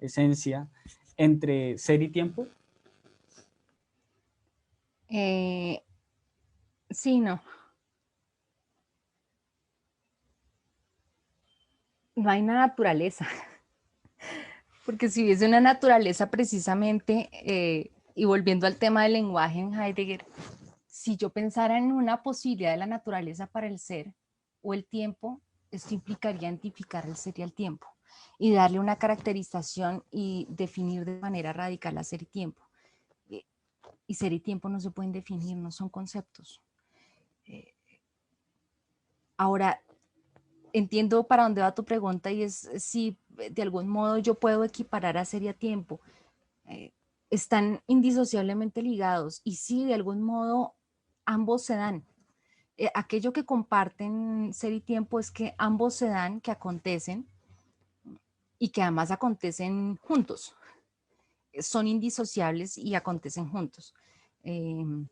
[0.00, 0.68] esencia
[1.16, 2.48] entre ser y tiempo?
[5.08, 5.80] Eh,
[6.90, 7.40] sí, no.
[12.16, 13.26] No hay una naturaleza.
[14.86, 20.24] Porque si hubiese una naturaleza precisamente, eh, y volviendo al tema del lenguaje en Heidegger,
[20.86, 24.14] si yo pensara en una posibilidad de la naturaleza para el ser
[24.64, 27.86] o el tiempo, esto implicaría identificar el ser y el tiempo
[28.38, 32.62] y darle una caracterización y definir de manera radical a ser y tiempo.
[33.28, 33.44] Eh,
[34.06, 36.60] y ser y tiempo no se pueden definir, no son conceptos.
[37.46, 37.74] Eh,
[39.36, 39.80] ahora,
[40.72, 45.18] entiendo para dónde va tu pregunta y es si de algún modo yo puedo equiparar
[45.18, 46.00] a ser y a tiempo.
[46.66, 46.92] Eh,
[47.30, 50.74] están indisociablemente ligados y si de algún modo
[51.24, 52.04] ambos se dan.
[52.94, 57.28] Aquello que comparten ser y tiempo es que ambos se dan, que acontecen,
[58.58, 60.54] y que además acontecen juntos.
[61.60, 63.94] Son indisociables y acontecen juntos.
[64.42, 65.06] Em,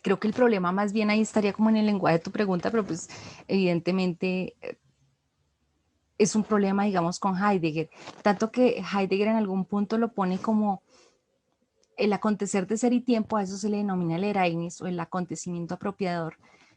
[0.00, 2.70] creo que el problema más bien ahí estaría como en el lenguaje de tu pregunta,
[2.70, 3.08] pero pues
[3.46, 4.78] evidentemente eh,
[6.16, 7.90] es un problema, digamos, con Heidegger.
[8.22, 10.82] Tanto que Heidegger en algún punto lo pone como
[11.96, 14.98] el acontecer de ser y tiempo, a eso se le denomina el Ereignis o el
[15.00, 16.36] acontecimiento apropiador.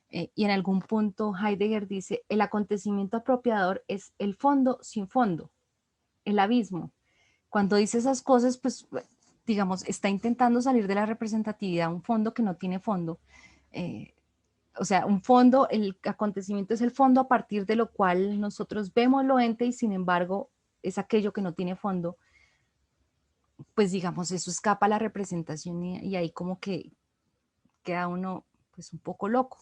[0.10, 5.52] Eh, y en algún punto Heidegger dice, el acontecimiento apropiador es el fondo sin fondo,
[6.24, 6.92] el abismo.
[7.50, 8.88] Cuando dice esas cosas, pues,
[9.46, 13.20] digamos, está intentando salir de la representatividad, un fondo que no tiene fondo.
[13.72, 14.14] Eh,
[14.80, 18.94] o sea, un fondo, el acontecimiento es el fondo a partir de lo cual nosotros
[18.94, 20.52] vemos lo ente y sin embargo
[20.84, 22.18] es aquello que no tiene fondo.
[23.74, 26.92] Pues digamos, eso escapa a la representación y, ahí como que
[27.84, 29.60] queda uno pues un poco loco.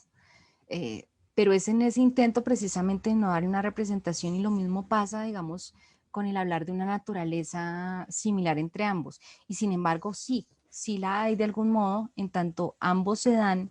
[0.67, 4.87] Eh, pero es en ese intento precisamente de no dar una representación y lo mismo
[4.87, 5.73] pasa, digamos,
[6.11, 9.19] con el hablar de una naturaleza similar entre ambos.
[9.47, 13.69] Y sin embargo, sí, sí la hay de algún modo, en tanto ambos se dan,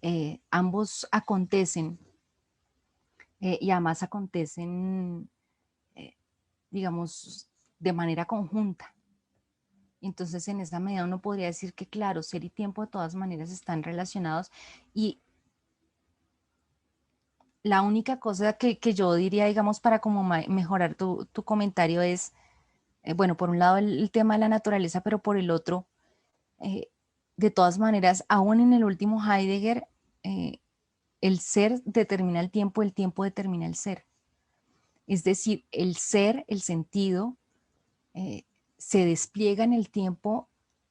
[0.00, 1.98] eh, ambos acontecen
[3.40, 5.28] eh, y además acontecen,
[6.70, 7.48] digamos,
[7.78, 8.94] de manera conjunta.
[10.02, 13.50] Entonces, en esa medida uno podría decir que, claro, ser y tiempo de todas maneras
[13.50, 14.50] están relacionados
[14.92, 15.20] y
[17.62, 22.32] la única cosa que, yo diría, digamos, para como mejorar tu, comentario es,
[23.04, 25.86] eh, bueno, por un lado el, tema de la naturaleza, pero por el otro,
[26.60, 26.88] eh,
[27.36, 29.86] de todas maneras, aún en el último Heidegger,
[30.24, 30.58] eh,
[31.20, 34.04] el ser determina el tiempo, el tiempo determina el ser.
[35.06, 37.36] Es decir, el ser, el sentido,
[38.82, 40.48] se despliega en el tiempo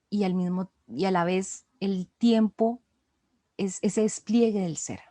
[0.10, 2.82] y al mismo y a la vez el tiempo
[3.58, 5.02] es ese despliegue del ser.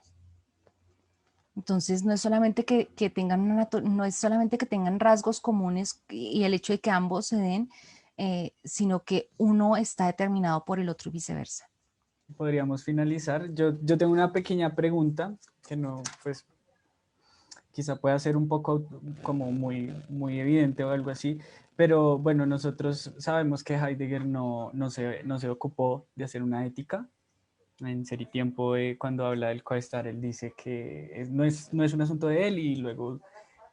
[1.55, 6.43] Entonces no es solamente que, tengan una, no es solamente que tengan rasgos comunes y
[6.45, 7.71] el hecho de que ambos se den,
[8.17, 11.69] eh, sino que uno está determinado por el otro y viceversa.
[12.35, 13.53] Podríamos finalizar.
[13.53, 15.35] Yo, yo tengo una pequeña pregunta
[15.69, 16.47] que no, pues,
[17.73, 18.87] quizá pueda ser un poco
[19.23, 21.39] como muy, muy evidente o algo así,
[21.81, 26.67] pero bueno, nosotros sabemos que Heidegger no, no, se, no se ocupó de hacer una
[26.67, 27.09] ética,
[27.79, 31.95] en Ser y Tiempo, cuando habla del coestar, él dice que no, es, no es
[31.95, 33.21] un asunto de él y luego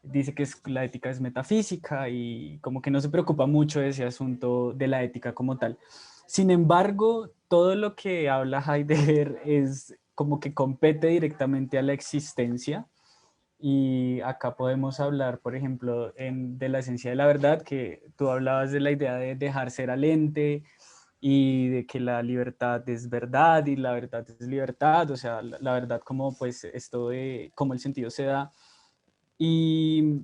[0.03, 3.89] dice que es, la ética es metafísica y como que no se preocupa mucho de
[3.89, 5.77] ese asunto de la ética como tal.
[6.27, 12.87] Sin embargo, todo lo que habla Heidegger es como que compete directamente a la existencia
[13.59, 18.29] y acá podemos hablar, por ejemplo, en, de la esencia de la verdad, que tú
[18.29, 20.63] hablabas de la idea de dejar ser al ente,
[21.19, 25.73] y de que la libertad es verdad y la verdad es libertad, o sea, la,
[25.73, 28.53] verdad como pues esto de cómo el sentido se da.
[29.37, 30.21] Y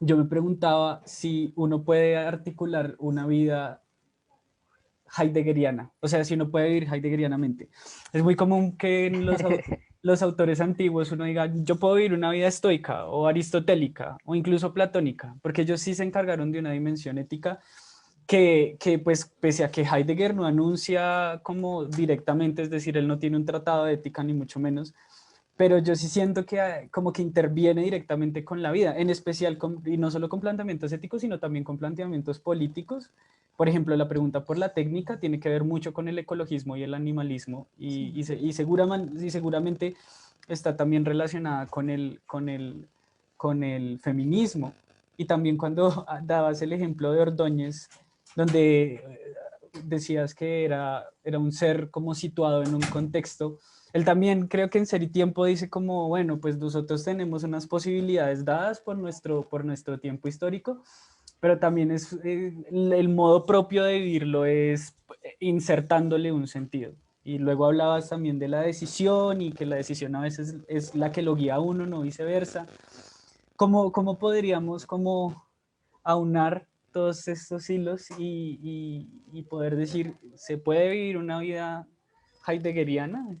[0.00, 3.82] yo me preguntaba si uno puede articular una vida
[5.16, 7.68] heideggeriana, o sea, si uno puede vivir heideggerianamente.
[8.12, 9.36] Es muy común que en los,
[10.04, 14.74] los autores antiguos uno diga, yo puedo vivir una vida estoica o aristotélica o incluso
[14.74, 17.58] platónica, porque ellos sí se encargaron de una dimensión ética
[18.26, 23.18] que, que, pues pese a que Heidegger no anuncia como directamente, es decir, él no
[23.18, 24.94] tiene un tratado de ética ni mucho menos,
[25.56, 29.58] pero yo sí siento que ah, como que interviene directamente con la vida, en especial
[29.86, 33.10] y no solo con planteamientos éticos, sino también con planteamientos políticos.
[33.56, 36.82] Por ejemplo, la pregunta por la técnica tiene que ver mucho con el ecologismo y
[36.82, 39.94] el animalismo y, y, y, seguramente, y seguramente
[40.48, 42.88] está también relacionada con el, con, el,
[43.36, 44.72] con el feminismo.
[45.16, 47.88] Y también cuando dabas el ejemplo de Ordóñez,
[48.34, 49.34] donde eh,
[49.84, 53.58] decías que era, era un ser como situado en un contexto.
[53.92, 57.66] Él también creo que en Ser y Tiempo dice como, bueno, pues nosotros tenemos unas
[57.68, 60.82] posibilidades dadas por nuestro, por nuestro tiempo histórico,
[61.44, 64.96] pero también es eh, el modo propio de vivirlo es
[65.40, 66.94] insertándole un sentido.
[67.22, 71.12] Y luego hablabas también de la decisión y que la decisión a veces es la
[71.12, 72.66] que lo guía a uno, no viceversa.
[73.56, 75.46] ¿Cómo, cómo podríamos como
[76.02, 81.86] aunar todos estos hilos y, y, poder decir, ¿se puede vivir una vida
[82.46, 83.36] heideggeriana?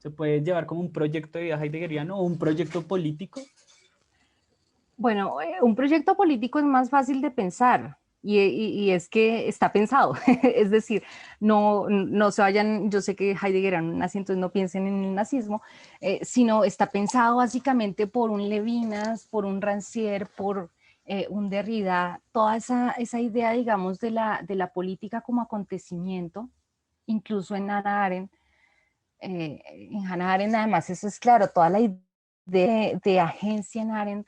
[0.00, 3.40] ¿Se puede llevar como un proyecto de vida heideggeriano o un proyecto político?
[4.98, 9.72] Bueno, eh, un proyecto político es más fácil de pensar y, y, es que está
[9.72, 10.14] pensado.
[10.42, 11.04] es decir,
[11.38, 15.04] no, no se vayan, yo sé que Heidegger era un nazi, entonces no piensen en
[15.04, 15.62] el nazismo,
[16.00, 20.70] eh, sino está pensado básicamente por un Levinas, por un Rancière, por
[21.04, 26.50] eh, un Derrida, toda esa, esa, idea, digamos, de la, de la política como acontecimiento,
[27.06, 28.32] incluso en Hannah Arendt,
[29.20, 29.62] eh,
[29.92, 31.98] en Hannah Arendt además eso es claro, toda la idea
[32.46, 34.26] de, de agencia en Arendt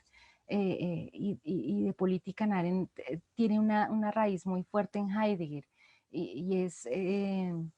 [0.53, 2.91] eh, y, y, de política en Arendt
[3.35, 5.65] tiene una, una, raíz muy fuerte en Heidegger
[6.09, 7.71] y, es, en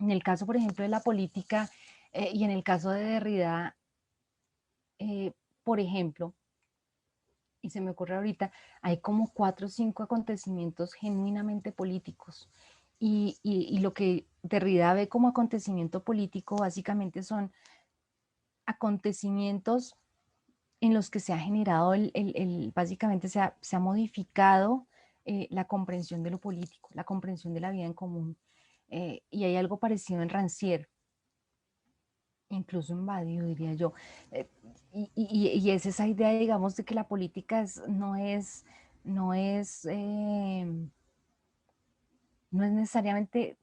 [0.00, 1.70] el caso, por ejemplo, de la política
[2.12, 3.76] y en el caso de Derrida,
[5.62, 6.34] por ejemplo,
[7.62, 8.50] y se me ocurre ahorita,
[8.82, 12.48] hay como cuatro o cinco acontecimientos genuinamente políticos.
[12.98, 17.52] Y, y, lo que Derrida ve como acontecimiento político básicamente son
[18.66, 19.94] acontecimientos
[20.80, 24.86] en los que se ha generado, el, básicamente se ha, se ha modificado
[25.24, 28.36] eh, la comprensión de lo político, la comprensión de la vida en común.
[28.88, 30.88] Eh, y hay algo parecido en Rancière,
[32.48, 33.92] incluso invadido, diría yo.
[34.30, 34.48] Eh,
[34.92, 38.64] y, es esa idea, digamos, de que la política no es,
[39.04, 39.84] no es,
[42.50, 43.58] no es necesariamente,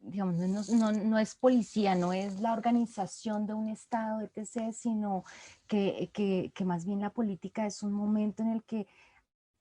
[0.00, 5.24] digamos, no, es policía, no es la organización de un Estado, etc., sino
[5.66, 8.86] que, que, más bien la política es un momento en el que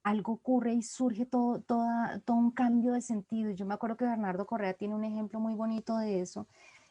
[0.04, 3.52] algo ocurre y surge todo, todo un cambio de sentido.
[3.52, 6.48] Yo me acuerdo que Bernardo Correa tiene un ejemplo muy bonito de eso,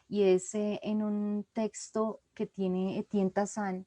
[0.09, 3.85] y es eh, en un texto que tiene Etienne Tassan,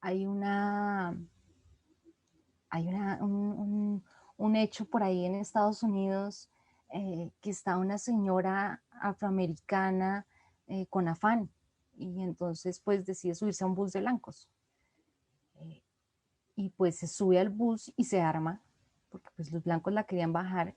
[0.00, 1.16] hay una,
[2.68, 2.88] hay
[3.20, 4.02] un,
[4.56, 6.50] hecho por ahí en Estados Unidos
[6.92, 10.26] eh, que está una señora afroamericana
[10.66, 11.50] eh, con afán
[11.94, 14.48] y entonces pues decide subirse a un bus de blancos.
[15.56, 15.82] Eh,
[16.54, 18.62] y pues se sube al bus y se arma,
[19.08, 20.74] porque pues los blancos la querían bajar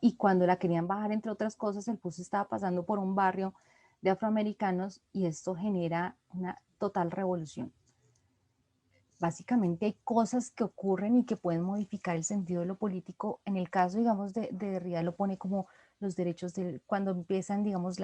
[0.00, 3.54] y cuando la querían bajar, entre otras cosas, el bus estaba pasando por un barrio
[4.00, 7.72] de afroamericanos y esto genera una total revolución
[9.18, 13.40] básicamente hay cosas que ocurren y que pueden modificar el sentido de lo político.
[13.44, 15.66] En el caso, digamos, de, de Derrida lo pone como
[16.00, 17.98] los derechos de, cuando empiezan, digamos,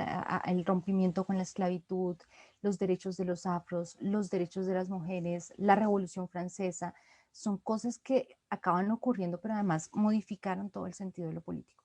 [0.47, 2.17] el rompimiento con la esclavitud,
[2.63, 6.95] los derechos de los afros, los derechos de las mujeres, la revolución francesa,
[7.31, 11.85] son cosas que acaban ocurriendo, pero además modificaron todo el sentido de lo político.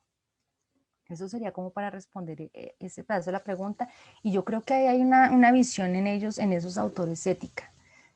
[1.08, 3.90] Eso sería como para responder eh, ese pedazo de la pregunta.
[4.22, 7.72] Y yo creo que hay una, una visión en ellos, en esos autores ética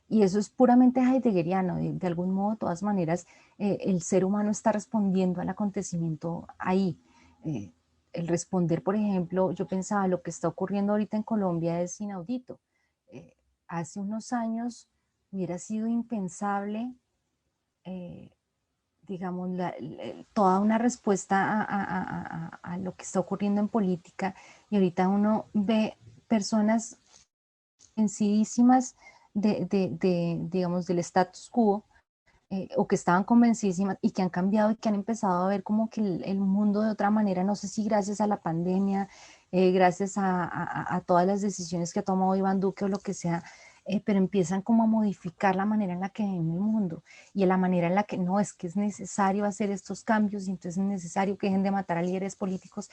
[0.07, 3.25] y eso es puramente heideggeriano, de, algún modo, de todas maneras,
[3.57, 6.99] eh, el ser humano está respondiendo al acontecimiento ahí.
[7.45, 7.71] Eh,
[8.11, 12.59] el responder, por ejemplo, yo pensaba, lo que está ocurriendo ahorita en Colombia es inaudito.
[13.07, 13.35] Eh,
[13.67, 14.88] hace unos años
[15.31, 16.93] hubiera sido impensable,
[19.07, 19.49] digamos,
[20.34, 21.61] toda una respuesta
[22.61, 24.35] a, lo que está ocurriendo en política
[24.69, 25.97] y ahorita uno ve
[26.27, 26.99] personas
[27.95, 28.95] vencidísimas
[29.34, 31.85] de, de, digamos, del status quo,
[32.49, 35.64] eh, o que estaban convencidísimas y que han cambiado y que han empezado a ver
[35.64, 39.10] como que el, mundo de otra manera, no sé si gracias a la pandemia,
[39.51, 43.15] eh, gracias a, a, todas las decisiones que ha tomado Iván Duque o lo que
[43.15, 43.43] sea,
[43.85, 47.03] eh, pero empiezan como a modificar la manera en la que ven el mundo
[47.34, 50.51] y la manera en la que no es que es necesario hacer estos cambios y
[50.51, 52.89] entonces es necesario que dejen de matar a líderes políticos.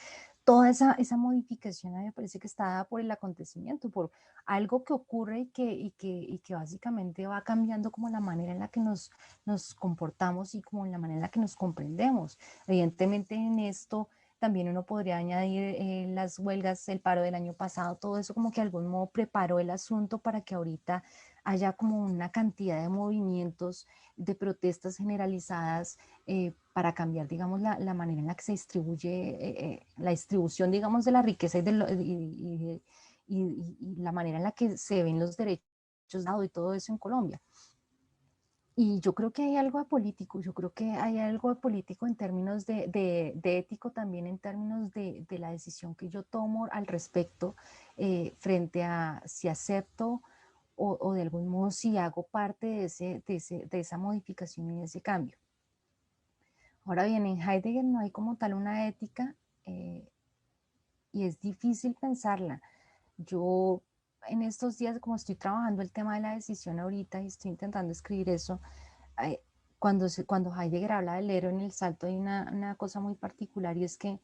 [0.51, 4.11] Toda esa, esa modificación me parece que está dada por el acontecimiento, por
[4.45, 8.51] algo que ocurre y que, y que, y que básicamente va cambiando como la manera
[8.51, 9.13] en la que nos,
[9.45, 12.37] nos comportamos y como la manera en la que nos comprendemos.
[12.67, 14.09] Evidentemente en esto
[14.41, 18.51] también uno podría añadir eh, las huelgas, el paro del año pasado, todo eso como
[18.51, 21.05] que de algún modo preparó el asunto para que ahorita
[21.51, 23.87] haya como una cantidad de movimientos
[24.17, 29.37] de protestas generalizadas eh, para cambiar, digamos, la, la, manera en la que se distribuye,
[29.41, 32.81] eh, la distribución, digamos, de la riqueza y, de
[33.27, 36.99] y, la manera en la que se ven los derechos dados y todo eso en
[36.99, 37.41] Colombia.
[38.77, 42.07] Y yo creo que hay algo de político, yo creo que hay algo de político
[42.07, 42.87] en términos de,
[43.35, 47.57] de, ético también, en términos de, de, la decisión que yo tomo al respecto
[47.97, 50.23] eh, frente a si acepto
[50.83, 54.79] o, o, de algún modo si hago parte de, ese, ese, de, esa modificación y
[54.79, 55.37] de ese cambio.
[56.87, 59.37] Ahora bien, en Heidegger no hay como tal una ética
[59.67, 60.09] eh,
[61.13, 62.63] y es difícil pensarla.
[63.19, 63.83] Yo
[64.27, 67.93] en estos días, como estoy trabajando el tema de la decisión ahorita y estoy intentando
[67.93, 68.63] escribir eso,
[69.79, 73.77] cuando, cuando Heidegger habla del héroe en el salto hay una, una, cosa muy particular
[73.77, 74.19] y es que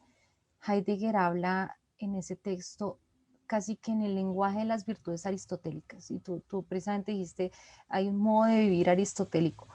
[0.67, 2.99] Heidegger habla en ese texto
[3.47, 6.11] casi que en el lenguaje de las virtudes aristotélicas.
[6.11, 7.51] Y tú, precisamente dijiste,
[7.89, 9.67] hay un modo de vivir aristotélico.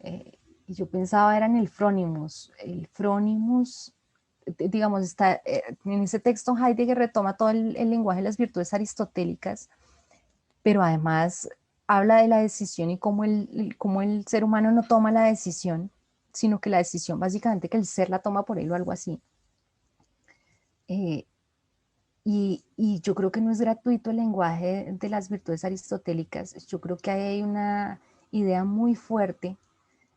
[0.00, 2.52] Eh, y yo pensaba era en el frónimos.
[2.58, 3.94] El frónimos
[4.46, 9.70] digamos, está, eh, en ese texto Heidegger retoma todo el, lenguaje de las virtudes aristotélicas,
[10.62, 11.48] pero además
[11.86, 15.90] habla de la decisión y cómo el, cómo el ser humano no toma la decisión,
[16.32, 19.20] sino que la decisión básicamente que el ser la toma por él o algo así.
[20.88, 21.26] Eh,
[22.24, 22.64] y,
[23.02, 27.10] yo creo que no es gratuito el lenguaje de las virtudes aristotélicas, yo creo que
[27.10, 29.58] hay una idea muy fuerte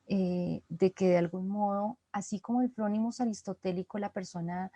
[0.07, 4.71] eh, de que de algún modo, así como el prónimos aristotélico, la persona,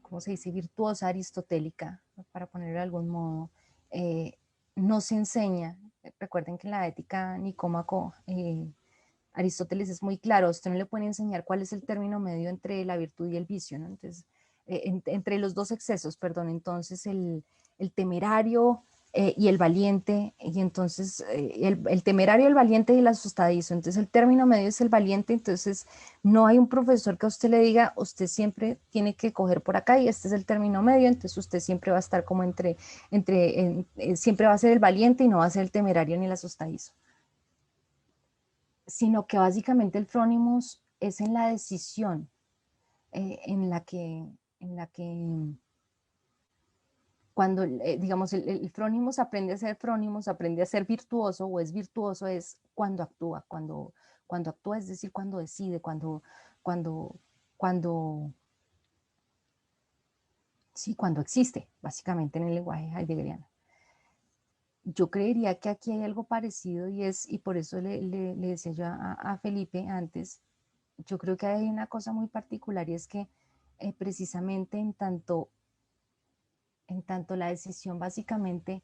[0.00, 2.02] ¿cómo se dice?, virtuosa aristotélica,
[2.32, 3.50] para ponerlo de algún modo,
[3.90, 4.38] eh,
[4.74, 5.76] no se enseña.
[6.18, 8.72] Recuerden que en la ética nicómaco, eh,
[9.34, 12.84] Aristóteles es muy claro, usted no le puede enseñar cuál es el término medio entre
[12.84, 13.86] la virtud y el vicio, ¿no?
[13.86, 14.26] Entonces,
[14.70, 17.44] entre los dos excesos, perdón, entonces el,
[17.94, 18.82] temerario
[19.12, 23.74] eh, y el valiente, y entonces eh, el, temerario, el valiente y el asustadizo.
[23.74, 25.86] Entonces el término medio es el valiente, entonces
[26.22, 29.76] no hay un profesor que a usted le diga, usted siempre tiene que coger por
[29.76, 32.76] acá y este es el término medio, entonces usted siempre va a estar como entre,
[33.10, 36.16] entre eh, siempre va a ser el valiente y no va a ser el temerario
[36.16, 36.92] ni el asustadizo.
[38.86, 42.28] Sino que básicamente el frónimos es en la decisión
[43.12, 44.24] en la que,
[44.60, 45.54] en la que
[47.34, 51.60] cuando, eh, digamos, el, el, frónimos aprende a ser frónimos, aprende a ser virtuoso o
[51.60, 53.94] es virtuoso es cuando actúa, cuando,
[54.26, 56.22] cuando actúa, es decir, cuando decide, cuando,
[56.62, 57.16] cuando,
[57.56, 58.32] cuando,
[60.74, 63.48] sí, cuando existe, básicamente en el lenguaje heideggeriano.
[64.84, 68.72] Yo creería que aquí hay algo parecido y es, y por eso le, le, decía
[68.72, 70.40] yo a, Felipe antes,
[71.06, 73.28] yo creo que hay una cosa muy particular y es que
[73.80, 75.50] eh, precisamente en tanto
[76.90, 78.82] en tanto la decisión básicamente,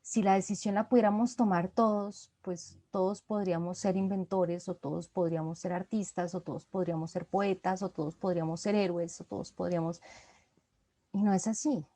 [0.00, 5.60] si la decisión la pudiéramos tomar todos, pues todos podríamos ser inventores o todos podríamos
[5.60, 10.00] ser artistas o todos podríamos ser poetas o todos podríamos ser héroes o todos podríamos...
[11.12, 11.86] Y no es así.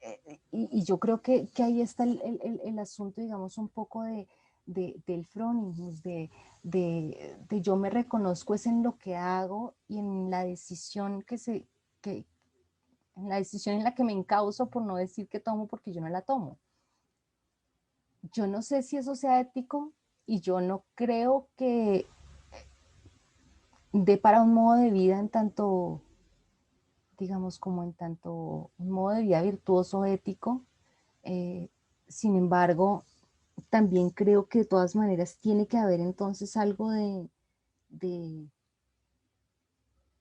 [0.00, 4.28] Eh, y, yo creo que, ahí está el, asunto, digamos, un poco de,
[4.68, 6.30] del frónimos, de,
[6.62, 11.66] de, yo me reconozco es en lo que hago y en la decisión que, se,
[12.02, 12.26] que,
[13.16, 16.08] la decisión en la que me encauso por no decir que tomo porque yo no
[16.08, 16.58] la tomo.
[18.32, 19.92] Yo no sé si eso sea ético
[20.26, 22.06] y yo no creo que
[23.92, 26.02] dé para un modo de vida en tanto,
[27.16, 30.62] digamos, como en tanto un modo de vida virtuoso, ético.
[31.22, 31.70] Eh,
[32.06, 33.04] sin embargo,
[33.70, 37.28] también creo que de todas maneras tiene que haber entonces algo de,
[37.88, 38.48] de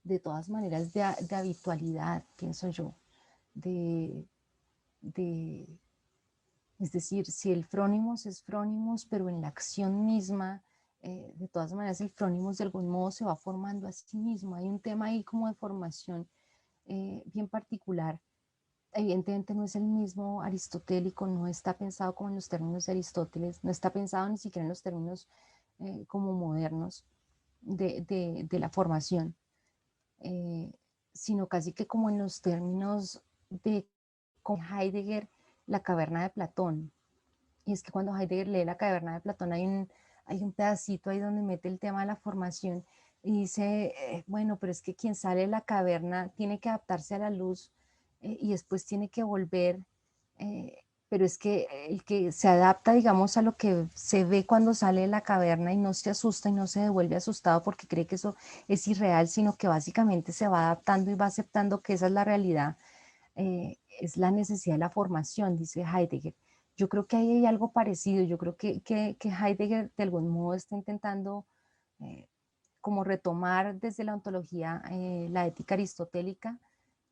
[0.08, 1.04] de todas maneras de,
[1.36, 2.96] habitualidad, pienso yo,
[3.54, 4.26] de,
[6.80, 10.64] es decir, si el frónimos es frónimos, pero en la acción misma,
[11.02, 14.56] eh, de todas maneras el frónimos de algún modo se va formando a sí mismo.
[14.56, 16.28] Hay un tema ahí como de formación
[16.86, 18.20] eh, bien particular
[18.94, 23.64] evidentemente no es el mismo aristotélico, no está pensado como en los términos de Aristóteles,
[23.64, 25.28] no está pensado ni siquiera en los términos
[25.80, 27.06] eh, como modernos
[27.62, 29.36] de, la formación,
[30.20, 30.72] eh,
[31.14, 33.86] sino casi que como en los términos de
[34.42, 35.28] con Heidegger,
[35.66, 36.92] la caverna de Platón.
[37.66, 39.90] Y es que cuando Heidegger lee la caverna de Platón hay un,
[40.26, 42.86] hay un pedacito ahí donde mete el tema de la formación
[43.24, 47.16] y dice, eh, bueno, pero es que quien sale de la caverna tiene que adaptarse
[47.16, 47.72] a la luz
[48.22, 49.80] eh, y después tiene que volver,
[50.38, 54.74] eh, pero es que el que se adapta, digamos, a lo que se ve cuando
[54.74, 58.06] sale de la caverna y no se asusta y no se devuelve asustado porque cree
[58.06, 58.36] que eso
[58.68, 62.26] es irreal, sino que básicamente se va adaptando y va aceptando que esa es la
[62.26, 62.78] realidad,
[63.36, 66.36] es la necesidad de la formación, dice Heidegger.
[66.76, 70.28] Yo creo que ahí hay algo parecido, yo creo que, que, que Heidegger de algún
[70.30, 71.46] modo está intentando
[72.88, 76.58] como retomar desde la ontología eh, la ética aristotélica,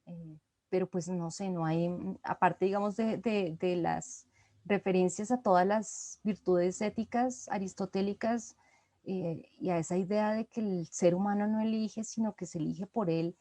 [0.05, 0.37] eh,
[0.75, 4.27] pero pues no sé, no hay, mm, aparte digamos de, de, las
[4.65, 8.57] referencias a todas las virtudes éticas aristotélicas
[9.05, 12.57] eh, y a esa idea de que el ser humano no elige, sino que se
[12.57, 13.37] elige por él,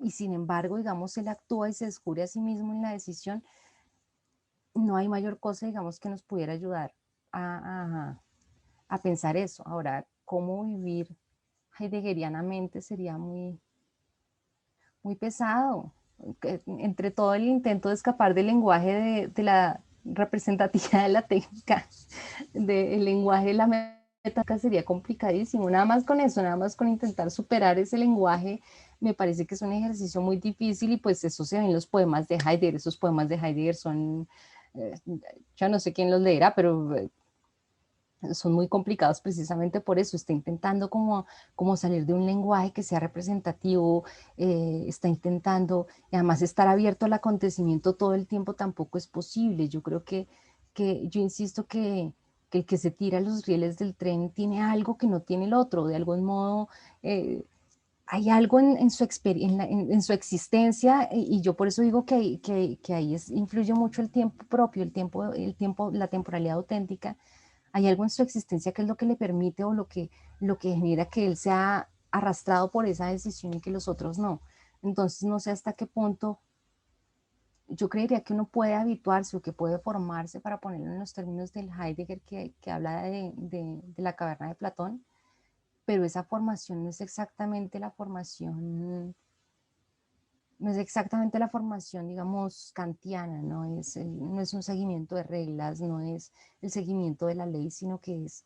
[0.00, 3.42] y sin embargo, digamos, él actúa y se descubre a sí mismo en la decisión,
[4.74, 6.94] no hay mayor cosa, digamos, que nos pudiera ayudar
[7.32, 8.20] a,
[8.86, 9.62] a, pensar eso.
[9.66, 11.08] Ahora, ¿cómo vivir
[11.78, 13.58] heideggerianamente sería muy,
[15.02, 15.94] muy pesado.
[16.66, 21.86] Entre todo el intento de escapar del lenguaje de, la representatividad de la técnica,
[22.54, 23.66] del lenguaje de la
[24.24, 25.68] metáfora sería complicadísimo.
[25.70, 28.60] Nada más con eso, nada más con intentar superar ese lenguaje,
[29.00, 32.28] me parece que es un ejercicio muy difícil y pues eso se ve los poemas
[32.28, 32.76] de Heidegger.
[32.76, 34.28] Esos poemas de Heidegger son,
[34.74, 34.94] eh,
[35.56, 37.10] ya no sé quién los leerá, pero eh,
[38.32, 42.82] son muy complicados precisamente por eso, está intentando como, como salir de un lenguaje que
[42.82, 44.04] sea representativo,
[44.36, 49.68] eh, está intentando, además estar abierto al acontecimiento todo el tiempo tampoco es posible.
[49.68, 50.28] Yo creo que,
[50.72, 52.12] que yo insisto que,
[52.50, 55.54] que, el que se tira los rieles del tren tiene algo que no tiene el
[55.54, 56.68] otro, de algún modo...
[57.02, 57.44] Eh,
[58.08, 62.78] hay algo en, su, en, en, su existencia y, yo por eso digo que, que,
[62.80, 67.16] que ahí es, influye mucho el tiempo propio, el tiempo, el tiempo, la temporalidad auténtica,
[67.76, 70.58] hay algo en su existencia que es lo que le permite o lo que, lo
[70.58, 74.40] que genera que él sea arrastrado por esa decisión y que los otros no.
[74.82, 76.40] Entonces, no sé hasta qué punto
[77.68, 81.52] yo creería que uno puede habituarse o que puede formarse para ponerlo en los términos
[81.52, 85.04] del Heidegger que, que habla de, de, de, la caverna de Platón,
[85.84, 89.14] pero esa formación no es exactamente la formación
[90.58, 95.80] no es exactamente la formación, digamos, kantiana, no es, no es un seguimiento de reglas,
[95.80, 98.44] no es el seguimiento de la ley, sino que es,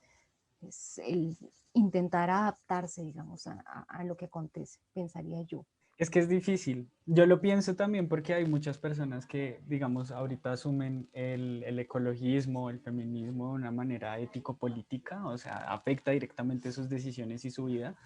[0.61, 1.37] es el
[1.75, 5.65] intentar adaptarse, digamos, a, a, lo que acontece, pensaría yo.
[5.99, 6.91] Es que es difícil.
[7.05, 12.71] Yo lo pienso también porque hay muchas personas que, digamos, ahorita asumen el, el ecologismo,
[12.71, 17.97] el feminismo de una manera ético-política, o sea, afecta directamente sus decisiones y su vida.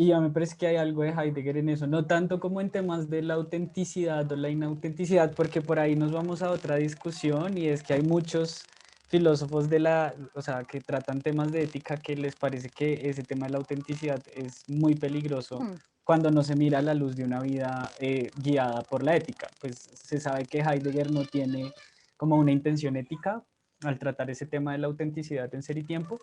[0.00, 2.70] Y ya me parece que hay algo de Heidegger en eso, no tanto como en
[2.70, 7.58] temas de la autenticidad o la inautenticidad, porque por ahí nos vamos a otra discusión
[7.58, 8.62] y es que hay muchos
[9.08, 13.24] filósofos de la, o sea, que tratan temas de ética que les parece que ese
[13.24, 15.74] tema de la autenticidad es muy peligroso hmm.
[16.04, 19.48] cuando no se mira a la luz de una vida eh, guiada por la ética.
[19.60, 21.72] Pues se sabe que Heidegger no tiene
[22.16, 23.42] como una intención ética
[23.82, 26.20] al tratar ese tema de la autenticidad en ser y tiempo,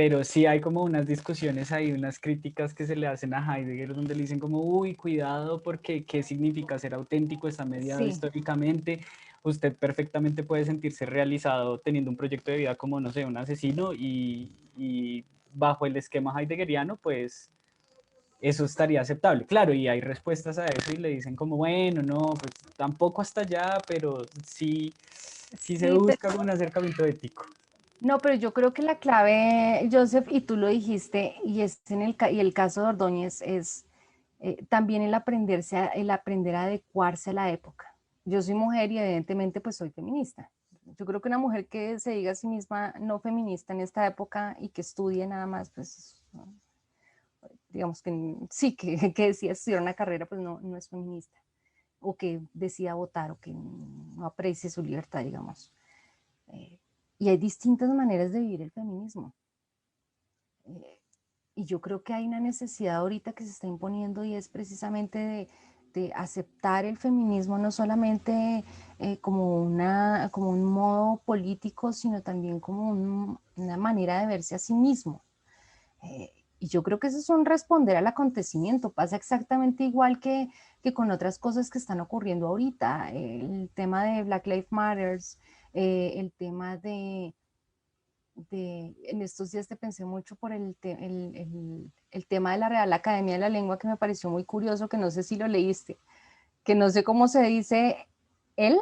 [0.00, 3.94] pero sí hay como unas discusiones ahí, unas críticas que se le hacen a Heidegger
[3.94, 9.04] donde le dicen como, uy, cuidado porque qué significa ser auténtico, está mediado históricamente,
[9.42, 13.92] usted perfectamente puede sentirse realizado teniendo un proyecto de vida como, no sé, un asesino
[13.92, 15.22] y, y
[15.52, 17.50] bajo el esquema heideggeriano, pues
[18.40, 19.44] eso estaría aceptable.
[19.44, 23.42] Claro, y hay respuestas a eso y le dicen como, bueno, no, pues tampoco hasta
[23.42, 24.94] allá, pero sí,
[25.58, 27.44] sí se busca un acercamiento ético.
[28.00, 32.00] No, pero yo creo que la clave, Joseph, y tú lo dijiste, y, es en
[32.00, 33.86] el, y el caso de Ordóñez es
[34.40, 37.94] eh, también el aprenderse, el aprender a adecuarse a la época.
[38.24, 40.50] Yo soy mujer y evidentemente pues soy feminista.
[40.98, 44.06] Yo creo que una mujer que se diga a sí misma no feminista en esta
[44.06, 46.22] época y que estudie nada más, pues
[47.68, 51.38] digamos que sí, que, que decía estudiar una carrera, pues no, no es feminista.
[52.00, 55.70] O que decida votar o que no aprecie su libertad, digamos.
[56.48, 56.79] Eh,
[57.20, 59.34] y hay distintas maneras de vivir el feminismo.
[60.64, 60.98] Eh,
[61.54, 65.46] y yo creo que hay una necesidad ahorita que se está imponiendo y es precisamente
[65.92, 68.64] de, aceptar el feminismo no solamente
[69.00, 74.58] eh, como, una, como un modo político, sino también como una manera de verse a
[74.58, 75.24] sí mismo.
[76.02, 76.30] Eh,
[76.60, 78.92] y yo creo que eso es un responder al acontecimiento.
[78.92, 80.48] Pasa exactamente igual que,
[80.82, 83.10] que con otras cosas que están ocurriendo ahorita.
[83.10, 85.38] El tema de Black Lives Matters,
[85.72, 87.34] eh, el tema de,
[88.34, 92.92] de, en estos días te pensé mucho por el, el, el, tema de la Real
[92.92, 95.98] Academia de la Lengua que me pareció muy curioso, que no sé si lo leíste,
[96.64, 98.08] que no sé cómo se dice
[98.56, 98.78] él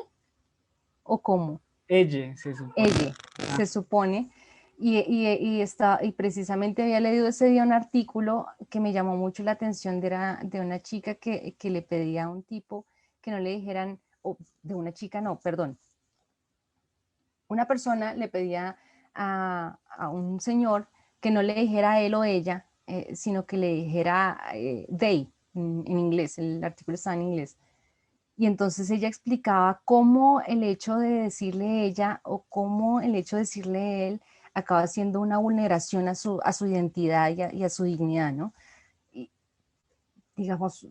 [1.02, 1.60] o cómo.
[1.89, 2.89] Ella, se supone.
[2.89, 3.15] Ella,
[3.56, 4.31] se supone
[4.78, 9.43] y, y, está, y precisamente había leído ese día un artículo que me llamó mucho
[9.43, 10.10] la atención de,
[10.44, 12.86] de una chica que, que, le pedía a un tipo
[13.20, 13.98] que no le dijeran,
[14.62, 15.78] de una chica, no, perdón.
[17.48, 18.76] Una persona le pedía
[19.14, 20.88] a, a un señor
[21.20, 24.86] que no le dijera él o ella, eh, sino que le dijera eh,
[25.54, 27.58] en, inglés, el artículo está en inglés.
[28.36, 33.42] Y entonces ella explicaba cómo el hecho de decirle ella o cómo el hecho de
[33.42, 34.22] decirle él
[34.54, 38.54] acaba siendo una vulneración a su, a su identidad y a, su dignidad, ¿no?
[39.12, 39.30] Y,
[40.34, 40.86] digamos,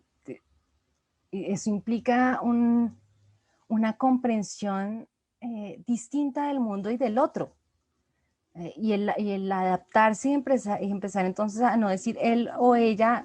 [1.32, 2.96] eso implica un,
[3.66, 5.08] una comprensión
[5.40, 7.54] eh, distinta del mundo y del otro.
[8.54, 13.24] Eh, y, el, y, el, adaptarse y empezar, entonces a no decir él o ella,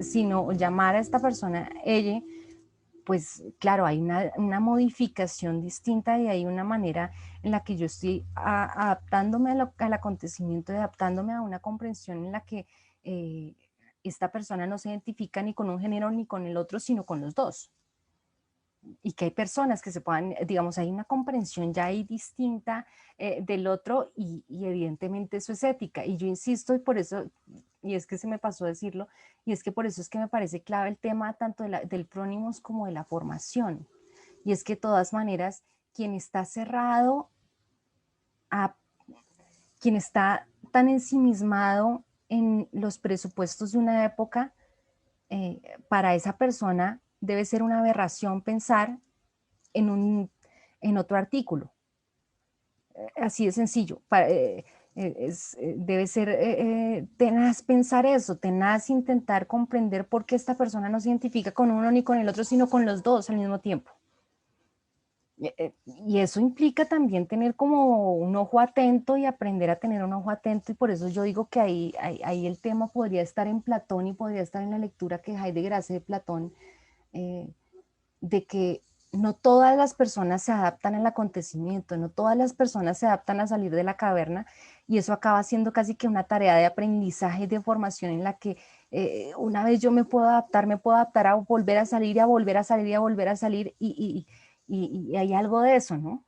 [0.00, 2.22] sino llamar a esta persona ella,
[3.04, 7.10] pues claro, hay una, modificación distinta y hay una manera
[7.42, 12.66] en la que yo estoy adaptándome al acontecimiento, adaptándome a una comprensión en la que
[13.02, 13.54] eh,
[14.04, 17.20] esta persona no se identifica ni con un género ni con el otro, sino con
[17.20, 17.70] los dos.
[19.02, 22.86] Y que hay personas que se puedan, digamos, hay una comprensión ya ahí distinta
[23.18, 26.04] eh, del otro y, y evidentemente eso es ética.
[26.06, 27.30] Y yo insisto, y por eso
[27.82, 29.08] y es que se me pasó decirlo,
[29.44, 32.60] y es que por eso es que me parece clave el tema tanto del prónimos
[32.60, 33.86] como de la formación.
[34.44, 35.62] Y es que de todas maneras,
[35.94, 37.30] quien está cerrado
[38.50, 38.76] a
[39.78, 44.52] quien está tan ensimismado en los presupuestos de una época,
[45.30, 48.98] eh, para esa persona debe ser una aberración pensar
[49.72, 50.30] en, un,
[50.80, 51.72] en otro artículo.
[52.94, 54.00] Eh, así de sencillo.
[54.08, 54.64] Para, eh,
[54.96, 60.56] eh, es, eh, debe ser eh, tenaz pensar eso, tenaz intentar comprender por qué esta
[60.56, 63.36] persona no se identifica con uno ni con el otro, sino con los dos al
[63.38, 63.92] mismo tiempo.
[65.86, 70.30] Y eso implica también tener como un ojo atento y aprender a tener un ojo
[70.30, 74.06] atento y por eso yo digo que ahí, ahí, el tema podría estar en Platón
[74.06, 76.52] y podría estar en la lectura que Heidegger hace de Platón,
[77.12, 78.82] de que
[79.12, 83.46] no todas las personas se adaptan al acontecimiento, no todas las personas se adaptan a
[83.46, 84.46] salir de la caverna
[84.86, 88.34] y eso acaba siendo casi que una tarea de aprendizaje y de formación en la
[88.38, 88.56] que
[88.92, 92.20] eh, una vez yo me puedo adaptar, me puedo adaptar a volver a salir y
[92.20, 94.26] a volver a salir y a volver a salir y,
[94.68, 96.24] y, hay algo de eso, ¿no?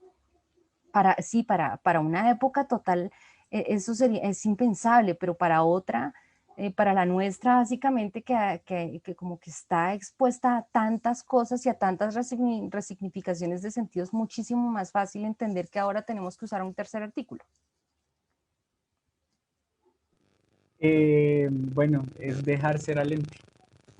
[0.92, 3.12] Para, sí, para, para una época total,
[3.52, 6.12] eh, eso sería, es impensable, pero para otra
[6.56, 11.68] eh, para la nuestra, básicamente, que, que, como que está expuesta a tantas cosas y
[11.68, 16.62] a tantas resignificaciones de sentido, es muchísimo más fácil entender que ahora tenemos que usar
[16.62, 17.42] un tercer artículo.
[20.78, 23.38] Eh, bueno, es dejar ser alente.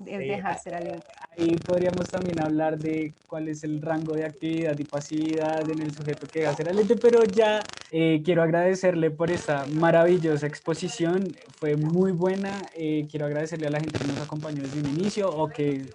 [0.05, 1.05] Es eh, dejar ser alente.
[1.37, 5.93] Ahí podríamos también hablar de cuál es el rango de actividad y pasividad en el
[5.93, 7.61] sujeto que deja ser alente, pero ya
[7.91, 12.61] eh, quiero agradecerle por esta maravillosa exposición, fue muy buena.
[12.73, 15.85] quiero agradecerle a la gente que nos acompañó desde un inicio o que,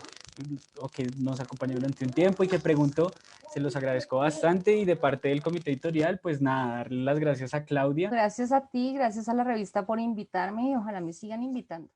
[0.81, 3.13] o que nos acompañó durante un tiempo y que preguntó
[3.49, 7.55] se los agradezco bastante y de parte del comité editorial, pues nada, darle las gracias
[7.55, 8.11] a Claudia.
[8.11, 11.89] Gracias a ti, gracias a la revista por invitarme y ojalá me sigan invitando.